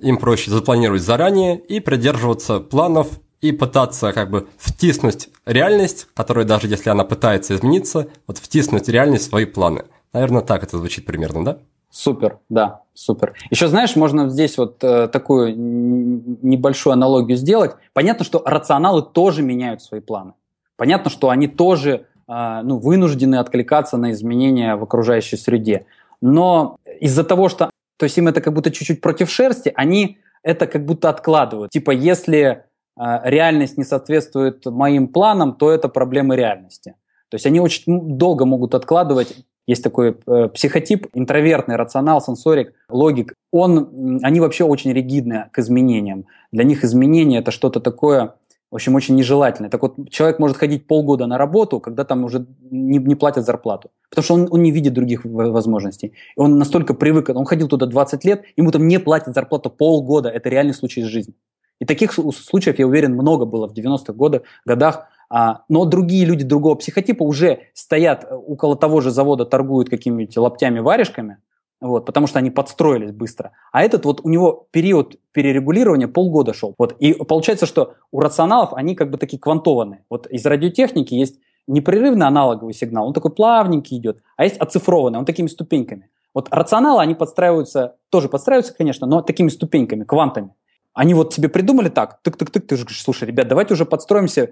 им 0.00 0.18
проще 0.18 0.50
запланировать 0.50 1.02
заранее 1.02 1.58
и 1.58 1.80
придерживаться 1.80 2.60
планов 2.60 3.20
и 3.40 3.52
пытаться 3.52 4.12
как 4.12 4.30
бы 4.30 4.48
втиснуть 4.58 5.28
реальность, 5.46 6.08
которая 6.14 6.44
даже 6.44 6.66
если 6.66 6.90
она 6.90 7.04
пытается 7.04 7.54
измениться, 7.54 8.08
вот 8.26 8.38
втиснуть 8.38 8.88
реальность 8.88 9.26
в 9.26 9.28
свои 9.30 9.44
планы. 9.44 9.84
Наверное, 10.12 10.42
так 10.42 10.62
это 10.62 10.76
звучит 10.76 11.06
примерно, 11.06 11.44
да? 11.44 11.58
Супер, 11.90 12.38
да, 12.48 12.82
супер. 12.94 13.34
Еще 13.50 13.66
знаешь, 13.66 13.96
можно 13.96 14.28
здесь 14.28 14.58
вот 14.58 14.82
э, 14.84 15.08
такую 15.08 15.54
небольшую 15.56 16.92
аналогию 16.92 17.36
сделать. 17.36 17.72
Понятно, 17.92 18.24
что 18.24 18.42
рационалы 18.44 19.02
тоже 19.02 19.42
меняют 19.42 19.82
свои 19.82 20.00
планы. 20.00 20.34
Понятно, 20.76 21.10
что 21.10 21.30
они 21.30 21.48
тоже 21.48 22.06
э, 22.28 22.60
ну, 22.62 22.78
вынуждены 22.78 23.36
откликаться 23.36 23.96
на 23.96 24.12
изменения 24.12 24.76
в 24.76 24.84
окружающей 24.84 25.36
среде. 25.36 25.86
Но 26.20 26.76
из-за 27.00 27.24
того, 27.24 27.48
что 27.48 27.70
то 28.00 28.04
есть 28.04 28.16
им 28.16 28.28
это 28.28 28.40
как 28.40 28.54
будто 28.54 28.70
чуть-чуть 28.70 29.02
против 29.02 29.30
шерсти, 29.30 29.70
они 29.76 30.16
это 30.42 30.66
как 30.66 30.86
будто 30.86 31.10
откладывают. 31.10 31.70
Типа, 31.70 31.90
если 31.90 32.64
э, 32.98 33.20
реальность 33.24 33.76
не 33.76 33.84
соответствует 33.84 34.64
моим 34.64 35.08
планам, 35.08 35.52
то 35.52 35.70
это 35.70 35.90
проблемы 35.90 36.34
реальности. 36.34 36.94
То 37.28 37.34
есть 37.34 37.44
они 37.44 37.60
очень 37.60 38.16
долго 38.16 38.46
могут 38.46 38.74
откладывать. 38.74 39.44
Есть 39.66 39.84
такой 39.84 40.16
э, 40.26 40.48
психотип, 40.48 41.08
интровертный, 41.12 41.76
рационал, 41.76 42.22
сенсорик, 42.22 42.72
логик. 42.88 43.34
Он, 43.52 44.18
они 44.22 44.40
вообще 44.40 44.64
очень 44.64 44.94
ригидны 44.94 45.50
к 45.52 45.58
изменениям. 45.58 46.24
Для 46.52 46.64
них 46.64 46.84
изменения 46.84 47.40
это 47.40 47.50
что-то 47.50 47.80
такое, 47.80 48.32
в 48.70 48.76
общем, 48.76 48.94
очень 48.94 49.16
нежелательное. 49.16 49.70
Так 49.70 49.82
вот, 49.82 50.10
человек 50.10 50.38
может 50.38 50.56
ходить 50.56 50.86
полгода 50.86 51.26
на 51.26 51.38
работу, 51.38 51.80
когда 51.80 52.04
там 52.04 52.24
уже 52.24 52.46
не, 52.70 52.98
не 52.98 53.16
платят 53.16 53.44
зарплату. 53.44 53.90
Потому 54.08 54.24
что 54.24 54.34
он, 54.34 54.48
он 54.50 54.62
не 54.62 54.70
видит 54.70 54.92
других 54.94 55.24
возможностей. 55.24 56.12
И 56.36 56.40
он 56.40 56.56
настолько 56.56 56.94
привык, 56.94 57.30
он 57.30 57.44
ходил 57.44 57.68
туда 57.68 57.86
20 57.86 58.24
лет, 58.24 58.44
ему 58.56 58.70
там 58.70 58.86
не 58.86 59.00
платят 59.00 59.34
зарплату 59.34 59.70
полгода. 59.70 60.28
Это 60.28 60.48
реальный 60.48 60.74
случай 60.74 61.00
из 61.00 61.06
жизни. 61.06 61.34
И 61.80 61.84
таких 61.84 62.12
случаев, 62.12 62.78
я 62.78 62.86
уверен, 62.86 63.14
много 63.14 63.44
было 63.44 63.66
в 63.66 63.72
90-х 63.72 64.12
годах, 64.12 64.42
годах. 64.64 65.08
А, 65.30 65.62
но 65.68 65.84
другие 65.84 66.24
люди 66.24 66.44
другого 66.44 66.74
психотипа 66.74 67.22
уже 67.22 67.60
стоят 67.72 68.24
э, 68.24 68.34
около 68.34 68.76
того 68.76 69.00
же 69.00 69.10
завода, 69.10 69.44
торгуют 69.46 69.88
какими-нибудь 69.88 70.36
лаптями-варежками, 70.36 71.36
вот, 71.80 72.06
потому 72.06 72.26
что 72.26 72.38
они 72.38 72.50
подстроились 72.50 73.12
быстро. 73.12 73.52
А 73.72 73.82
этот 73.82 74.04
вот 74.04 74.20
у 74.22 74.28
него 74.28 74.66
период 74.70 75.16
перерегулирования 75.32 76.08
полгода 76.08 76.52
шел. 76.52 76.74
Вот, 76.78 76.94
и 76.98 77.12
получается, 77.14 77.66
что 77.66 77.94
у 78.10 78.20
рационалов 78.20 78.74
они 78.74 78.94
как 78.94 79.10
бы 79.10 79.18
такие 79.18 79.38
квантованные. 79.38 80.04
Вот 80.10 80.26
из 80.26 80.44
радиотехники 80.44 81.14
есть 81.14 81.38
непрерывный 81.66 82.26
аналоговый 82.26 82.74
сигнал, 82.74 83.06
он 83.06 83.12
такой 83.12 83.32
плавненький 83.32 83.96
идет, 83.98 84.22
а 84.36 84.44
есть 84.44 84.56
оцифрованный, 84.58 85.18
он 85.18 85.24
такими 85.24 85.46
ступеньками. 85.46 86.10
Вот 86.34 86.48
рационалы, 86.50 87.02
они 87.02 87.14
подстраиваются, 87.14 87.96
тоже 88.10 88.28
подстраиваются, 88.28 88.74
конечно, 88.74 89.06
но 89.06 89.22
такими 89.22 89.48
ступеньками, 89.48 90.04
квантами. 90.04 90.54
Они 90.92 91.14
вот 91.14 91.32
себе 91.32 91.48
придумали 91.48 91.88
так, 91.88 92.20
тык-тык-тык, 92.24 92.60
ты 92.60 92.76
же 92.76 92.82
говоришь, 92.82 93.02
слушай, 93.02 93.24
ребят, 93.24 93.48
давайте 93.48 93.74
уже 93.74 93.84
подстроимся 93.84 94.50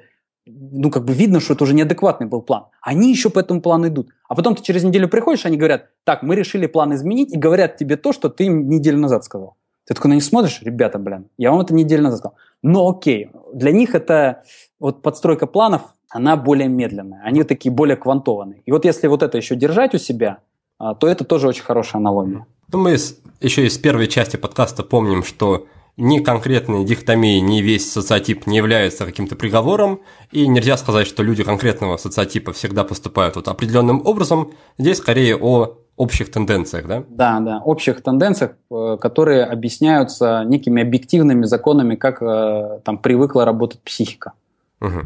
ну, 0.49 0.91
как 0.91 1.05
бы 1.05 1.13
видно, 1.13 1.41
что 1.41 1.55
это 1.55 1.65
уже 1.65 1.75
неадекватный 1.75 2.27
был 2.27 2.43
план. 2.43 2.65
Они 2.81 3.11
еще 3.11 3.31
по 3.31 3.39
этому 3.39 3.61
плану 3.61 3.89
идут. 3.89 4.11
А 4.29 4.35
потом 4.35 4.55
ты 4.55 4.63
через 4.63 4.85
неделю 4.85 5.09
приходишь, 5.09 5.47
они 5.47 5.57
говорят, 5.57 5.91
так, 6.05 6.23
мы 6.23 6.35
решили 6.35 6.67
план 6.67 6.95
изменить, 6.95 7.33
и 7.33 7.39
говорят 7.39 7.77
тебе 7.77 7.97
то, 7.97 8.13
что 8.13 8.29
ты 8.29 8.45
им 8.45 8.69
неделю 8.69 8.99
назад 8.99 9.25
сказал. 9.25 9.57
Ты 9.87 9.95
такой 9.95 10.11
на 10.11 10.15
них 10.15 10.25
смотришь, 10.25 10.61
ребята, 10.63 10.99
блин, 10.99 11.29
я 11.39 11.51
вам 11.51 11.61
это 11.61 11.75
неделю 11.75 12.03
назад 12.03 12.19
сказал. 12.19 12.37
Но 12.63 12.89
окей, 12.89 13.31
для 13.53 13.73
них 13.73 13.95
это 13.95 14.43
вот 14.79 15.03
подстройка 15.03 15.47
планов, 15.47 15.83
она 16.11 16.37
более 16.37 16.69
медленная, 16.69 17.23
они 17.25 17.43
такие 17.45 17.73
более 17.73 17.97
квантованные. 17.97 18.63
И 18.67 18.73
вот 18.73 18.85
если 18.85 19.07
вот 19.07 19.23
это 19.23 19.37
еще 19.37 19.57
держать 19.57 19.95
у 19.95 19.99
себя, 19.99 20.39
а, 20.79 20.95
то 20.95 21.09
это 21.09 21.25
тоже 21.25 21.49
очень 21.49 21.65
хорошая 21.65 22.01
аналогия. 22.01 22.47
Ну, 22.73 22.79
мы 22.79 22.97
еще 23.41 23.67
из 23.67 23.79
первой 23.79 24.09
части 24.09 24.37
подкаста 24.37 24.83
помним, 24.83 25.23
что 25.23 25.67
ни 25.99 26.21
конкретные 26.21 26.85
дихотомии, 26.85 27.41
ни 27.41 27.61
весь 27.61 27.93
социотип 27.93 28.47
не 28.47 28.57
являются 28.57 29.05
каким-то 29.05 29.35
приговором, 29.35 30.01
и 30.31 30.47
нельзя 30.47 30.77
сказать, 30.77 31.09
что 31.09 31.25
люди 31.25 31.43
конкретного 31.43 31.97
социотипа 31.97 32.53
всегда 32.53 32.85
поступают 32.85 33.35
вот 33.35 33.49
определенным 33.49 34.07
образом. 34.07 34.53
Здесь 34.79 34.99
скорее 34.99 35.37
о 35.37 35.77
общих 35.97 36.31
тенденциях, 36.31 36.87
да? 36.87 37.05
Да, 37.09 37.41
да, 37.41 37.59
общих 37.65 38.01
тенденциях, 38.01 38.53
э, 38.71 38.97
которые 39.01 39.45
объясняются 39.45 40.45
некими 40.47 40.83
объективными 40.83 41.45
законами, 41.45 41.97
как 41.97 42.23
э, 42.23 42.81
там 42.85 42.99
привыкла 42.99 43.45
работать 43.45 43.81
психика. 43.83 44.33
Угу. 44.81 45.01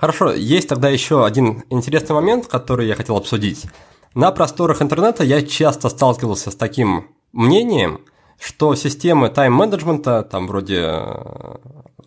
Хорошо, 0.00 0.32
есть 0.32 0.68
тогда 0.68 0.88
еще 0.88 1.26
один 1.26 1.64
интересный 1.68 2.14
момент, 2.14 2.46
который 2.46 2.86
я 2.88 2.94
хотел 2.94 3.18
обсудить. 3.18 3.66
На 4.14 4.32
просторах 4.32 4.80
интернета 4.80 5.24
я 5.24 5.42
часто 5.42 5.90
сталкивался 5.90 6.50
с 6.50 6.54
таким 6.54 7.08
мнением– 7.32 8.00
что 8.40 8.74
системы 8.74 9.28
тайм-менеджмента, 9.28 10.22
там 10.22 10.46
вроде 10.46 10.84
э, 10.84 11.56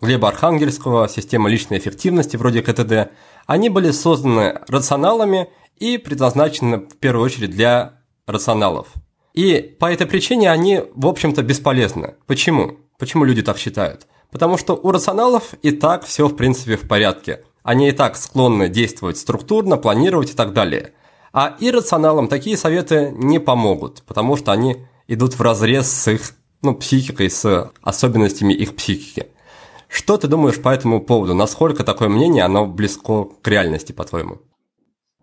Глеба 0.00 0.28
Архангельского, 0.28 1.08
система 1.08 1.48
личной 1.48 1.78
эффективности 1.78 2.36
вроде 2.36 2.62
КТД, 2.62 3.12
они 3.46 3.68
были 3.68 3.90
созданы 3.90 4.60
рационалами 4.68 5.48
и 5.76 5.98
предназначены 5.98 6.78
в 6.78 6.96
первую 6.96 7.24
очередь 7.24 7.50
для 7.50 8.00
рационалов. 8.26 8.88
И 9.34 9.76
по 9.78 9.90
этой 9.90 10.06
причине 10.06 10.50
они, 10.50 10.82
в 10.94 11.06
общем-то, 11.06 11.42
бесполезны. 11.42 12.14
Почему? 12.26 12.78
Почему 12.98 13.24
люди 13.24 13.42
так 13.42 13.58
считают? 13.58 14.06
Потому 14.30 14.56
что 14.56 14.74
у 14.74 14.90
рационалов 14.90 15.54
и 15.62 15.70
так 15.70 16.04
все, 16.04 16.28
в 16.28 16.36
принципе, 16.36 16.76
в 16.76 16.88
порядке. 16.88 17.44
Они 17.62 17.88
и 17.88 17.92
так 17.92 18.16
склонны 18.16 18.68
действовать 18.68 19.18
структурно, 19.18 19.76
планировать 19.76 20.30
и 20.30 20.34
так 20.34 20.52
далее. 20.52 20.92
А 21.32 21.56
иррационалам 21.60 22.28
такие 22.28 22.56
советы 22.56 23.12
не 23.14 23.38
помогут, 23.38 24.02
потому 24.06 24.36
что 24.36 24.52
они 24.52 24.86
идут 25.12 25.34
в 25.34 25.42
разрез 25.42 25.90
с 25.90 26.10
их 26.10 26.20
ну, 26.62 26.74
психикой, 26.74 27.30
с 27.30 27.70
особенностями 27.82 28.52
их 28.52 28.76
психики. 28.76 29.28
Что 29.88 30.16
ты 30.16 30.26
думаешь 30.26 30.60
по 30.60 30.70
этому 30.70 31.00
поводу? 31.00 31.34
Насколько 31.34 31.84
такое 31.84 32.08
мнение, 32.08 32.44
оно 32.44 32.66
близко 32.66 33.24
к 33.42 33.46
реальности, 33.46 33.92
по-твоему? 33.92 34.38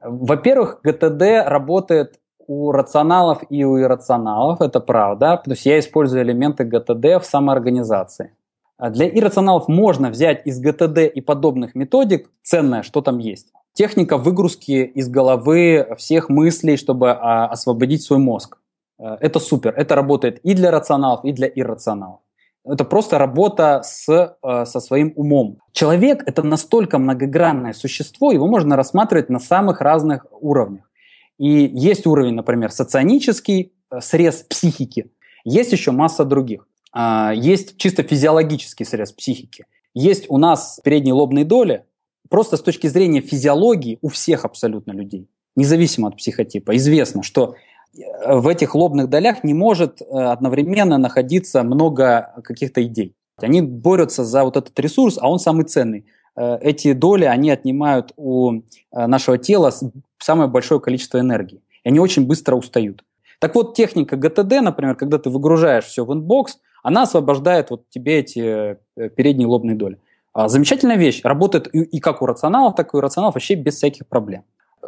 Во-первых, 0.01 0.79
ГТД 0.83 1.45
работает 1.45 2.19
у 2.47 2.71
рационалов 2.71 3.43
и 3.49 3.63
у 3.63 3.79
иррационалов, 3.79 4.61
это 4.61 4.79
правда. 4.79 5.41
То 5.43 5.51
есть 5.51 5.65
я 5.65 5.79
использую 5.79 6.23
элементы 6.23 6.63
ГТД 6.65 7.21
в 7.21 7.23
самоорганизации. 7.23 8.33
А 8.77 8.89
для 8.91 9.09
иррационалов 9.09 9.67
можно 9.67 10.09
взять 10.09 10.45
из 10.45 10.59
ГТД 10.59 10.99
и 11.13 11.19
подобных 11.19 11.75
методик 11.75 12.29
ценное, 12.43 12.81
что 12.81 13.01
там 13.01 13.17
есть. 13.17 13.51
Техника 13.73 14.17
выгрузки 14.17 14.83
из 14.83 15.09
головы 15.09 15.87
всех 15.97 16.29
мыслей, 16.29 16.77
чтобы 16.77 17.11
а, 17.11 17.47
освободить 17.47 18.03
свой 18.03 18.19
мозг. 18.19 18.57
Э, 18.99 19.17
это 19.19 19.39
супер. 19.39 19.73
Это 19.75 19.95
работает 19.95 20.39
и 20.39 20.53
для 20.53 20.71
рационалов, 20.71 21.25
и 21.25 21.31
для 21.31 21.47
иррационалов. 21.47 22.19
Это 22.65 22.83
просто 22.83 23.17
работа 23.17 23.81
с, 23.83 24.07
э, 24.09 24.65
со 24.65 24.79
своим 24.79 25.13
умом. 25.15 25.59
Человек– 25.71 26.23
это 26.25 26.43
настолько 26.43 26.99
многогранное 26.99 27.73
существо, 27.73 28.31
его 28.31 28.47
можно 28.47 28.75
рассматривать 28.75 29.29
на 29.29 29.39
самых 29.39 29.81
разных 29.81 30.25
уровнях. 30.31 30.89
И 31.37 31.71
есть 31.73 32.05
уровень, 32.05 32.33
например, 32.33 32.71
соционический, 32.71 33.73
э, 33.89 34.01
срез 34.01 34.45
психики. 34.49 35.09
Есть 35.45 35.71
еще 35.71 35.91
масса 35.91 36.25
других. 36.25 36.67
А, 36.91 37.31
есть 37.33 37.77
чисто 37.77 38.03
физиологический 38.03 38.85
срез 38.85 39.13
психики. 39.13 39.65
Есть 39.93 40.25
у 40.29 40.37
нас 40.37 40.79
передние 40.83 41.13
лобные 41.13 41.45
доли, 41.45 41.85
просто 42.29 42.57
с 42.57 42.61
точки 42.61 42.87
зрения 42.87 43.21
физиологии 43.21 43.99
у 44.01 44.09
всех 44.09 44.43
абсолютно 44.45 44.91
людей, 44.91 45.29
независимо 45.55 46.09
от 46.09 46.17
психотипа, 46.17 46.75
известно, 46.75 47.23
что 47.23 47.55
в 47.93 48.47
этих 48.47 48.75
лобных 48.75 49.09
долях 49.09 49.43
не 49.43 49.53
может 49.53 50.01
э, 50.01 50.05
одновременно 50.05 50.97
находиться 50.97 51.63
много 51.63 52.33
каких-то 52.43 52.83
идей. 52.83 53.15
Они 53.37 53.61
борются 53.61 54.23
за 54.23 54.43
вот 54.43 54.57
этот 54.57 54.77
ресурс, 54.79 55.17
а 55.19 55.29
он 55.29 55.39
самый 55.39 55.65
ценный. 55.65 56.05
Э, 56.35 56.57
эти 56.61 56.93
доли, 56.93 57.25
они 57.25 57.49
отнимают 57.49 58.13
у 58.15 58.53
э, 58.53 58.61
нашего 59.07 59.37
тела 59.37 59.73
самое 60.19 60.49
большое 60.49 60.79
количество 60.79 61.19
энергии. 61.19 61.61
И 61.83 61.89
они 61.89 61.99
очень 61.99 62.27
быстро 62.27 62.55
устают. 62.55 63.03
Так 63.39 63.55
вот, 63.55 63.73
техника 63.75 64.17
GTD, 64.17 64.61
например, 64.61 64.95
когда 64.95 65.17
ты 65.17 65.29
выгружаешь 65.29 65.85
все 65.85 66.05
в 66.05 66.13
inbox, 66.13 66.59
она 66.83 67.03
освобождает 67.03 67.71
вот 67.71 67.89
тебе 67.89 68.19
эти 68.19 68.77
передние 69.15 69.47
лобные 69.47 69.75
доли. 69.75 69.99
А, 70.33 70.47
замечательная 70.47 70.97
вещь. 70.97 71.21
Работает 71.23 71.67
и 71.73 71.99
как 71.99 72.21
у 72.21 72.25
рационалов, 72.25 72.75
так 72.75 72.93
и 72.93 72.97
у 72.97 72.99
иррационалов 72.99 73.36
вообще 73.35 73.55
без 73.55 73.75
всяких 73.75 74.07
проблем. 74.07 74.43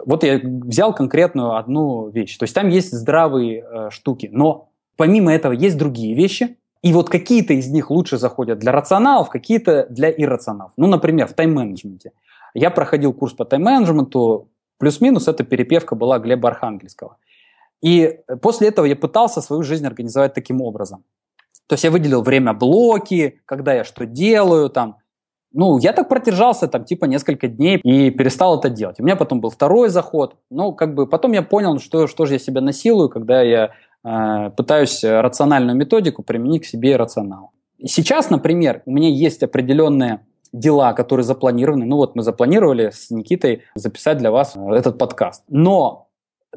Вот 0.05 0.23
я 0.23 0.39
взял 0.43 0.93
конкретную 0.93 1.55
одну 1.55 2.09
вещь. 2.09 2.37
То 2.37 2.43
есть 2.43 2.55
там 2.55 2.69
есть 2.69 2.91
здравые 2.91 3.63
э, 3.63 3.89
штуки, 3.91 4.29
но 4.31 4.69
помимо 4.97 5.33
этого 5.33 5.53
есть 5.53 5.77
другие 5.77 6.15
вещи, 6.15 6.57
и 6.81 6.93
вот 6.93 7.09
какие-то 7.09 7.53
из 7.53 7.69
них 7.69 7.91
лучше 7.91 8.17
заходят 8.17 8.59
для 8.59 8.71
рационалов, 8.71 9.29
какие-то 9.29 9.85
для 9.89 10.11
иррационалов. 10.11 10.73
Ну, 10.77 10.87
например, 10.87 11.27
в 11.27 11.33
тайм-менеджменте. 11.33 12.11
Я 12.53 12.71
проходил 12.71 13.13
курс 13.13 13.33
по 13.33 13.45
тайм-менеджменту, 13.45 14.49
плюс-минус 14.77 15.27
эта 15.27 15.43
перепевка 15.43 15.95
была 15.95 16.17
Глеба 16.19 16.49
Архангельского. 16.49 17.17
И 17.81 18.19
после 18.41 18.69
этого 18.69 18.85
я 18.85 18.95
пытался 18.95 19.41
свою 19.41 19.63
жизнь 19.63 19.85
организовать 19.85 20.33
таким 20.33 20.61
образом. 20.61 21.03
То 21.67 21.73
есть 21.73 21.83
я 21.83 21.91
выделил 21.91 22.21
время 22.21 22.53
блоки, 22.53 23.41
когда 23.45 23.73
я 23.73 23.83
что 23.83 24.05
делаю, 24.05 24.69
там, 24.69 24.97
ну, 25.53 25.77
я 25.79 25.93
так 25.93 26.07
продержался 26.09 26.67
там 26.67 26.85
типа 26.85 27.05
несколько 27.05 27.47
дней 27.47 27.77
и 27.77 28.09
перестал 28.09 28.59
это 28.59 28.69
делать. 28.69 28.99
У 28.99 29.03
меня 29.03 29.15
потом 29.15 29.41
был 29.41 29.49
второй 29.49 29.89
заход. 29.89 30.35
Ну, 30.49 30.73
как 30.73 30.95
бы 30.95 31.07
потом 31.07 31.33
я 31.33 31.41
понял, 31.41 31.79
что, 31.79 32.07
что 32.07 32.25
же 32.25 32.33
я 32.33 32.39
себя 32.39 32.61
насилую, 32.61 33.09
когда 33.09 33.41
я 33.41 33.71
э, 34.03 34.49
пытаюсь 34.51 35.03
рациональную 35.03 35.75
методику 35.75 36.23
применить 36.23 36.63
к 36.63 36.65
себе 36.65 36.95
рационал. 36.95 37.51
Сейчас, 37.83 38.29
например, 38.29 38.81
у 38.85 38.91
меня 38.91 39.09
есть 39.09 39.43
определенные 39.43 40.21
дела, 40.53 40.93
которые 40.93 41.23
запланированы. 41.23 41.85
Ну 41.85 41.97
вот 41.97 42.15
мы 42.15 42.23
запланировали 42.23 42.91
с 42.91 43.09
Никитой 43.09 43.63
записать 43.75 44.17
для 44.17 44.31
вас 44.31 44.55
этот 44.55 44.97
подкаст. 44.97 45.43
Но 45.47 46.09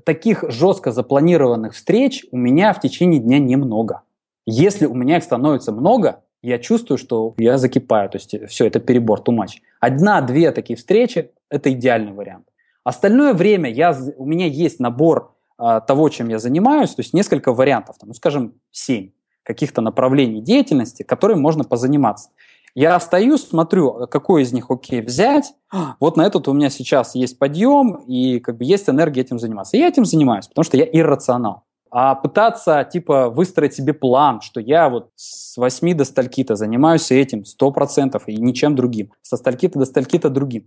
таких 0.05 0.45
жестко 0.49 0.91
запланированных 0.91 1.75
встреч 1.75 2.27
у 2.33 2.37
меня 2.37 2.73
в 2.73 2.81
течение 2.81 3.21
дня 3.21 3.39
немного. 3.39 4.03
Если 4.47 4.87
у 4.87 4.95
меня 4.95 5.19
их 5.19 5.25
становится 5.25 5.73
много, 5.73 6.21
я 6.45 6.59
чувствую, 6.59 6.99
что 6.99 7.35
я 7.39 7.59
закипаю. 7.59 8.09
То 8.11 8.19
есть 8.19 8.35
все, 8.49 8.67
это 8.67 8.81
перебор, 8.81 9.21
too 9.21 9.37
much. 9.37 9.61
Одна-две 9.81 10.51
такие 10.53 10.77
встречи– 10.77 11.31
это 11.51 11.73
идеальный 11.73 12.13
вариант. 12.13 12.47
Остальное 12.85 13.33
время 13.33 13.71
я, 13.71 13.97
у 14.17 14.27
меня 14.27 14.47
есть 14.47 14.79
набор 14.79 15.35
а, 15.57 15.81
того, 15.81 16.09
чем 16.11 16.29
я 16.29 16.39
занимаюсь, 16.39 16.95
то 16.95 17.01
есть 17.01 17.15
несколько 17.15 17.53
вариантов, 17.53 17.97
там, 17.99 18.09
ну, 18.09 18.15
скажем, 18.15 18.55
семь 18.71 19.11
каких-то 19.43 19.81
направлений 19.81 20.41
деятельности, 20.41 21.03
которыми 21.03 21.39
можно 21.39 21.65
позаниматься. 21.65 22.31
Я 22.75 22.97
остаюсь, 22.97 23.47
смотрю, 23.47 24.07
какой 24.09 24.43
из 24.43 24.53
них 24.53 24.71
окей 24.71 25.01
взять. 25.01 25.55
Вот 26.01 26.17
на 26.17 26.27
этот 26.27 26.49
у 26.49 26.53
меня 26.53 26.71
сейчас 26.71 27.15
есть 27.15 27.39
подъем, 27.39 27.97
и 28.07 28.41
как 28.41 28.57
бы 28.57 28.65
есть 28.65 28.89
энергия 28.89 29.21
этим 29.21 29.39
заниматься. 29.39 29.77
И 29.77 29.81
я 29.81 29.89
этим 29.89 30.05
занимаюсь, 30.05 30.49
потому 30.49 30.65
что 30.65 30.77
я 30.77 30.85
иррационал. 30.85 31.64
А 31.97 32.17
пытаться, 32.17 32.83
типа, 32.83 33.31
выстроить 33.31 33.75
себе 33.75 33.93
план, 33.93 34.41
что 34.41 34.59
я 34.59 34.89
вот 34.89 35.11
с 35.15 35.57
8 35.57 35.97
до 35.97 36.05
стальки-то 36.05 36.57
занимаюсь 36.57 37.13
этим 37.13 37.45
100% 37.45 38.21
и 38.27 38.37
ничем 38.37 38.75
другим, 38.75 39.13
со 39.23 39.37
стальки-то 39.37 39.79
до 39.79 39.85
стальки-то 39.85 40.29
другим. 40.29 40.67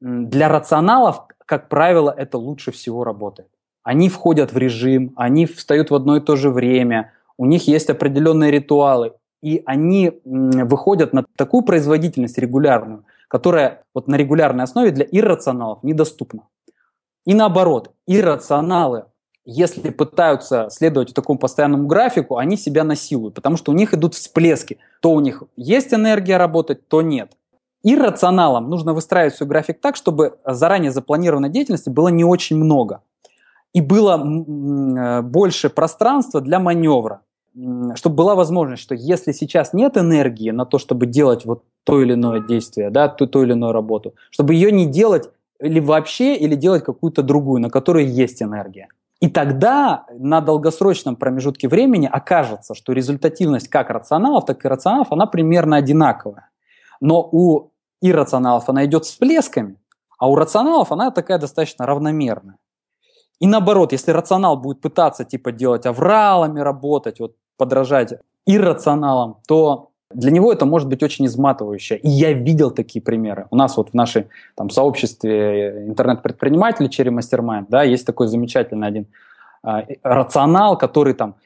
Для 0.00 0.48
рационалов, 0.48 1.26
как 1.44 1.68
правило, 1.68 2.14
это 2.16 2.38
лучше 2.38 2.70
всего 2.70 3.02
работает. 3.02 3.48
Они 3.82 4.08
входят 4.08 4.52
в 4.52 4.58
режим, 4.58 5.12
они 5.16 5.46
встают 5.46 5.90
в 5.90 5.94
одно 5.96 6.18
и 6.18 6.20
то 6.20 6.36
же 6.36 6.50
время, 6.50 7.14
у 7.36 7.46
них 7.46 7.66
есть 7.66 7.90
определенные 7.90 8.52
ритуалы, 8.52 9.14
и 9.42 9.64
они 9.66 10.20
выходят 10.24 11.12
на 11.12 11.24
такую 11.36 11.64
производительность 11.64 12.38
регулярную, 12.38 13.04
которая 13.26 13.82
вот 13.92 14.06
на 14.06 14.14
регулярной 14.14 14.62
основе 14.62 14.92
для 14.92 15.06
иррационалов 15.10 15.82
недоступна. 15.82 16.42
И 17.26 17.34
наоборот, 17.34 17.90
иррационалы, 18.06 19.06
если 19.44 19.90
пытаются 19.90 20.68
следовать 20.70 21.14
такому 21.14 21.38
постоянному 21.38 21.86
графику, 21.86 22.36
они 22.36 22.56
себя 22.56 22.84
насилуют, 22.84 23.34
потому 23.34 23.56
что 23.56 23.72
у 23.72 23.74
них 23.74 23.94
идут 23.94 24.14
всплески. 24.14 24.78
То 25.00 25.12
у 25.12 25.20
них 25.20 25.42
есть 25.56 25.92
энергия 25.94 26.36
работать, 26.36 26.86
то 26.88 27.02
нет. 27.02 27.32
Иррационалам 27.82 28.68
нужно 28.68 28.92
выстраивать 28.92 29.34
свой 29.34 29.48
график 29.48 29.80
так, 29.80 29.96
чтобы 29.96 30.38
заранее 30.44 30.92
запланированной 30.92 31.48
деятельности 31.48 31.88
было 31.88 32.08
не 32.08 32.24
очень 32.24 32.56
много. 32.56 33.02
И 33.72 33.80
было 33.80 34.18
э, 34.18 35.22
больше 35.22 35.70
пространства 35.70 36.40
для 36.40 36.58
маневра 36.58 37.22
чтобы 37.94 38.16
была 38.16 38.34
возможность, 38.34 38.82
что 38.82 38.94
если 38.94 39.32
сейчас 39.32 39.72
нет 39.72 39.96
энергии 39.96 40.50
на 40.50 40.64
то, 40.64 40.78
чтобы 40.78 41.06
делать 41.06 41.44
вот 41.44 41.64
то 41.84 42.00
или 42.00 42.14
иное 42.14 42.40
действие, 42.40 42.90
да, 42.90 43.08
ту, 43.08 43.26
ту 43.26 43.42
или 43.42 43.52
иную 43.52 43.72
работу, 43.72 44.14
чтобы 44.30 44.54
ее 44.54 44.70
не 44.70 44.86
делать 44.86 45.30
или 45.60 45.80
вообще, 45.80 46.36
или 46.36 46.54
делать 46.54 46.84
какую-то 46.84 47.22
другую, 47.22 47.60
на 47.60 47.70
которой 47.70 48.06
есть 48.06 48.42
энергия. 48.42 48.88
И 49.20 49.28
тогда 49.28 50.06
на 50.10 50.40
долгосрочном 50.40 51.14
промежутке 51.14 51.68
времени 51.68 52.08
окажется, 52.10 52.74
что 52.74 52.92
результативность 52.92 53.68
как 53.68 53.90
рационалов, 53.90 54.46
так 54.46 54.64
и 54.64 54.68
рационалов, 54.68 55.12
она 55.12 55.26
примерно 55.26 55.76
одинаковая. 55.76 56.50
Но 57.00 57.28
у 57.30 57.72
иррационалов 58.00 58.68
она 58.68 58.86
идет 58.86 59.04
с 59.04 59.10
всплесками, 59.10 59.76
а 60.18 60.28
у 60.28 60.36
рационалов 60.36 60.90
она 60.90 61.10
такая 61.10 61.38
достаточно 61.38 61.86
равномерная. 61.86 62.56
И 63.40 63.46
наоборот, 63.46 63.92
если 63.92 64.10
рационал 64.10 64.56
будет 64.56 64.80
пытаться 64.80 65.24
типа 65.24 65.52
делать 65.52 65.86
авралами, 65.86 66.60
работать, 66.60 67.20
вот 67.20 67.36
подражать 67.56 68.14
иррационалам, 68.46 69.40
то 69.46 69.89
для 70.12 70.30
него 70.30 70.52
это 70.52 70.66
может 70.66 70.88
быть 70.88 71.02
очень 71.02 71.26
изматывающе. 71.26 71.96
И 71.96 72.08
я 72.08 72.32
видел 72.32 72.70
такие 72.70 73.00
примеры. 73.00 73.46
У 73.50 73.56
нас 73.56 73.76
вот 73.76 73.90
в 73.90 73.94
нашем 73.94 74.24
там, 74.56 74.70
сообществе 74.70 75.86
интернет-предпринимателей 75.86 76.88
Cherry 76.88 77.16
Mastermind, 77.16 77.66
да, 77.68 77.82
есть 77.84 78.06
такой 78.06 78.26
замечательный 78.26 78.88
один 78.88 79.06
э, 79.62 79.82
рационал, 80.02 80.76
который 80.76 81.14
там 81.14 81.36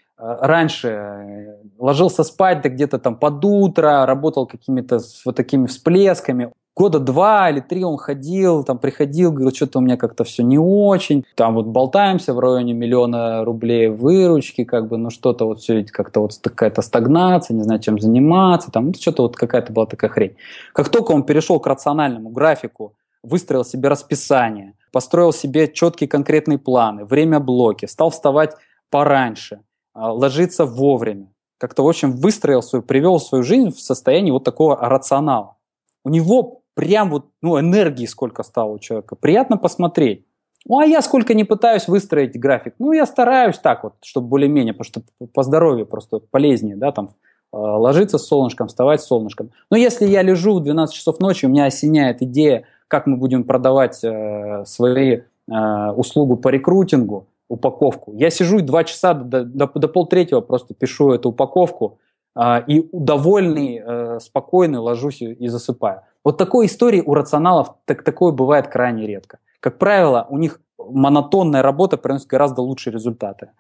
раньше 0.41 0.89
э, 0.89 1.57
ложился 1.79 2.25
спать 2.25 2.62
да 2.62 2.68
где-то 2.68 2.99
там 2.99 3.16
под 3.16 3.45
утро, 3.45 4.07
работал 4.07 4.47
какими-то 4.47 5.01
вот 5.25 5.37
такими 5.37 5.66
всплесками 5.66 6.51
года 6.77 6.99
два 6.99 7.51
или 7.51 7.61
три 7.61 7.85
он 7.85 7.97
ходил, 7.97 8.64
там 8.64 8.79
приходил, 8.79 9.31
говорил, 9.31 9.55
что-то 9.55 9.79
у 9.79 9.83
меня 9.83 9.97
как-то 9.97 10.25
все 10.25 10.43
не 10.43 10.59
очень, 10.59 11.25
там 11.37 11.55
вот 11.55 11.66
болтаемся 11.66 12.35
в 12.35 12.41
районе 12.41 12.72
миллиона 12.72 13.45
рублей 13.45 13.89
выручки, 13.89 14.64
как 14.64 14.89
бы, 14.89 14.97
ну 14.97 15.11
что-то 15.11 15.47
вот 15.47 15.61
все 15.61 15.85
как-то 15.85 16.20
вот 16.20 16.33
какая-то 16.43 16.83
стагнация, 16.83 17.55
не 17.55 17.62
знаю, 17.62 17.81
чем 17.81 17.99
заниматься, 17.99 18.70
там 18.70 18.87
ну, 18.87 18.95
что-то 18.95 19.22
вот 19.22 19.37
какая-то 19.37 19.72
была 19.72 19.87
такая 19.87 20.11
хрень. 20.11 20.37
Как 20.72 20.89
только 20.89 21.12
он 21.12 21.22
перешел 21.22 21.61
к 21.61 21.66
рациональному 21.66 22.31
графику, 22.31 22.95
выстроил 23.22 23.64
себе 23.64 23.89
расписание, 23.89 24.75
построил 24.93 25.33
себе 25.33 25.68
четкие 25.72 26.09
конкретные 26.09 26.59
планы, 26.59 27.05
время 27.05 27.41
блоки, 27.41 27.87
стал 27.87 28.11
вставать 28.11 28.55
пораньше, 28.91 29.61
ложиться 29.95 30.67
вовремя, 30.67 31.29
как-то, 31.59 31.83
в 31.83 31.89
общем, 31.89 32.13
выстроил 32.13 32.63
свою, 32.63 32.83
привел 32.83 33.19
свою 33.21 33.45
жизнь 33.45 33.71
в 33.71 33.81
состоянии 33.81 34.31
вот 34.31 34.45
такого 34.45 34.77
рационала. 34.77 35.57
У 36.05 36.11
него 36.11 36.63
прям 36.75 37.11
вот, 37.11 37.27
ну, 37.41 37.59
энергии 37.59 38.07
сколько 38.07 38.43
стало 38.43 38.73
у 38.73 38.79
человека. 38.79 39.17
Приятно 39.17 39.57
посмотреть. 39.57 40.27
Ну, 40.67 40.79
а 40.79 40.85
я 40.85 41.03
сколько 41.03 41.35
не 41.35 41.45
пытаюсь 41.45 41.89
выстроить 41.89 42.39
график. 42.39 42.75
Ну, 42.79 42.93
я 42.93 43.07
стараюсь 43.07 43.59
так 43.59 43.85
вот, 43.85 43.95
чтобы 44.03 44.29
более-менее, 44.29 44.73
потому 44.73 44.85
что 44.85 45.03
по 45.33 45.43
здоровью 45.43 45.87
просто 45.87 46.21
полезнее, 46.31 46.77
да, 46.77 46.91
там, 46.91 47.11
э, 47.53 47.57
ложиться 47.57 48.19
с 48.19 48.27
солнышком, 48.27 48.69
вставать 48.69 49.03
с 49.03 49.07
солнышком. 49.07 49.51
Но 49.71 49.77
если 49.77 50.07
я 50.07 50.23
лежу 50.23 50.55
в 50.55 50.63
12 50.63 50.95
часов 50.95 51.21
ночи, 51.21 51.45
у 51.45 51.51
меня 51.51 51.67
осеняет 51.67 52.23
идея, 52.23 52.65
как 52.89 53.07
мы 53.07 53.17
будем 53.17 53.45
продавать 53.45 54.03
э, 54.03 54.65
свои 54.67 55.21
э, 55.51 55.91
услугу 55.97 56.37
по 56.39 56.49
рекрутингу, 56.49 57.27
упаковку. 57.49 58.13
Я 58.15 58.31
сижу 58.31 58.59
и 58.59 58.63
два 58.63 58.85
часа 58.85 59.15
до, 59.15 59.45
до, 59.45 59.67
до 59.67 59.89
полтретьего 59.89 60.41
просто 60.41 60.75
пишу 60.75 61.13
эту 61.13 61.31
упаковку, 61.31 61.99
э, 62.37 62.65
и 62.67 62.89
довольный, 62.93 63.83
э, 63.85 64.21
спокойный 64.21 64.79
ложусь 64.79 65.23
и, 65.23 65.49
засыпаю. 65.49 66.03
Вот 66.25 66.39
такой 66.39 66.67
истории 66.67 67.03
у 67.05 67.15
рационалов 67.15 67.75
так, 67.85 68.03
такое 68.03 68.33
бывает 68.33 68.69
крайне 68.69 69.07
редко. 69.07 69.39
Как 69.61 69.79
правило, 69.79 70.27
у 70.31 70.39
них 70.39 70.61
монотонная 70.79 71.63
работа 71.63 71.97
приносит 71.97 72.29
гораздо 72.29 72.63
лучшие 72.63 72.93
результаты. 72.93 73.51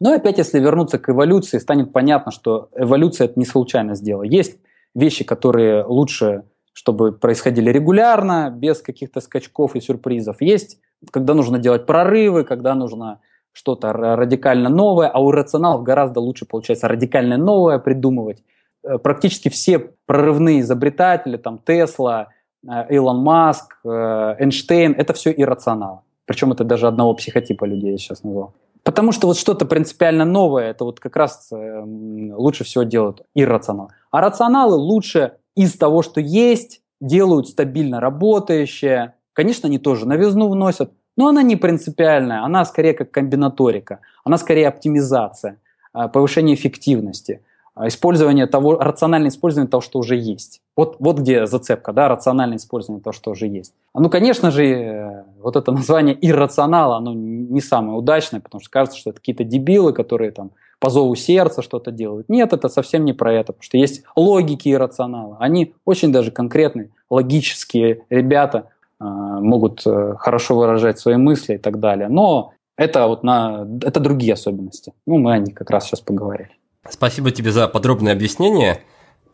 Но 0.00 0.12
опять, 0.12 0.38
если 0.38 0.58
вернуться 0.58 0.98
к 0.98 1.08
эволюции, 1.08 1.58
станет 1.58 1.92
понятно, 1.92 2.32
что 2.32 2.68
эволюция 2.74 3.26
это 3.26 3.38
не 3.38 3.46
случайно 3.46 3.94
сделала. 3.94 4.24
Есть 4.24 4.58
вещи, 4.94 5.24
которые 5.24 5.84
лучше, 5.84 6.44
чтобы 6.72 7.12
происходили 7.12 7.70
регулярно, 7.70 8.50
без 8.50 8.80
каких-то 8.82 9.20
скачков 9.20 9.76
и 9.76 9.80
сюрпризов. 9.80 10.40
Есть, 10.40 10.78
когда 11.10 11.34
нужно 11.34 11.58
делать 11.58 11.86
прорывы, 11.86 12.44
когда 12.44 12.74
нужно 12.74 13.20
что-то 13.54 13.92
радикально 13.92 14.68
новое, 14.68 15.08
а 15.08 15.20
у 15.20 15.30
рационалов 15.30 15.84
гораздо 15.84 16.20
лучше 16.20 16.44
получается 16.44 16.88
радикально 16.88 17.36
новое 17.36 17.78
придумывать. 17.78 18.42
Э, 18.82 18.98
практически 18.98 19.48
все 19.48 19.78
прорывные 20.06 20.60
изобретатели, 20.60 21.36
там 21.36 21.58
Тесла, 21.58 22.28
э, 22.68 22.86
Илон 22.90 23.18
Маск, 23.18 23.78
э, 23.84 24.36
Эйнштейн, 24.40 24.94
это 24.98 25.12
все 25.14 25.32
иррационалы. 25.32 26.00
Причем 26.26 26.52
это 26.52 26.64
даже 26.64 26.88
одного 26.88 27.14
психотипа 27.14 27.64
людей 27.64 27.92
я 27.92 27.98
сейчас 27.98 28.24
назвал. 28.24 28.54
Потому 28.82 29.12
что 29.12 29.28
вот 29.28 29.38
что-то 29.38 29.66
принципиально 29.66 30.24
новое, 30.24 30.70
это 30.70 30.84
вот 30.84 31.00
как 31.00 31.16
раз 31.16 31.50
лучше 31.50 32.64
всего 32.64 32.84
делают 32.84 33.22
иррационалы. 33.34 33.90
А 34.10 34.20
рационалы 34.20 34.74
лучше 34.74 35.36
из 35.54 35.74
того, 35.78 36.02
что 36.02 36.20
есть, 36.20 36.82
делают 37.00 37.48
стабильно 37.48 38.00
работающее. 38.00 39.14
Конечно, 39.32 39.68
они 39.68 39.78
тоже 39.78 40.06
новизну 40.06 40.48
вносят, 40.48 40.92
но 41.16 41.28
она 41.28 41.42
не 41.42 41.56
принципиальная, 41.56 42.42
она 42.42 42.64
скорее 42.64 42.94
как 42.94 43.10
комбинаторика, 43.10 44.00
она 44.24 44.38
скорее 44.38 44.68
оптимизация, 44.68 45.58
повышение 45.92 46.54
эффективности– 46.54 47.40
а, 47.76 47.88
использование 47.88 48.46
того, 48.46 48.76
рациональное 48.76 49.30
использование 49.30 49.68
того, 49.68 49.80
что 49.80 49.98
уже 49.98 50.16
есть. 50.16 50.60
Вот, 50.76 50.96
вот 51.00 51.18
где 51.18 51.46
зацепка, 51.46 51.92
да, 51.92 52.08
рациональное 52.08 52.58
использование 52.58 53.02
того, 53.02 53.12
что 53.12 53.32
уже 53.32 53.48
есть. 53.48 53.74
Ну, 53.94 54.08
конечно 54.08 54.52
же, 54.52 54.64
э, 54.64 55.24
вот 55.42 55.56
это 55.56 55.72
название 55.72 56.16
иррационала, 56.20 56.96
оно 56.96 57.12
не 57.12 57.60
самое 57.60 57.98
удачное, 57.98 58.40
потому 58.40 58.60
что 58.60 58.70
кажется, 58.70 58.96
что 58.96 59.10
это 59.10 59.18
какие-то 59.18 59.42
дебилы, 59.42 59.92
которые 59.92 60.30
там 60.30 60.52
по 60.78 60.88
зову 60.88 61.16
сердца 61.16 61.62
что-то 61.62 61.90
делают. 61.90 62.28
Нет, 62.28 62.52
это 62.52 62.68
совсем 62.68 63.04
не 63.04 63.12
про 63.12 63.32
это, 63.32 63.52
потому 63.52 63.64
что 63.64 63.76
есть 63.76 64.04
логики 64.14 64.68
иррационала. 64.68 65.36
Они 65.40 65.74
очень 65.84 66.12
даже 66.12 66.30
конкретные, 66.30 66.90
логические 67.10 68.04
ребята, 68.08 68.58
э, 68.58 68.73
могут 69.00 69.86
э, 69.86 70.14
хорошо 70.18 70.56
выражать 70.56 70.98
свои 70.98 71.16
мысли 71.16 71.54
и 71.54 71.58
так 71.58 71.80
далее. 71.80 72.08
Но 72.08 72.52
это 72.76 73.06
вот 73.06 73.22
на, 73.22 73.66
это 73.82 74.00
другие 74.00 74.34
особенности. 74.34 74.92
Ну, 75.06 75.18
мы 75.18 75.32
о 75.34 75.38
них 75.38 75.54
как 75.54 75.70
раз 75.70 75.86
сейчас 75.86 76.00
поговорили. 76.00 76.50
Спасибо 76.88 77.30
тебе 77.30 77.52
за 77.52 77.68
подробное 77.68 78.12
объяснение. 78.12 78.80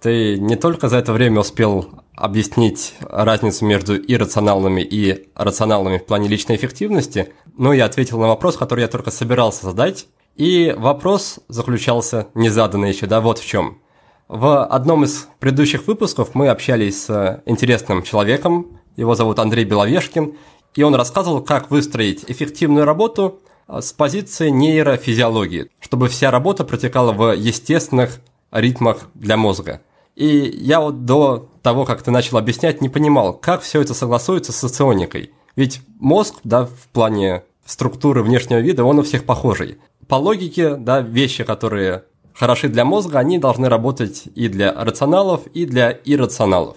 Ты 0.01 0.39
не 0.39 0.57
только 0.57 0.89
за 0.89 0.97
это 0.99 1.13
время 1.13 1.41
успел 1.41 1.87
объяснить 2.15 2.95
разницу 3.01 3.65
между 3.65 3.97
иррациональными 3.97 4.81
и 4.81 5.29
рациональными 5.35 5.99
в 5.99 6.07
плане 6.07 6.29
личной 6.29 6.57
эффективности, 6.57 7.33
но 7.57 7.73
и 7.73 7.81
ответил 7.81 8.19
на 8.19 8.29
вопрос, 8.29 8.57
который 8.57 8.81
я 8.81 8.89
только 8.89 9.11
собирался 9.11 9.67
задать. 9.67 10.07
И 10.37 10.75
вопрос 10.77 11.41
заключался 11.49 12.29
незаданный 12.35 12.91
еще, 12.91 13.07
да, 13.07 13.21
вот 13.21 13.39
в 13.39 13.47
чем. 13.47 13.79
В 14.29 14.65
одном 14.65 15.05
из 15.05 15.29
предыдущих 15.39 15.87
выпусков 15.87 16.35
мы 16.35 16.49
общались 16.49 17.05
с 17.05 17.43
интересным 17.47 18.03
человеком, 18.03 18.80
его 19.01 19.15
зовут 19.15 19.39
Андрей 19.39 19.65
Беловешкин, 19.65 20.35
и 20.75 20.83
он 20.83 20.95
рассказывал, 20.95 21.41
как 21.41 21.71
выстроить 21.71 22.25
эффективную 22.29 22.85
работу 22.85 23.41
а, 23.67 23.81
с 23.81 23.93
позиции 23.93 24.51
нейрофизиологии, 24.51 25.69
чтобы 25.81 26.09
вся 26.09 26.31
работа 26.31 26.65
протекала 26.65 27.13
в 27.13 27.33
естественных 27.35 28.21
ритмах 28.53 29.09
для 29.15 29.37
мозга. 29.37 29.81
И 30.15 30.27
я 30.27 30.81
вот 30.81 31.07
до 31.07 31.49
того, 31.63 31.85
как 31.85 32.03
ты 32.03 32.11
начал 32.11 32.37
объяснять, 32.37 32.83
не 32.83 32.89
понимал, 32.89 33.33
как 33.33 33.63
все 33.63 33.81
это 33.81 33.95
согласуется 33.95 34.53
с 34.53 34.57
соционикой. 34.57 35.33
Ведь 35.57 35.81
мозг, 35.99 36.37
да, 36.45 36.67
в 36.67 36.89
плане 36.93 37.43
структуры 37.65 38.23
внешнего 38.23 38.59
вида, 38.59 38.85
он 38.85 38.99
у 38.99 39.03
всех 39.03 39.25
похожий. 39.25 39.79
По 40.09 40.17
логике, 40.17 40.77
да, 40.77 41.01
вещи, 41.01 41.45
которые 41.45 42.05
хороши 42.35 42.69
для 42.69 42.85
мозга, 42.85 43.19
они 43.19 43.39
должны 43.39 43.69
работать 43.69 44.25
и 44.35 44.49
для 44.49 44.73
рационалов, 44.73 45.47
и 45.55 45.65
для 45.65 45.91
иррационалов. 46.05 46.77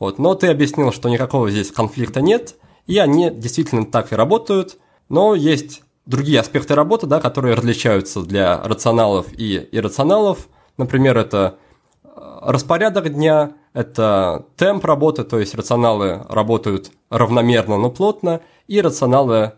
Вот. 0.00 0.18
Но 0.18 0.34
ты 0.34 0.48
объяснил, 0.48 0.90
что 0.90 1.08
никакого 1.08 1.50
здесь 1.50 1.70
конфликта 1.70 2.20
нет, 2.22 2.56
и 2.86 2.98
они 2.98 3.30
действительно 3.30 3.84
так 3.84 4.12
и 4.12 4.16
работают, 4.16 4.78
но 5.08 5.34
есть 5.34 5.82
другие 6.06 6.40
аспекты 6.40 6.74
работы, 6.74 7.06
да, 7.06 7.20
которые 7.20 7.54
различаются 7.54 8.22
для 8.22 8.60
рационалов 8.62 9.26
и 9.32 9.68
иррационалов. 9.70 10.48
Например, 10.78 11.18
это 11.18 11.58
э, 12.02 12.08
распорядок 12.40 13.12
дня, 13.12 13.52
это 13.74 14.46
темп 14.56 14.86
работы, 14.86 15.22
то 15.22 15.38
есть 15.38 15.54
рационалы 15.54 16.24
работают 16.28 16.90
равномерно, 17.10 17.76
но 17.76 17.90
плотно, 17.90 18.40
и 18.66 18.80
рационалы 18.80 19.36
э, 19.36 19.52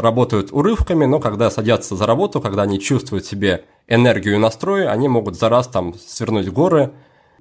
работают 0.00 0.52
урывками, 0.52 1.04
но 1.04 1.20
когда 1.20 1.50
садятся 1.50 1.96
за 1.96 2.06
работу, 2.06 2.40
когда 2.40 2.62
они 2.62 2.80
чувствуют 2.80 3.26
себе 3.26 3.66
энергию 3.86 4.36
и 4.36 4.38
настрой, 4.38 4.88
они 4.88 5.08
могут 5.08 5.38
за 5.38 5.50
раз 5.50 5.68
там 5.68 5.94
свернуть 5.94 6.48
горы. 6.48 6.92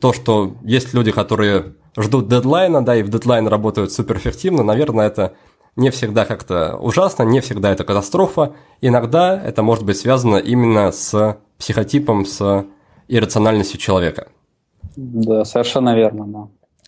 То, 0.02 0.12
что 0.12 0.56
есть 0.64 0.94
люди, 0.94 1.12
которые 1.12 1.76
ждут 1.98 2.28
дедлайна, 2.28 2.84
да, 2.84 2.96
и 2.96 3.04
в 3.04 3.10
дедлайн 3.10 3.48
работают 3.48 3.92
суперэффективно, 3.92 4.64
наверное, 4.64 5.08
это 5.08 5.34
не 5.76 5.90
всегда 5.90 6.26
как-то 6.26 6.76
ужасно, 6.78 7.24
не 7.24 7.40
всегда 7.40 7.72
это 7.72 7.84
катастрофа. 7.84 8.54
Иногда 8.82 9.42
это 9.42 9.64
может 9.64 9.86
быть 9.86 9.98
связано 9.98 10.38
именно 10.38 10.92
с 10.92 11.38
психотипом, 11.58 12.26
с 12.26 12.66
иррациональностью 13.08 13.80
человека. 13.80 14.28
Да, 14.96 15.46
совершенно 15.46 15.96
верно, 15.96 16.26
да. 16.28 16.48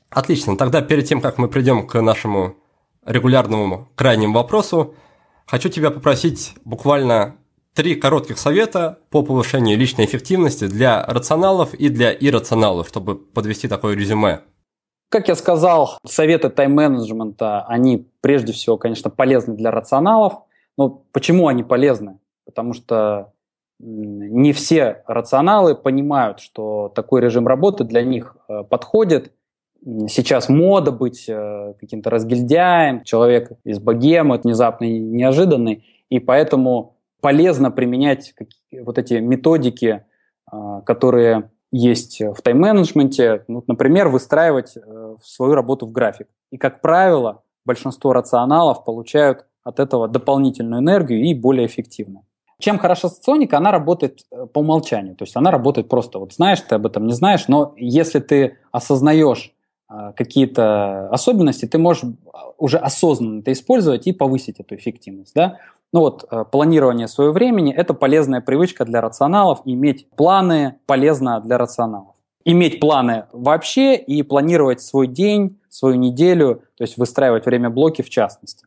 Отлично. 0.09 0.57
Тогда 0.57 0.81
перед 0.81 1.07
тем, 1.07 1.21
как 1.21 1.37
мы 1.37 1.47
придем 1.47 1.87
к 1.87 1.99
нашему 2.01 2.55
регулярному 3.05 3.89
крайнему 3.95 4.33
вопросу, 4.35 4.95
хочу 5.45 5.69
тебя 5.69 5.89
попросить 5.89 6.53
буквально 6.65 7.35
три 7.73 7.95
коротких 7.95 8.37
совета 8.37 8.99
по 9.09 9.23
повышению 9.23 9.77
личной 9.77 10.05
эффективности 10.05 10.67
для 10.67 11.03
рационалов 11.05 11.73
и 11.73 11.89
для 11.89 12.13
иррационалов, 12.13 12.87
чтобы 12.87 13.15
подвести 13.15 13.67
такое 13.67 13.95
резюме. 13.95 14.41
Как 15.13 15.27
я 15.27 15.35
сказал, 15.35 15.99
советы 16.07 16.49
тайм-менеджмента, 16.49 17.61
они 17.67 18.07
прежде 18.21 18.51
всего, 18.51 18.79
конечно, 18.79 19.11
полезны 19.11 19.53
для 19.53 19.69
рационалов. 19.69 20.41
Но 20.75 21.03
почему 21.11 21.47
они 21.47 21.61
полезны? 21.61 22.17
Потому 22.45 22.73
что 22.73 23.31
не 23.77 24.53
все 24.53 25.03
рационалы 25.05 25.75
понимают, 25.75 26.39
что 26.39 26.91
такой 26.95 27.21
режим 27.21 27.47
работы 27.47 27.83
для 27.83 28.01
них 28.01 28.35
э, 28.49 28.63
подходит. 28.63 29.33
Сейчас 30.07 30.49
мода 30.49 30.91
быть 30.91 31.25
э, 31.29 31.75
каким-то 31.79 32.09
разгильдяем, 32.09 33.03
человек 33.03 33.51
из 33.63 33.77
богемы, 33.77 34.39
внезапный, 34.39 34.97
неожиданный, 34.97 35.85
и 36.09 36.17
поэтому 36.17 36.95
полезно 37.21 37.69
применять 37.69 38.33
вот 38.71 38.97
эти 38.97 39.13
методики, 39.13 40.07
э, 40.51 40.81
которые 40.87 41.51
есть 41.73 42.21
в 42.21 42.39
тайм-менеджменте, 42.43 43.43
ну, 43.47 43.63
например, 43.65 44.07
выстраивать 44.07 44.77
э, 44.77 45.15
свою 45.23 45.55
работу 45.55 45.87
в 45.87 45.91
график. 45.91 46.27
И, 46.51 46.57
как 46.57 46.81
правило, 46.81 47.41
большинство 47.65 48.13
рационалов 48.13 48.85
получают 48.85 49.47
от 49.63 49.79
этого 49.79 50.07
дополнительную 50.07 50.81
энергию 50.81 51.23
и 51.23 51.33
более 51.33 51.65
эффективно. 51.65 52.21
Чем 52.59 52.77
хороша 52.77 53.09
соционика? 53.09 53.57
Она 53.57 53.71
работает 53.71 54.19
э, 54.31 54.45
по 54.45 54.59
умолчанию. 54.59 55.15
То 55.15 55.23
есть 55.23 55.35
она 55.35 55.49
работает 55.49 55.89
просто, 55.89 56.19
вот 56.19 56.33
знаешь, 56.33 56.61
ты 56.61 56.75
об 56.75 56.85
этом 56.85 57.07
не 57.07 57.13
знаешь, 57.13 57.47
но 57.47 57.73
если 57.75 58.19
ты 58.19 58.59
осознаешь 58.71 59.51
э, 59.89 60.13
какие-то 60.15 61.09
особенности, 61.09 61.65
ты 61.65 61.79
можешь 61.79 62.03
уже 62.59 62.77
осознанно 62.77 63.39
это 63.39 63.51
использовать 63.51 64.05
и 64.05 64.13
повысить 64.13 64.59
эту 64.59 64.75
эффективность. 64.75 65.33
Да? 65.33 65.57
Ну 65.93 65.99
вот, 65.99 66.25
э, 66.29 66.43
планирование 66.51 67.07
своего 67.07 67.33
времени– 67.33 67.71
это 67.77 67.93
полезная 67.93 68.41
привычка 68.41 68.83
для 68.83 68.99
рационалов. 68.99 69.61
Иметь 69.63 70.09
планы 70.09 70.79
полезно 70.87 71.39
для 71.39 71.59
рационалов. 71.59 72.15
Иметь 72.45 72.79
планы 72.79 73.25
вообще 73.31 73.95
и 73.95 74.23
планировать 74.23 74.81
свой 74.81 75.05
день, 75.07 75.59
свою 75.69 75.95
неделю, 75.95 76.63
то 76.75 76.83
есть 76.83 76.97
выстраивать 76.97 77.45
время 77.45 77.69
блоки 77.69 78.01
в 78.01 78.09
частности. 78.09 78.65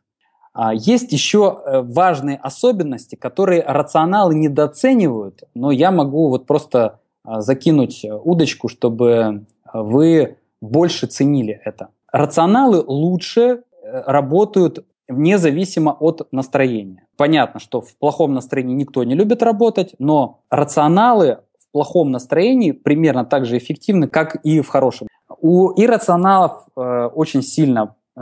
А, 0.53 0.73
есть 0.73 1.11
еще 1.11 1.61
э, 1.65 1.81
важные 1.81 2.37
особенности, 2.37 3.15
которые 3.15 3.61
рационалы 3.61 4.33
недооценивают, 4.33 5.43
но 5.53 5.69
я 5.69 5.91
могу 5.91 6.29
вот 6.29 6.47
просто 6.47 7.01
а, 7.25 7.41
закинуть 7.41 8.05
удочку, 8.23 8.69
чтобы 8.69 9.45
вы 9.73 10.37
больше 10.61 11.07
ценили 11.07 11.59
это. 11.65 11.89
Рационалы 12.11 12.81
лучше 12.81 13.41
э, 13.41 14.03
работают 14.05 14.85
независимо 15.09 15.91
от 15.99 16.27
настроения. 16.31 17.05
Понятно, 17.17 17.59
что 17.59 17.81
в 17.81 17.95
плохом 17.97 18.33
настроении 18.33 18.75
никто 18.75 19.03
не 19.03 19.15
любит 19.15 19.41
работать, 19.41 19.95
но 19.99 20.41
рационалы 20.49 21.39
в 21.59 21.71
плохом 21.71 22.11
настроении 22.11 22.71
примерно 22.71 23.25
так 23.25 23.45
же 23.45 23.57
эффективны, 23.57 24.07
как 24.07 24.35
и 24.43 24.61
в 24.61 24.67
хорошем. 24.67 25.07
У 25.39 25.71
иррационалов 25.79 26.65
э, 26.75 27.09
очень 27.13 27.41
сильно 27.41 27.95
э, 28.15 28.21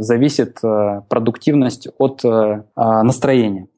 зависит 0.00 0.58
э, 0.62 1.02
продуктивность 1.08 1.88
от 1.98 2.24
э, 2.24 2.64
а, 2.74 3.02
настроения. 3.02 3.68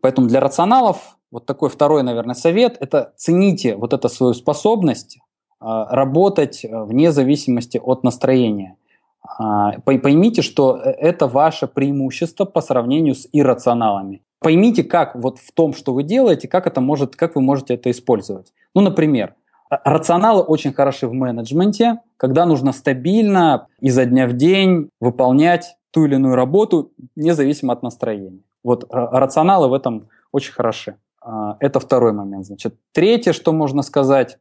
Поэтому 0.00 0.26
для 0.26 0.40
рационалов 0.40 1.16
вот 1.30 1.46
такой 1.46 1.68
второй, 1.68 2.02
наверное, 2.02 2.34
совет– 2.34 2.76
это 2.80 3.12
цените 3.16 3.76
вот 3.76 3.92
эту 3.92 4.08
свою 4.08 4.34
способность 4.34 5.18
э, 5.18 5.64
работать 5.64 6.64
вне 6.64 7.12
зависимости 7.12 7.78
от 7.82 8.02
настроения. 8.02 8.76
А, 9.22 9.80
поймите, 9.80 10.42
что 10.42 10.76
э, 10.76 10.90
это 10.90 11.26
ваше 11.26 11.66
преимущество 11.66 12.44
по 12.44 12.60
сравнению 12.60 13.14
с 13.14 13.28
иррационалами. 13.32 14.22
Поймите, 14.40 14.84
как 14.84 15.16
вот 15.16 15.38
в 15.38 15.52
том, 15.52 15.74
что 15.74 15.92
вы 15.92 16.02
делаете, 16.02 16.48
как 16.48 16.66
это 16.66 16.80
может, 16.80 17.16
как 17.16 17.34
вы 17.34 17.42
можете 17.42 17.74
это 17.74 17.90
использовать. 17.90 18.52
Ну, 18.74 18.80
например, 18.80 19.34
рационалы 19.68 20.42
очень 20.42 20.72
хороши 20.72 21.08
в 21.08 21.12
менеджменте, 21.12 22.00
когда 22.16 22.46
нужно 22.46 22.72
стабильно 22.72 23.66
изо 23.80 24.04
дня 24.04 24.28
в 24.28 24.34
день 24.34 24.90
выполнять 25.00 25.76
ту 25.90 26.06
или 26.06 26.14
иную 26.14 26.34
работу, 26.34 26.92
независимо 27.16 27.72
от 27.72 27.82
настроения. 27.82 28.42
Вот 28.62 28.86
рационалы 28.90 29.68
в 29.68 29.72
этом 29.72 30.08
очень 30.30 30.52
хороши. 30.52 30.96
А, 31.20 31.56
это 31.60 31.80
второй 31.80 32.12
момент. 32.12 32.46
Значит, 32.46 32.76
третье, 32.92 33.32
что 33.32 33.52
можно 33.52 33.82
сказать, 33.82 34.38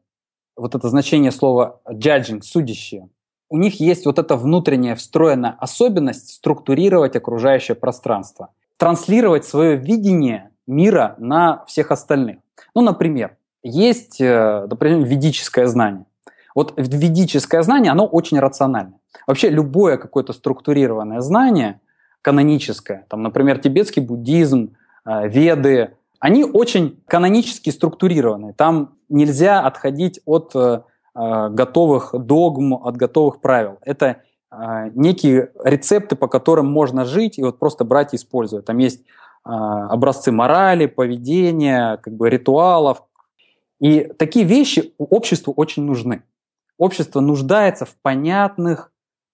вот 0.56 0.76
это 0.76 0.90
значение 0.90 1.32
слова 1.32 1.82
judging, 1.90 2.42
судящее 2.42 3.10
у 3.50 3.58
них 3.58 3.80
есть 3.80 4.06
вот 4.06 4.20
эта 4.20 4.36
внутренняя 4.36 4.96
встроенная 4.96 5.56
особенность 5.60 6.36
структурировать 6.36 7.16
окружающее 7.16 7.76
пространство, 7.76 8.50
транслировать 8.78 9.46
свое 9.46 9.76
видение 9.76 10.50
мира 10.66 11.16
на 11.18 11.64
всех 11.66 11.92
остальных. 11.92 12.38
Ну, 12.76 12.82
например, 12.82 13.38
есть, 13.64 14.20
э, 14.22 14.68
например, 14.70 15.06
ведическое 15.06 15.68
знание. 15.68 16.06
Вот 16.54 16.74
ведическое 16.78 17.62
знание, 17.62 17.92
оно 17.92 18.06
очень 18.06 18.40
рациональное. 18.40 19.00
Вообще 19.28 19.50
любое 19.50 19.98
какое-то 19.98 20.34
структурированное 20.34 21.22
знание, 21.22 21.80
каноническое, 22.22 23.06
там, 23.10 23.24
например, 23.24 23.60
тибетский 23.60 24.02
буддизм, 24.02 24.76
э, 25.06 25.28
веды, 25.30 25.92
они 26.20 26.44
очень 26.44 27.00
канонически 27.08 27.70
структурированы. 27.70 28.54
Там 28.54 28.96
нельзя 29.08 29.62
отходить 29.62 30.20
от 30.26 30.52
э, 30.56 30.82
готовых 31.18 32.14
догм, 32.14 32.74
от 32.76 32.96
готовых 32.96 33.42
правил. 33.42 33.80
Это 33.82 34.22
э, 34.52 34.92
некие 34.94 35.52
рецепты, 35.64 36.16
по 36.16 36.28
которым 36.28 36.72
можно 36.72 37.06
жить 37.06 37.40
и 37.40 37.44
вот 37.44 37.58
просто 37.58 37.86
брать 37.86 38.14
и 38.14 38.18
использовать. 38.18 38.66
Там 38.66 38.78
есть 38.78 39.02
э, 39.02 39.50
образцы 39.50 40.32
морали, 40.32 40.86
поведения, 40.86 41.98
как 41.98 42.14
бы 42.16 42.30
ритуалов. 42.30 43.04
И 43.80 44.12
такие 44.18 44.46
вещи 44.46 44.94
обществу 44.98 45.54
очень 45.54 45.84
нужны. 45.84 46.22
Общество 46.78 47.20
нуждается 47.20 47.86
в 47.86 47.96
понятных 48.02 48.92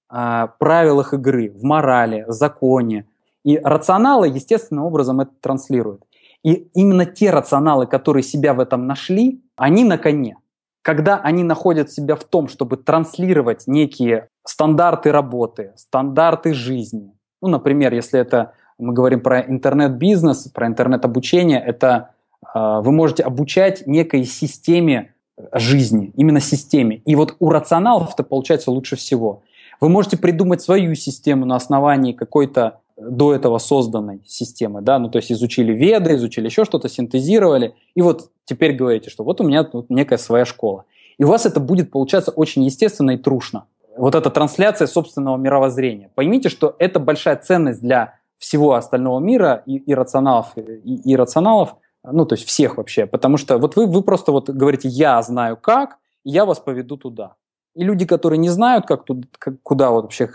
правилах 0.07 1.13
игры, 1.15 1.49
в 1.49 1.63
морали, 1.63 2.23
законе. 2.27 3.07
И 3.43 3.57
рационалы 3.57 4.27
естественным 4.27 4.85
образом 4.85 5.21
это 5.21 5.31
транслируют. 5.41 6.03
И 6.43 6.69
именно 6.75 7.07
те 7.07 7.31
рационалы, 7.31 7.87
которые 7.87 8.21
себя 8.21 8.53
в 8.53 8.59
этом 8.59 8.85
нашли, 8.85 9.41
они 9.55 9.83
на 9.83 9.97
коне 9.97 10.37
когда 10.83 11.17
они 11.17 11.43
находят 11.43 11.91
себя 11.91 12.15
в 12.15 12.25
том, 12.25 12.47
чтобы 12.47 12.77
транслировать 12.77 13.63
некие 13.67 14.27
стандарты 14.45 15.11
работы, 15.11 15.71
стандарты 15.75 16.53
жизни. 16.53 17.13
Ну, 17.41 17.47
например, 17.47 17.93
если 17.93 18.19
это 18.19 18.53
мы 18.77 18.93
говорим 18.93 19.21
про 19.21 19.39
интернет-бизнес, 19.41 20.49
про 20.49 20.67
интернет-обучение, 20.67 21.59
это 21.59 22.09
э, 22.53 22.81
вы 22.81 22.91
можете 22.91 23.23
обучать 23.23 23.87
некой 23.87 24.25
системе 24.25 25.13
жизни, 25.53 26.11
именно 26.15 26.41
системе. 26.41 26.97
И 27.05 27.15
вот 27.15 27.35
у 27.39 27.49
рационалов 27.49 28.13
это 28.13 28.23
получается 28.23 28.69
лучше 28.69 28.97
всего. 28.97 29.43
Вы 29.79 29.89
можете 29.89 30.17
придумать 30.17 30.61
свою 30.61 30.95
систему 30.95 31.45
на 31.45 31.55
основании 31.55 32.11
какой-то 32.11 32.81
до 32.97 33.33
этого 33.33 33.57
созданной 33.57 34.21
системы, 34.25 34.81
да, 34.81 34.99
ну 34.99 35.09
то 35.09 35.17
есть 35.17 35.31
изучили 35.31 35.73
веды, 35.73 36.15
изучили 36.15 36.45
еще 36.45 36.65
что-то, 36.65 36.89
синтезировали, 36.89 37.75
и 37.95 38.01
вот 38.01 38.29
теперь 38.45 38.73
говорите, 38.73 39.09
что 39.09 39.23
вот 39.23 39.41
у 39.41 39.43
меня 39.43 39.63
тут 39.63 39.89
некая 39.89 40.17
своя 40.17 40.45
школа. 40.45 40.85
И 41.17 41.23
у 41.23 41.27
вас 41.27 41.45
это 41.45 41.59
будет 41.59 41.91
получаться 41.91 42.31
очень 42.31 42.63
естественно 42.63 43.11
и 43.11 43.17
трушно. 43.17 43.65
вот 43.95 44.15
эта 44.15 44.29
трансляция 44.29 44.87
собственного 44.87 45.37
мировоззрения. 45.37 46.09
Поймите, 46.15 46.49
что 46.49 46.75
это 46.79 46.99
большая 46.99 47.35
ценность 47.35 47.81
для 47.81 48.19
всего 48.37 48.73
остального 48.73 49.19
мира, 49.19 49.63
и, 49.65 49.77
и 49.77 49.93
рационалов, 49.93 50.53
и, 50.57 51.11
и 51.11 51.15
рационалов, 51.15 51.75
ну, 52.03 52.25
то 52.25 52.35
есть 52.35 52.45
всех 52.45 52.77
вообще. 52.77 53.05
Потому 53.05 53.37
что 53.37 53.57
вот 53.57 53.75
вы, 53.75 53.85
вы 53.85 54.01
просто 54.01 54.31
вот 54.31 54.49
говорите, 54.49 54.89
я 54.89 55.21
знаю 55.21 55.57
как, 55.57 55.97
и 56.23 56.31
я 56.31 56.45
вас 56.45 56.59
поведу 56.59 56.97
туда. 56.97 57.35
И 57.75 57.83
люди, 57.83 58.05
которые 58.05 58.37
не 58.39 58.49
знают, 58.49 58.85
как, 58.85 59.05
туда, 59.05 59.27
как 59.39 59.61
куда 59.63 59.91
вот 59.91 60.03
вообще 60.03 60.29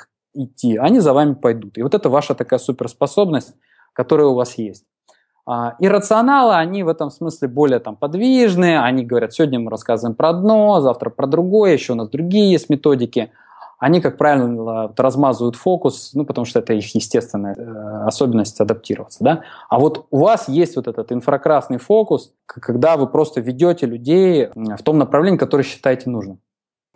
идти, 0.44 0.76
они 0.76 1.00
за 1.00 1.12
вами 1.12 1.34
пойдут. 1.34 1.78
И 1.78 1.82
вот 1.82 1.94
это 1.94 2.08
ваша 2.08 2.34
такая 2.34 2.58
суперспособность, 2.58 3.54
которая 3.92 4.28
у 4.28 4.34
вас 4.34 4.56
есть. 4.58 4.84
А, 5.50 5.76
иррационалы, 5.78 6.56
они 6.56 6.82
в 6.82 6.88
этом 6.88 7.10
смысле 7.10 7.48
более 7.48 7.78
там, 7.78 7.96
подвижные, 7.96 8.80
они 8.80 9.02
говорят, 9.02 9.32
сегодня 9.32 9.58
мы 9.58 9.70
рассказываем 9.70 10.14
про 10.14 10.28
одно, 10.28 10.80
завтра 10.82 11.08
про 11.08 11.26
другое, 11.26 11.72
еще 11.72 11.94
у 11.94 11.96
нас 11.96 12.10
другие 12.10 12.52
есть 12.52 12.68
методики. 12.68 13.32
Они, 13.78 14.00
как 14.00 14.18
правило, 14.18 14.92
размазывают 14.94 15.56
фокус, 15.56 16.10
ну, 16.12 16.26
потому 16.26 16.44
что 16.44 16.58
это 16.58 16.74
их 16.74 16.94
естественная 16.94 17.54
э, 17.54 18.06
особенность 18.06 18.60
адаптироваться. 18.60 19.24
Да? 19.24 19.42
А 19.70 19.78
вот 19.78 20.06
у 20.10 20.18
вас 20.18 20.48
есть 20.48 20.76
вот 20.76 20.86
этот 20.86 21.12
инфракрасный 21.12 21.78
фокус, 21.78 22.34
когда 22.44 22.96
вы 22.96 23.06
просто 23.06 23.40
ведете 23.40 23.86
людей 23.86 24.48
в 24.54 24.82
том 24.82 24.98
направлении, 24.98 25.38
которое 25.38 25.62
считаете 25.62 26.10
нужным. 26.10 26.40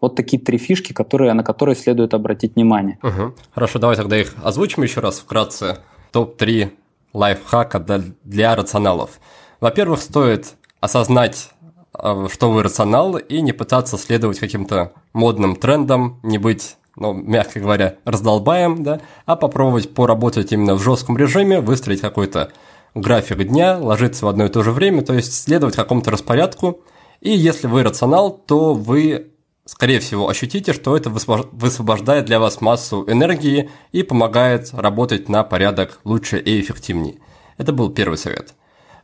Вот 0.03 0.17
такие 0.17 0.43
три 0.43 0.59
фишки, 0.59 0.93
которые, 0.93 1.33
на 1.33 1.45
которые 1.45 1.77
следует 1.77 2.13
обратить 2.13 2.57
внимание. 2.57 2.99
Угу. 3.03 3.35
Хорошо, 3.55 3.79
давай 3.79 3.97
тогда 3.97 4.21
их 4.21 4.35
озвучим 4.43 4.83
еще 4.83 5.01
раз 5.01 5.21
вкратце. 5.21 5.79
Топ-3 6.11 6.73
лайфхака 7.15 7.79
для, 7.79 8.03
для 8.25 8.57
рационалов. 8.57 9.21
Во-первых, 9.61 10.01
стоит 10.01 10.55
осознать, 10.81 11.51
э, 11.97 12.27
что 12.33 12.51
вы 12.51 12.65
рационал, 12.65 13.17
и 13.17 13.41
не 13.41 13.53
пытаться 13.53 13.97
следовать 13.97 14.41
каким-то 14.41 14.93
модным 15.13 15.55
трендам, 15.55 16.19
не 16.25 16.39
быть, 16.39 16.77
ну, 16.97 17.13
мягко 17.13 17.61
говоря, 17.61 17.95
раздолбаем, 18.05 18.83
да, 18.83 19.01
а 19.25 19.37
попробовать 19.37 19.95
поработать 19.95 20.53
именно 20.53 20.75
в 20.75 20.83
жестком 20.83 21.17
режиме, 21.17 21.61
выстроить 21.61 22.01
какой-то 22.01 22.51
график 22.97 23.45
дня, 23.45 23.79
ложиться 23.79 24.27
в 24.27 24.29
одно 24.29 24.47
и 24.47 24.49
то 24.49 24.65
же 24.65 24.73
время, 24.73 25.03
то 25.03 25.15
есть 25.15 25.33
следовать 25.33 25.77
какому-то 25.77 26.11
распорядку. 26.11 26.81
И 27.21 27.31
если 27.31 27.69
вы 27.69 27.85
рационал, 27.85 28.33
то 28.33 28.75
вы 28.75 29.32
скорее 29.65 30.01
всего, 30.01 30.29
ощутите, 30.29 30.73
что 30.73 30.97
это 30.97 31.11
высвобождает 31.11 32.25
для 32.25 32.41
вас 32.41 32.61
массу 32.61 33.05
энергии 33.09 33.71
и 33.93 34.03
помогает 34.03 34.71
работать 34.73 35.29
на 35.29 35.45
порядок 35.45 36.01
лучше 36.05 36.39
и 36.39 36.61
эффективнее. 36.61 37.17
Это 37.59 37.73
был 37.73 37.91
первый 37.91 38.19
совет. 38.19 38.55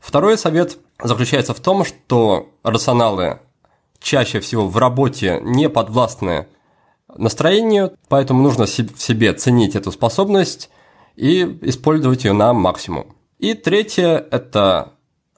Второй 0.01 0.39
совет 0.39 0.79
заключается 1.03 1.55
в 1.55 1.61
том, 1.61 1.85
что 1.85 2.51
рационалы 2.63 3.41
чаще 4.01 4.41
всего 4.41 4.69
в 4.69 4.77
работе 4.77 5.41
не 5.43 5.69
подвластны 5.69 6.47
настроению, 7.17 7.97
поэтому 8.09 8.43
нужно 8.43 8.67
в 8.67 8.71
себе 8.71 9.33
ценить 9.33 9.75
эту 9.75 9.93
способность 9.93 10.71
и 11.17 11.59
использовать 11.63 12.25
ее 12.25 12.33
на 12.33 12.53
максимум. 12.53 13.17
И 13.39 13.55
третье– 13.55 14.27
это 14.31 14.93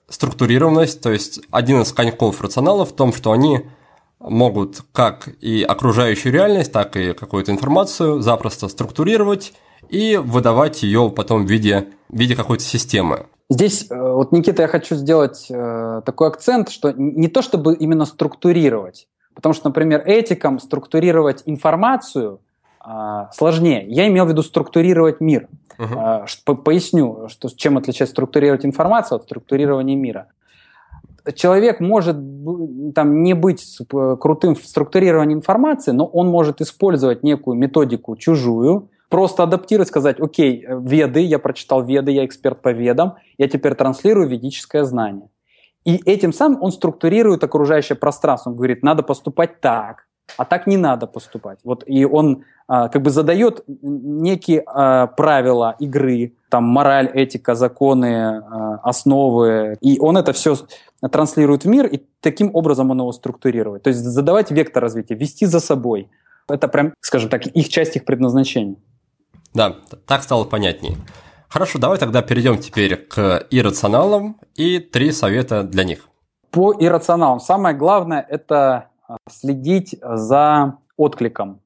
структурированность, 0.08 1.00
то 1.00 1.10
есть 1.10 1.40
один 1.50 1.82
из 1.82 1.92
коньков 1.92 2.40
рационалов 2.40 2.90
в 2.90 2.96
том, 2.96 3.12
что 3.12 3.32
они 3.32 3.66
могут 4.20 4.82
как 4.92 5.28
и 5.40 5.62
окружающую 5.62 6.32
реальность, 6.32 6.72
так 6.72 6.96
и 6.96 7.12
какую-то 7.14 7.52
информацию 7.52 8.20
запросто 8.20 8.68
структурировать 8.68 9.52
и 9.88 10.16
выдавать 10.16 10.82
ее 10.82 11.10
потом 11.10 11.46
в 11.46 11.50
виде, 11.50 11.88
в 12.08 12.18
виде 12.18 12.36
какой-то 12.36 12.62
системы. 12.62 13.26
Здесь, 13.48 13.90
э, 13.90 13.98
вот, 13.98 14.30
Никита, 14.30 14.62
я 14.62 14.68
хочу 14.68 14.94
сделать 14.94 15.46
э, 15.50 16.02
такой 16.04 16.28
акцент, 16.28 16.68
что 16.70 16.92
не 16.92 17.28
то 17.28 17.42
чтобы 17.42 17.74
именно 17.74 18.04
структурировать, 18.04 19.08
потому 19.34 19.54
что, 19.54 19.68
например, 19.68 20.02
этикам 20.06 20.60
структурировать 20.60 21.42
информацию 21.46 22.40
э, 22.86 22.90
сложнее. 23.32 23.84
Я 23.88 24.06
имел 24.06 24.26
в 24.26 24.28
виду 24.28 24.42
структурировать 24.42 25.20
мир. 25.20 25.48
Э, 25.78 26.26
поясню, 26.64 27.28
что, 27.28 27.48
чем 27.48 27.78
отличается 27.78 28.12
структурировать 28.12 28.64
информацию 28.64 29.16
от 29.16 29.24
структурирования 29.24 29.96
мира 29.96 30.28
человек 31.34 31.80
может 31.80 32.16
там, 32.94 33.22
не 33.22 33.34
быть 33.34 33.78
крутым 33.88 34.54
в 34.54 34.64
структурировании 34.64 35.34
информации, 35.34 35.92
но 35.92 36.06
он 36.06 36.28
может 36.28 36.60
использовать 36.60 37.22
некую 37.22 37.56
методику 37.56 38.16
чужую, 38.16 38.90
просто 39.08 39.42
адаптировать, 39.42 39.88
сказать, 39.88 40.20
окей, 40.20 40.64
веды, 40.68 41.20
я 41.20 41.38
прочитал 41.38 41.84
веды, 41.84 42.12
я 42.12 42.24
эксперт 42.24 42.62
по 42.62 42.72
ведам, 42.72 43.16
я 43.38 43.48
теперь 43.48 43.74
транслирую 43.74 44.28
ведическое 44.28 44.84
знание. 44.84 45.28
И 45.84 45.96
этим 45.96 46.32
самым 46.32 46.62
он 46.62 46.72
структурирует 46.72 47.42
окружающее 47.42 47.96
пространство. 47.96 48.50
Он 48.50 48.56
говорит, 48.56 48.82
надо 48.82 49.02
поступать 49.02 49.60
так, 49.60 50.06
а 50.36 50.44
так 50.44 50.66
не 50.66 50.76
надо 50.76 51.06
поступать. 51.06 51.58
Вот, 51.64 51.84
и 51.86 52.04
он 52.04 52.44
а, 52.66 52.88
как 52.88 53.02
бы 53.02 53.10
задает 53.10 53.64
некие 53.66 54.62
а, 54.66 55.06
правила 55.06 55.76
игры, 55.78 56.34
там 56.48 56.64
мораль, 56.64 57.10
этика, 57.12 57.54
законы, 57.54 58.38
а, 58.38 58.80
основы, 58.82 59.76
и 59.80 59.98
он 59.98 60.16
это 60.16 60.32
все 60.32 60.56
транслирует 61.10 61.64
в 61.64 61.68
мир, 61.68 61.86
и 61.86 62.02
таким 62.20 62.54
образом 62.54 62.90
он 62.90 62.98
его 62.98 63.12
структурирует. 63.12 63.82
То 63.82 63.88
есть 63.88 64.00
задавать 64.00 64.50
вектор 64.50 64.82
развития, 64.82 65.14
вести 65.14 65.46
за 65.46 65.60
собой. 65.60 66.08
Это 66.48 66.68
прям, 66.68 66.94
скажем 67.00 67.28
так, 67.30 67.46
их 67.46 67.68
часть 67.68 67.96
их 67.96 68.04
предназначения. 68.04 68.76
Да, 69.54 69.76
так 70.06 70.22
стало 70.22 70.44
понятнее. 70.44 70.96
Хорошо, 71.48 71.80
давай 71.80 71.98
тогда 71.98 72.22
перейдем 72.22 72.58
теперь 72.58 72.96
к 72.96 73.44
иррационалам 73.50 74.36
и 74.54 74.78
три 74.78 75.10
совета 75.10 75.64
для 75.64 75.82
них. 75.82 76.08
По 76.52 76.72
иррационалам 76.72 77.40
самое 77.40 77.76
главное– 77.76 78.24
это 78.28 78.89
следить 79.28 79.96
за 80.02 80.78
откликом. 80.96 81.60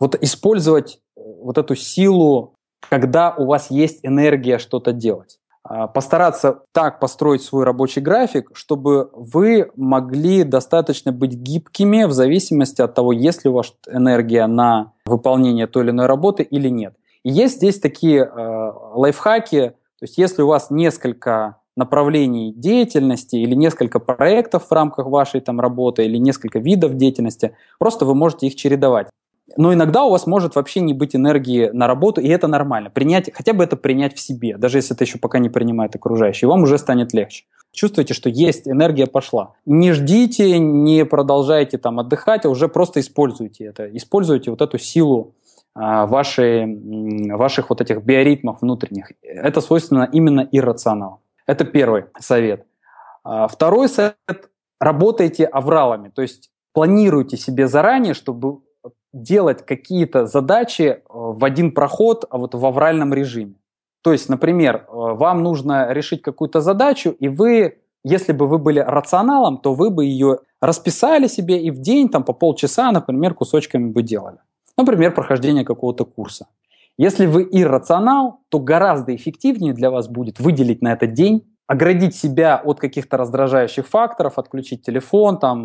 Вот 0.00 0.14
использовать 0.22 1.00
э, 1.16 1.20
вот 1.42 1.58
эту 1.58 1.74
силу, 1.74 2.54
когда 2.88 3.34
у 3.34 3.46
вас 3.46 3.70
есть 3.70 4.00
энергия 4.02 4.58
что-то 4.58 4.92
делать. 4.92 5.38
А, 5.68 5.88
постараться 5.88 6.62
так 6.72 7.00
построить 7.00 7.42
свой 7.42 7.64
рабочий 7.64 8.00
график, 8.00 8.50
чтобы 8.54 9.10
вы 9.12 9.70
могли 9.74 10.44
достаточно 10.44 11.12
быть 11.12 11.34
гибкими 11.34 12.04
в 12.04 12.12
зависимости 12.12 12.82
от 12.82 12.94
того, 12.94 13.12
есть 13.12 13.44
ли 13.44 13.50
у 13.50 13.54
вас 13.54 13.74
энергия 13.88 14.46
на 14.46 14.92
выполнение 15.06 15.66
той 15.66 15.84
или 15.84 15.90
иной 15.90 16.06
работы 16.06 16.42
или 16.42 16.68
нет. 16.68 16.94
И 17.24 17.30
есть 17.30 17.56
здесь 17.56 17.80
такие 17.80 18.22
э, 18.24 18.72
лайфхаки, 18.94 19.70
то 19.70 20.02
есть 20.02 20.18
если 20.18 20.42
у 20.42 20.46
вас 20.46 20.70
несколько 20.70 21.56
направлений 21.76 22.52
деятельности 22.52 23.36
или 23.36 23.54
несколько 23.54 24.00
проектов 24.00 24.66
в 24.68 24.72
рамках 24.72 25.06
вашей 25.06 25.40
там 25.40 25.60
работы 25.60 26.04
или 26.04 26.16
несколько 26.16 26.58
видов 26.58 26.94
деятельности, 26.96 27.52
просто 27.78 28.04
вы 28.04 28.14
можете 28.14 28.46
их 28.46 28.56
чередовать. 28.56 29.08
Но 29.56 29.72
иногда 29.72 30.04
у 30.04 30.10
вас 30.10 30.26
может 30.26 30.56
вообще 30.56 30.80
не 30.80 30.92
быть 30.92 31.14
энергии 31.14 31.70
на 31.72 31.86
работу, 31.86 32.20
и 32.20 32.28
это 32.28 32.48
нормально. 32.48 32.90
Принять, 32.90 33.30
хотя 33.32 33.52
бы 33.52 33.62
это 33.62 33.76
принять 33.76 34.14
в 34.14 34.20
себе, 34.20 34.56
даже 34.56 34.78
если 34.78 34.94
это 34.94 35.04
еще 35.04 35.18
пока 35.18 35.38
не 35.38 35.48
принимает 35.48 35.94
окружающие, 35.94 36.48
вам 36.48 36.62
уже 36.62 36.78
станет 36.78 37.12
легче. 37.12 37.44
Чувствуете, 37.72 38.14
что 38.14 38.28
есть, 38.28 38.66
энергия 38.66 39.06
пошла. 39.06 39.54
Не 39.64 39.92
ждите, 39.92 40.58
не 40.58 41.04
продолжайте 41.04 41.78
там 41.78 42.00
отдыхать, 42.00 42.44
а 42.44 42.48
уже 42.48 42.68
просто 42.68 43.00
используйте 43.00 43.66
это. 43.66 43.94
Используйте 43.96 44.50
вот 44.50 44.62
эту 44.62 44.78
силу 44.78 45.34
а, 45.74 46.06
ваших 46.06 47.70
вот 47.70 47.80
этих 47.80 48.02
биоритмов 48.02 48.62
внутренних. 48.62 49.12
Это 49.22 49.60
свойственно 49.60 50.08
именно 50.10 50.48
иррационалу. 50.50 51.20
Это 51.46 51.64
первый 51.64 52.04
совет. 52.18 52.66
А, 53.24 53.48
второй 53.48 53.88
совет– 53.88 54.16
работайте 54.80 55.44
авралами, 55.44 56.10
то 56.14 56.22
есть 56.22 56.50
планируйте 56.72 57.36
себе 57.36 57.68
заранее, 57.68 58.14
чтобы 58.14 58.60
делать 59.12 59.64
какие-то 59.64 60.26
задачи 60.26 60.82
э, 60.82 61.00
в 61.08 61.44
один 61.44 61.72
проход 61.72 62.24
а 62.30 62.38
вот 62.38 62.54
в 62.54 62.66
авральном 62.66 63.14
режиме. 63.14 63.54
То 64.02 64.12
есть, 64.12 64.28
например, 64.28 64.76
э, 64.76 64.82
вам 64.90 65.42
нужно 65.42 65.92
решить 65.92 66.22
какую-то 66.22 66.60
задачу, 66.60 67.10
и 67.18 67.28
вы, 67.28 67.78
если 68.04 68.32
бы 68.32 68.46
вы 68.46 68.58
были 68.58 68.78
рационалом, 68.78 69.58
то 69.58 69.74
вы 69.74 69.90
бы 69.90 70.04
ее 70.04 70.38
расписали 70.60 71.28
себе 71.28 71.62
и 71.62 71.70
в 71.70 71.78
день 71.78 72.08
там 72.08 72.24
по 72.24 72.32
полчаса, 72.32 72.92
например, 72.92 73.34
кусочками 73.34 73.90
бы 73.90 74.02
делали. 74.02 74.38
Например, 74.76 75.14
прохождение 75.14 75.64
какого-то 75.64 76.04
курса. 76.04 76.46
Если 76.98 77.26
вы 77.26 77.46
иррационал, 77.50 78.40
то 78.48 78.58
гораздо 78.58 79.14
эффективнее 79.14 79.74
для 79.74 79.90
вас 79.90 80.08
будет 80.08 80.40
выделить 80.40 80.82
на 80.82 80.92
этот 80.92 81.12
день 81.12 81.44
оградить 81.66 82.14
себя 82.14 82.60
от 82.62 82.78
каких-то 82.78 83.16
раздражающих 83.16 83.86
факторов, 83.86 84.38
отключить 84.38 84.82
телефон, 84.82 85.38
там, 85.38 85.58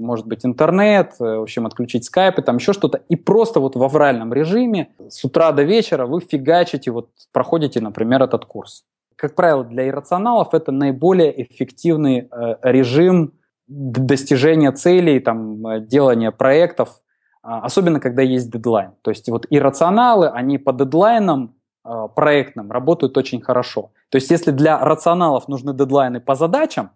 может 0.00 0.26
быть, 0.26 0.46
интернет, 0.46 1.14
э, 1.18 1.24
в 1.24 1.42
общем, 1.42 1.66
отключить 1.66 2.04
скайп 2.04 2.38
и 2.38 2.42
там 2.42 2.56
еще 2.56 2.72
что-то, 2.72 3.00
и 3.08 3.16
просто 3.16 3.60
вот 3.60 3.74
в 3.74 3.82
авральном 3.82 4.32
режиме 4.32 4.90
с 5.08 5.24
утра 5.24 5.50
до 5.52 5.62
вечера 5.62 6.06
вы 6.06 6.20
фигачите, 6.20 6.90
вот 6.92 7.10
проходите, 7.32 7.80
например, 7.80 8.22
этот 8.22 8.44
курс. 8.44 8.84
Как 9.16 9.34
правило, 9.34 9.64
для 9.64 9.88
иррационалов 9.88 10.54
это 10.54 10.72
наиболее 10.72 11.42
эффективный 11.42 12.28
э, 12.30 12.54
режим 12.62 13.32
достижения 13.66 14.72
целей, 14.72 15.18
там, 15.18 15.66
э, 15.66 15.80
делания 15.80 16.30
проектов, 16.30 17.02
особенно 17.42 18.00
когда 18.00 18.22
есть 18.22 18.50
дедлайн. 18.50 18.92
То 19.02 19.10
есть 19.10 19.28
вот 19.28 19.46
иррационалы, 19.50 20.28
они 20.28 20.58
по 20.58 20.72
дедлайнам 20.72 21.54
э, 21.84 22.08
проектным 22.14 22.70
работают 22.70 23.16
очень 23.16 23.40
хорошо. 23.40 23.92
То 24.10 24.16
есть 24.16 24.30
если 24.30 24.50
для 24.50 24.78
рационалов 24.78 25.48
нужны 25.48 25.72
дедлайны 25.72 26.20
по 26.20 26.34
задачам, 26.34 26.90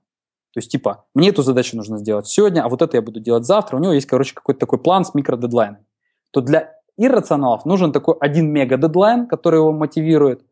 то 0.52 0.58
есть 0.58 0.70
типа 0.70 1.04
мне 1.14 1.30
эту 1.30 1.42
задачу 1.42 1.76
нужно 1.76 1.98
сделать 1.98 2.26
сегодня, 2.26 2.62
а 2.62 2.68
вот 2.68 2.82
это 2.82 2.96
я 2.96 3.02
буду 3.02 3.20
делать 3.20 3.44
завтра, 3.44 3.76
у 3.76 3.80
него 3.80 3.92
есть, 3.92 4.06
короче, 4.06 4.34
какой-то 4.34 4.60
такой 4.60 4.78
план 4.78 5.04
с 5.04 5.14
микродедлайнами, 5.14 5.84
то 6.30 6.40
для 6.40 6.74
иррационалов 6.96 7.64
нужен 7.64 7.92
такой 7.92 8.14
один 8.20 8.50
мега 8.52 8.76
дедлайн, 8.76 9.26
который 9.26 9.56
его 9.56 9.72
мотивирует. 9.72 10.42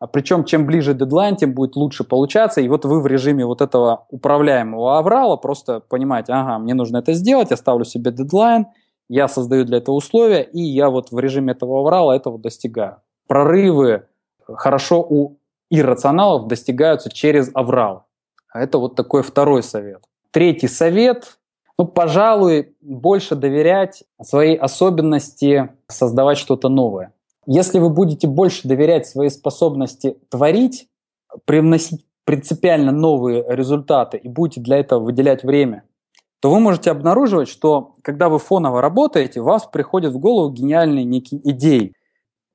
А 0.00 0.06
причем, 0.06 0.44
чем 0.44 0.66
ближе 0.66 0.92
дедлайн, 0.92 1.36
тем 1.36 1.54
будет 1.54 1.76
лучше 1.76 2.04
получаться. 2.04 2.60
И 2.60 2.68
вот 2.68 2.84
вы 2.84 3.00
в 3.00 3.06
режиме 3.06 3.46
вот 3.46 3.60
этого 3.60 4.06
управляемого 4.10 4.98
аврала 4.98 5.36
просто 5.36 5.80
понимаете, 5.80 6.32
ага, 6.32 6.58
мне 6.58 6.74
нужно 6.74 6.98
это 6.98 7.12
сделать, 7.14 7.50
я 7.50 7.56
ставлю 7.56 7.84
себе 7.84 8.10
дедлайн, 8.10 8.66
я 9.08 9.28
создаю 9.28 9.64
для 9.64 9.78
этого 9.78 9.94
условия, 9.94 10.42
и 10.42 10.60
я 10.60 10.90
вот 10.90 11.10
в 11.10 11.18
режиме 11.18 11.52
этого 11.52 11.80
аврала 11.80 12.14
этого 12.14 12.38
достигаю. 12.38 12.96
Прорывы 13.26 14.06
хорошо 14.46 15.02
у 15.02 15.36
иррационалов 15.70 16.46
достигаются 16.48 17.10
через 17.10 17.50
аврал. 17.54 18.06
А 18.52 18.60
это 18.60 18.78
вот 18.78 18.94
такой 18.94 19.22
второй 19.22 19.62
совет. 19.62 20.04
Третий 20.30 20.68
совет 20.68 21.38
ну, 21.76 21.86
пожалуй, 21.86 22.76
больше 22.80 23.34
доверять 23.34 24.04
своей 24.22 24.56
особенности 24.56 25.70
создавать 25.88 26.38
что-то 26.38 26.68
новое. 26.68 27.12
Если 27.46 27.78
вы 27.78 27.90
будете 27.90 28.26
больше 28.26 28.66
доверять 28.66 29.06
своей 29.06 29.30
способности 29.30 30.16
творить, 30.28 30.88
привносить 31.44 32.06
принципиально 32.24 32.92
новые 32.92 33.44
результаты 33.48 34.16
и 34.16 34.28
будете 34.28 34.60
для 34.60 34.78
этого 34.78 35.00
выделять 35.00 35.42
время, 35.42 35.82
то 36.44 36.50
вы 36.50 36.60
можете 36.60 36.90
обнаруживать, 36.90 37.48
что 37.48 37.94
когда 38.02 38.28
вы 38.28 38.38
фоново 38.38 38.82
работаете, 38.82 39.40
вас 39.40 39.64
приходят 39.64 40.12
в 40.12 40.18
голову 40.18 40.52
гениальные 40.52 41.06
некие 41.06 41.40
идеи. 41.52 41.94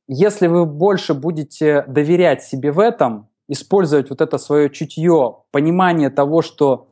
Если 0.08 0.46
вы 0.46 0.68
больше 0.68 1.16
будете 1.16 1.84
доверять 1.88 2.44
себе 2.44 2.72
в 2.72 2.78
этом, 2.78 3.30
использовать 3.48 4.12
вот 4.12 4.22
это 4.22 4.38
свое 4.38 4.70
чутье, 4.70 5.38
понимание 5.50 6.12
того, 6.12 6.44
что 6.44 6.90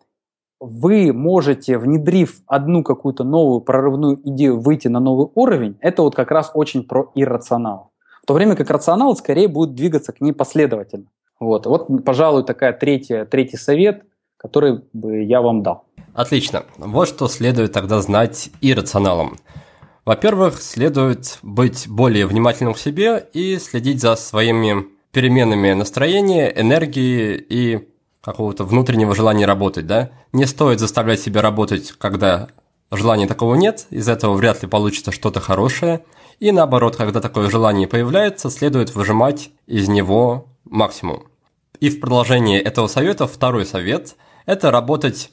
вы 0.59 1.13
можете, 1.13 1.77
внедрив 1.77 2.41
одну 2.47 2.81
какую-то 2.81 3.23
новую 3.23 3.61
прорывную 3.61 4.19
идею, 4.31 4.59
выйти 4.59 4.87
на 4.87 4.99
новый 4.99 5.27
уровень, 5.35 5.77
это 5.81 6.01
вот 6.01 6.15
как 6.15 6.31
раз 6.31 6.49
очень 6.55 6.83
про 6.83 7.11
иррационал. 7.13 7.91
В 8.23 8.25
то 8.25 8.33
время 8.33 8.55
как 8.55 8.71
рационал 8.71 9.15
скорее 9.15 9.47
будет 9.47 9.75
двигаться 9.75 10.13
к 10.13 10.19
ней 10.19 10.31
последовательно. 10.31 11.11
Вот, 11.39 11.67
вот 11.67 12.03
пожалуй, 12.03 12.43
такая 12.43 12.73
третья, 12.73 13.25
третий 13.25 13.57
совет, 13.57 14.01
который 14.37 14.81
бы 14.93 15.21
я 15.21 15.43
вам 15.43 15.61
дал. 15.61 15.86
Отлично. 16.17 16.65
Вот 16.77 17.07
что 17.07 17.27
следует 17.27 17.73
тогда 17.73 18.01
знать 18.01 18.49
иррационалам. 18.59 19.37
Во-первых, 20.03 20.59
следует 20.63 21.37
быть 21.43 21.87
более 21.87 22.25
внимательным 22.25 22.73
к 22.73 22.79
себе 22.79 23.27
и 23.33 23.59
следить 23.59 24.01
за 24.01 24.15
своими 24.15 24.87
переменами 25.11 25.73
настроения, 25.73 26.49
энергии 26.49 27.35
и 27.37 27.87
какого-то 28.21 28.63
внутреннего 28.63 29.13
желания 29.13 29.45
работать, 29.45 29.85
да? 29.85 30.09
Не 30.33 30.47
стоит 30.47 30.79
заставлять 30.79 31.19
себя 31.19 31.43
работать, 31.43 31.91
когда 31.91 32.47
желания 32.89 33.27
такого 33.27 33.53
нет, 33.53 33.85
из 33.91 34.09
этого 34.09 34.33
вряд 34.33 34.63
ли 34.63 34.67
получится 34.67 35.11
что-то 35.11 35.39
хорошее. 35.39 36.03
И 36.39 36.51
наоборот, 36.51 36.95
когда 36.95 37.21
такое 37.21 37.51
желание 37.51 37.87
появляется, 37.87 38.49
следует 38.49 38.95
выжимать 38.95 39.51
из 39.67 39.87
него 39.87 40.47
максимум. 40.65 41.27
И 41.79 41.91
в 41.91 41.99
продолжение 41.99 42.59
этого 42.59 42.87
совета 42.87 43.27
второй 43.27 43.67
совет– 43.67 44.15
это 44.47 44.71
работать 44.71 45.29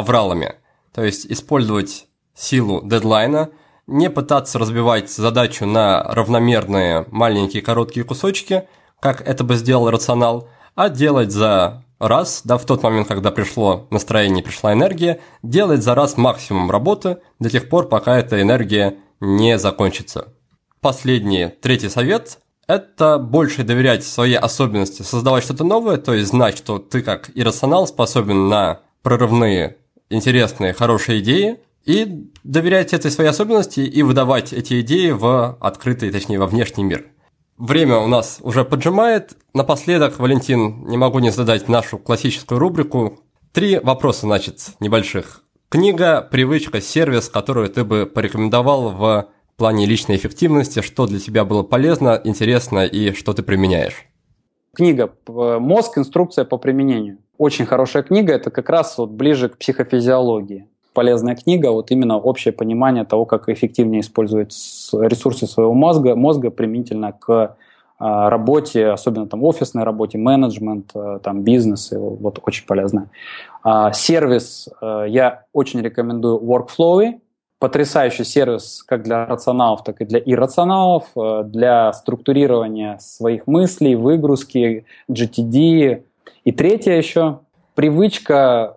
авралами, 0.00 0.56
то 0.92 1.04
есть 1.04 1.26
использовать 1.26 2.06
силу 2.34 2.82
дедлайна, 2.84 3.50
не 3.86 4.10
пытаться 4.10 4.58
разбивать 4.58 5.10
задачу 5.10 5.66
на 5.66 6.02
равномерные 6.02 7.06
маленькие 7.10 7.62
короткие 7.62 8.04
кусочки, 8.04 8.64
как 9.00 9.26
это 9.26 9.44
бы 9.44 9.56
сделал 9.56 9.90
рационал, 9.90 10.48
а 10.74 10.88
делать 10.88 11.32
за 11.32 11.84
раз, 11.98 12.42
да, 12.44 12.56
в 12.56 12.64
тот 12.64 12.82
момент, 12.82 13.08
когда 13.08 13.30
пришло 13.30 13.86
настроение, 13.90 14.42
пришла 14.42 14.72
энергия, 14.72 15.20
делать 15.42 15.82
за 15.82 15.94
раз 15.94 16.16
максимум 16.16 16.70
работы 16.70 17.18
до 17.38 17.50
тех 17.50 17.68
пор, 17.68 17.88
пока 17.88 18.18
эта 18.18 18.40
энергия 18.40 18.96
не 19.20 19.58
закончится. 19.58 20.32
Последний, 20.80 21.48
третий 21.48 21.90
совет– 21.90 22.38
это 22.66 23.18
больше 23.18 23.64
доверять 23.64 24.04
своей 24.04 24.38
особенности, 24.38 25.02
создавать 25.02 25.44
что-то 25.44 25.64
новое, 25.64 25.98
то 25.98 26.14
есть 26.14 26.30
знать, 26.30 26.56
что 26.56 26.78
ты 26.78 27.02
как 27.02 27.30
иррационал 27.34 27.86
способен 27.86 28.48
на 28.48 28.80
прорывные, 29.02 29.76
интересные, 30.10 30.72
хорошие 30.72 31.20
идеи, 31.20 31.60
и 31.84 32.28
доверять 32.44 32.92
этой 32.92 33.10
своей 33.10 33.30
особенности 33.30 33.80
и 33.80 34.02
выдавать 34.02 34.52
эти 34.52 34.82
идеи 34.82 35.10
в 35.10 35.56
открытый, 35.60 36.10
точнее, 36.10 36.38
во 36.38 36.46
внешний 36.46 36.84
мир– 36.84 37.06
Время 37.60 37.98
у 37.98 38.06
нас 38.06 38.38
уже 38.42 38.64
поджимает. 38.64 39.36
Напоследок, 39.52 40.18
Валентин, 40.18 40.86
не 40.86 40.96
могу 40.96 41.18
не 41.18 41.28
задать 41.30 41.68
нашу 41.68 41.98
классическую 41.98 42.58
рубрику. 42.58 43.20
Три 43.52 43.78
вопроса, 43.78 44.22
значит, 44.22 44.70
небольших. 44.80 45.42
Книга, 45.68 46.22
привычка, 46.22 46.80
сервис, 46.80 47.28
которую 47.28 47.68
ты 47.68 47.84
бы 47.84 48.06
порекомендовал 48.06 48.88
в 48.92 49.28
плане 49.58 49.84
личной 49.84 50.16
эффективности, 50.16 50.80
что 50.80 51.06
для 51.06 51.20
тебя 51.20 51.44
было 51.44 51.62
полезно, 51.62 52.18
интересно 52.24 52.86
и 52.86 53.12
что 53.12 53.34
ты 53.34 53.42
применяешь? 53.42 54.06
Книга 54.74 55.12
«Мозг. 55.26 55.98
Инструкция 55.98 56.46
по 56.46 56.56
применению». 56.56 57.18
Очень 57.40 57.64
хорошая 57.64 58.02
книга, 58.02 58.34
это 58.34 58.50
как 58.50 58.68
раз 58.68 58.98
вот 58.98 59.08
ближе 59.12 59.48
к 59.48 59.56
психофизиологии 59.56 60.66
полезная 60.92 61.34
книга, 61.34 61.72
вот 61.72 61.90
именно 61.90 62.18
общее 62.18 62.52
понимание 62.52 63.06
того, 63.06 63.24
как 63.24 63.48
эффективнее 63.48 64.02
использовать 64.02 64.52
ресурсы 64.92 65.46
своего 65.46 65.72
мозга, 65.72 66.14
мозга 66.16 66.50
применительно 66.50 67.12
к 67.12 67.56
а, 67.98 68.28
работе, 68.28 68.88
особенно 68.88 69.26
там 69.26 69.42
офисной 69.42 69.84
работе, 69.84 70.18
менеджмент, 70.18 70.90
а, 70.94 71.18
там 71.20 71.40
бизнес, 71.40 71.90
вот 71.92 72.40
очень 72.42 72.66
полезно. 72.66 73.08
А, 73.62 73.90
сервис 73.94 74.68
я 74.82 75.44
очень 75.54 75.80
рекомендую 75.80 76.40
Workflow, 76.40 77.20
потрясающий 77.58 78.24
сервис 78.24 78.82
как 78.86 79.02
для 79.02 79.24
рационалов, 79.24 79.82
так 79.82 80.02
и 80.02 80.04
для 80.04 80.18
иррационалов, 80.18 81.04
для 81.44 81.90
структурирования 81.94 82.98
своих 82.98 83.46
мыслей, 83.46 83.94
выгрузки, 83.94 84.84
GTD. 85.10 86.02
И 86.44 86.52
третье 86.52 86.92
еще, 86.92 87.40
привычка 87.74 88.76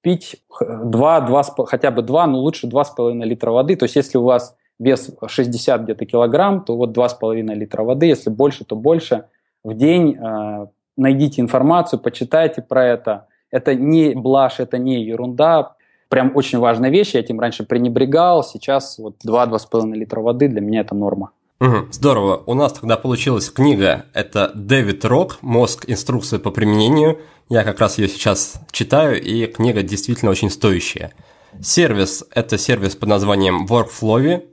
пить 0.00 0.36
2, 0.60 1.20
2, 1.20 1.42
хотя 1.66 1.90
бы 1.90 2.02
2, 2.02 2.26
но 2.26 2.38
лучше 2.38 2.66
2,5 2.66 3.24
литра 3.24 3.50
воды. 3.50 3.76
То 3.76 3.84
есть 3.84 3.96
если 3.96 4.18
у 4.18 4.24
вас 4.24 4.56
вес 4.78 5.10
60 5.26 5.82
где-то 5.82 6.06
килограмм, 6.06 6.64
то 6.64 6.76
вот 6.76 6.96
2,5 6.96 7.54
литра 7.54 7.82
воды, 7.82 8.06
если 8.06 8.30
больше, 8.30 8.64
то 8.64 8.76
больше. 8.76 9.26
В 9.64 9.74
день 9.74 10.16
э, 10.16 10.66
найдите 10.96 11.40
информацию, 11.42 11.98
почитайте 12.00 12.62
про 12.62 12.86
это. 12.86 13.26
Это 13.50 13.74
не 13.74 14.14
блажь, 14.14 14.60
это 14.60 14.78
не 14.78 15.02
ерунда. 15.02 15.74
Прям 16.08 16.32
очень 16.34 16.58
важная 16.58 16.90
вещь, 16.90 17.14
я 17.14 17.20
этим 17.20 17.38
раньше 17.38 17.64
пренебрегал, 17.64 18.42
сейчас 18.42 18.98
вот 18.98 19.16
2-2,5 19.26 19.92
литра 19.92 20.20
воды 20.20 20.48
для 20.48 20.60
меня 20.60 20.80
это 20.80 20.94
норма. 20.94 21.32
Угу, 21.60 21.88
здорово. 21.90 22.44
У 22.46 22.54
нас 22.54 22.72
тогда 22.74 22.96
получилась 22.96 23.50
книга. 23.50 24.06
Это 24.14 24.52
Дэвид 24.54 25.04
Рок 25.04 25.38
«Мозг. 25.42 25.84
Инструкция 25.88 26.38
по 26.38 26.52
применению». 26.52 27.20
Я 27.48 27.64
как 27.64 27.80
раз 27.80 27.98
ее 27.98 28.08
сейчас 28.08 28.60
читаю, 28.70 29.20
и 29.20 29.46
книга 29.46 29.82
действительно 29.82 30.30
очень 30.30 30.50
стоящая. 30.50 31.12
Сервис– 31.60 32.24
это 32.32 32.58
сервис 32.58 32.94
под 32.94 33.08
названием 33.08 33.66
Workflow. 33.66 34.46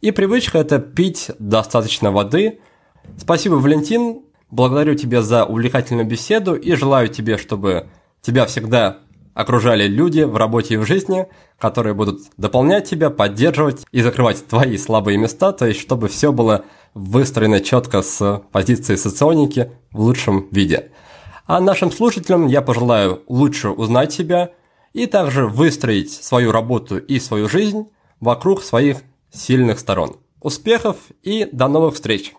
И 0.00 0.10
привычка– 0.12 0.58
это 0.60 0.78
пить 0.78 1.32
достаточно 1.40 2.12
воды. 2.12 2.60
Спасибо, 3.18 3.54
Валентин. 3.54 4.22
Благодарю 4.50 4.94
тебя 4.94 5.22
за 5.22 5.46
увлекательную 5.46 6.06
беседу 6.06 6.54
и 6.54 6.76
желаю 6.76 7.08
тебе, 7.08 7.36
чтобы 7.36 7.88
тебя 8.20 8.46
всегда 8.46 8.98
окружали 9.34 9.86
люди 9.86 10.20
в 10.20 10.36
работе 10.36 10.74
и 10.74 10.76
в 10.76 10.86
жизни, 10.86 11.26
которые 11.58 11.94
будут 11.94 12.20
дополнять 12.36 12.88
тебя, 12.88 13.10
поддерживать 13.10 13.84
и 13.92 14.00
закрывать 14.00 14.46
твои 14.46 14.76
слабые 14.78 15.18
места, 15.18 15.52
то 15.52 15.66
есть 15.66 15.80
чтобы 15.80 16.08
все 16.08 16.32
было 16.32 16.64
выстроено 16.94 17.60
четко 17.60 18.02
с 18.02 18.42
позиции 18.52 18.94
соционики 18.94 19.72
в 19.90 20.00
лучшем 20.00 20.48
виде. 20.50 20.92
А 21.46 21.60
нашим 21.60 21.90
слушателям 21.90 22.46
я 22.46 22.62
пожелаю 22.62 23.22
лучше 23.28 23.68
узнать 23.68 24.12
себя 24.12 24.52
и 24.92 25.06
также 25.06 25.46
выстроить 25.46 26.12
свою 26.12 26.52
работу 26.52 26.96
и 26.96 27.18
свою 27.18 27.48
жизнь 27.48 27.88
вокруг 28.20 28.62
своих 28.62 28.98
сильных 29.30 29.78
сторон. 29.80 30.16
Успехов 30.40 30.96
и 31.22 31.48
до 31.50 31.68
новых 31.68 31.94
встреч! 31.94 32.34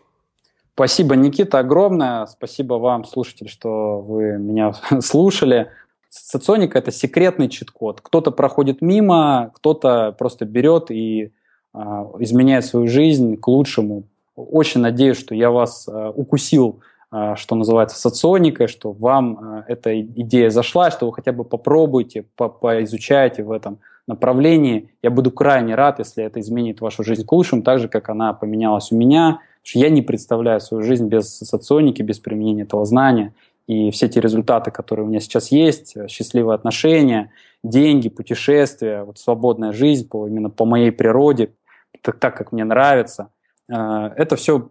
Спасибо, 0.73 1.15
Никита, 1.15 1.59
огромное. 1.59 2.25
Спасибо 2.25 2.73
вам, 2.73 3.05
слушатели, 3.05 3.47
что 3.47 3.99
вы 4.01 4.37
меня 4.37 4.73
слушали. 5.01 5.69
Соционика– 6.17 6.77
это 6.79 6.91
секретный 6.91 7.49
чит-код. 7.49 7.99
Кто-то 8.01 8.31
проходит 8.31 8.81
мимо, 8.81 9.51
кто-то 9.55 10.15
просто 10.17 10.45
берет 10.45 10.89
и 10.89 11.31
а, 11.73 12.09
изменяет 12.19 12.65
свою 12.65 12.87
жизнь 12.87 13.37
к 13.37 13.47
лучшему. 13.47 14.03
Очень 14.35 14.81
надеюсь, 14.81 15.17
что 15.17 15.35
я 15.35 15.51
вас 15.51 15.87
а, 15.87 16.11
укусил, 16.11 16.79
а, 17.11 17.35
что 17.35 17.55
называется, 17.55 17.99
соционикой, 17.99 18.67
что 18.67 18.91
вам 18.91 19.39
а, 19.39 19.65
эта 19.67 20.01
идея 20.01 20.49
зашла, 20.49 20.89
что 20.89 21.05
вы 21.07 21.13
хотя 21.13 21.33
бы 21.33 21.43
попробуйте, 21.43 22.25
по 22.35 22.47
поизучайте 22.47 23.43
в 23.43 23.51
этом 23.51 23.79
направлении. 24.07 24.91
Я 25.03 25.09
буду 25.09 25.31
крайне 25.31 25.75
рад, 25.75 25.99
если 25.99 26.23
это 26.23 26.39
изменит 26.39 26.79
вашу 26.79 27.03
жизнь 27.03 27.25
к 27.25 27.31
лучшему, 27.31 27.61
так 27.61 27.79
же, 27.79 27.89
как 27.89 28.09
она 28.09 28.33
поменялась 28.33 28.91
у 28.91 28.95
меня. 28.95 29.39
что 29.63 29.79
я 29.79 29.89
не 29.89 30.01
представляю 30.01 30.61
свою 30.61 30.83
жизнь 30.83 31.07
без 31.07 31.37
соционики, 31.37 32.01
без 32.01 32.19
применения 32.19 32.63
этого 32.63 32.85
знания. 32.85 33.33
И 33.67 33.89
все 33.91 34.07
те 34.07 34.21
результаты, 34.21 34.71
которые 34.71 35.05
у 35.05 35.09
меня 35.09 35.19
сейчас 35.19 35.51
есть, 35.51 35.95
э, 35.97 36.07
счастливые 36.07 36.55
отношения, 36.55 37.31
деньги, 37.63 38.09
путешествия, 38.09 39.03
вот 39.03 39.17
свободная 39.17 39.71
жизнь 39.71 40.07
по, 40.07 40.27
именно 40.27 40.49
по 40.49 40.65
моей 40.65 40.91
природе, 40.91 41.53
так, 42.01 42.19
так 42.19 42.37
как 42.37 42.51
мне 42.51 42.63
нравится. 42.63 43.31
Это 43.67 44.35
все 44.35 44.69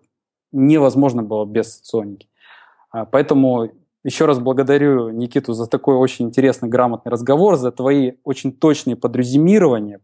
невозможно 0.53 1.25
было 1.25 1.45
без 1.45 1.79
соционики. 1.79 2.29
Поэтому 3.11 3.71
еще 4.05 4.27
раз 4.27 4.39
благодарю 4.39 5.09
Никиту 5.09 5.55
за 5.55 5.67
такой 5.67 5.97
очень 5.97 6.27
интересный, 6.27 6.69
грамотный 6.69 7.11
разговор, 7.11 7.57
за 7.57 7.73
твои 7.73 8.13
очень 8.23 8.53
точные 8.53 8.97
подрезюмирования. 8.97 10.01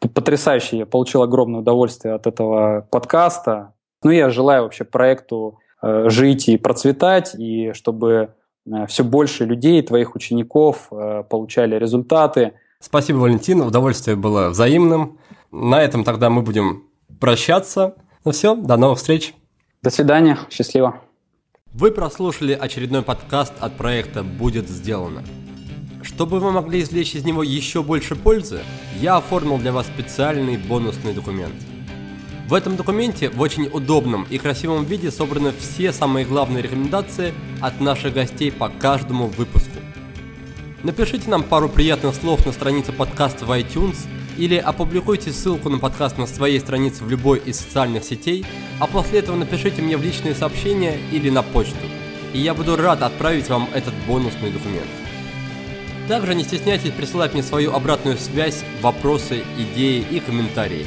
Потрясающе, 0.00 0.78
я 0.78 0.86
получил 0.86 1.22
огромное 1.22 1.60
удовольствие 1.60 2.14
от 2.14 2.26
этого 2.26 2.88
подкаста. 2.90 3.74
Ну, 4.02 4.10
я 4.10 4.30
желаю 4.30 4.62
вообще 4.62 4.84
проекту 4.84 5.58
э, 5.58 5.69
жить 5.82 6.48
и 6.48 6.56
процветать, 6.56 7.34
и 7.34 7.72
чтобы 7.72 8.34
э, 8.66 8.86
все 8.86 9.04
больше 9.04 9.44
людей, 9.44 9.82
твоих 9.82 10.14
учеников 10.14 10.88
э, 10.90 11.24
получали 11.28 11.76
результаты. 11.76 12.52
Спасибо, 12.80 13.18
Валентин, 13.18 13.60
удовольствие 13.62 14.16
было 14.16 14.48
взаимным. 14.50 15.18
На 15.50 15.82
этом 15.82 16.04
тогда 16.04 16.30
мы 16.30 16.42
будем 16.42 16.84
прощаться. 17.18 17.96
Ну 18.24 18.32
все, 18.32 18.54
до 18.54 18.76
новых 18.76 18.98
встреч. 18.98 19.34
До 19.82 19.90
свидания, 19.90 20.38
счастливо. 20.50 21.00
Вы 21.72 21.92
прослушали 21.92 22.52
очередной 22.52 23.02
подкаст 23.02 23.54
от 23.60 23.76
проекта 23.76 24.22
«Будет 24.22 24.68
сделано». 24.68 25.22
Чтобы 26.02 26.40
вы 26.40 26.50
могли 26.50 26.80
извлечь 26.80 27.14
из 27.14 27.24
него 27.24 27.42
еще 27.42 27.82
больше 27.82 28.16
пользы, 28.16 28.60
я 29.00 29.16
оформил 29.16 29.58
для 29.58 29.72
вас 29.72 29.86
специальный 29.86 30.56
бонусный 30.56 31.14
документ. 31.14 31.54
В 32.50 32.54
этом 32.54 32.76
документе 32.76 33.30
в 33.30 33.40
очень 33.40 33.70
удобном 33.72 34.26
и 34.28 34.36
красивом 34.36 34.84
виде 34.84 35.10
собраны 35.10 35.52
все 35.58 35.92
самые 35.92 36.26
главные 36.26 36.62
рекомендации 36.62 37.32
от 37.62 37.80
наших 37.80 38.12
гостей 38.12 38.52
по 38.52 38.68
каждому 38.68 39.28
выпуску. 39.28 39.78
Напишите 40.82 41.30
нам 41.30 41.44
пару 41.44 41.70
приятных 41.70 42.14
слов 42.14 42.44
на 42.44 42.52
странице 42.52 42.92
подкаста 42.92 43.46
в 43.46 43.50
iTunes– 43.52 43.96
или 44.40 44.56
опубликуйте 44.56 45.32
ссылку 45.32 45.68
на 45.68 45.78
подкаст 45.78 46.16
на 46.16 46.26
своей 46.26 46.60
странице 46.60 47.04
в 47.04 47.10
любой 47.10 47.40
из 47.40 47.60
социальных 47.60 48.04
сетей, 48.04 48.46
а 48.78 48.86
после 48.86 49.18
этого 49.18 49.36
напишите 49.36 49.82
мне 49.82 49.98
в 49.98 50.02
личные 50.02 50.34
сообщения 50.34 50.98
или 51.12 51.28
на 51.28 51.42
почту, 51.42 51.76
и 52.32 52.38
я 52.38 52.54
буду 52.54 52.76
рад 52.76 53.02
отправить 53.02 53.50
вам 53.50 53.68
этот 53.74 53.92
бонусный 54.08 54.50
документ. 54.50 54.88
Также 56.08 56.34
не 56.34 56.44
стесняйтесь 56.44 56.92
присылать 56.92 57.34
мне 57.34 57.42
свою 57.42 57.74
обратную 57.74 58.16
связь, 58.16 58.64
вопросы, 58.80 59.42
идеи 59.58 60.04
и 60.10 60.20
комментарии. 60.20 60.86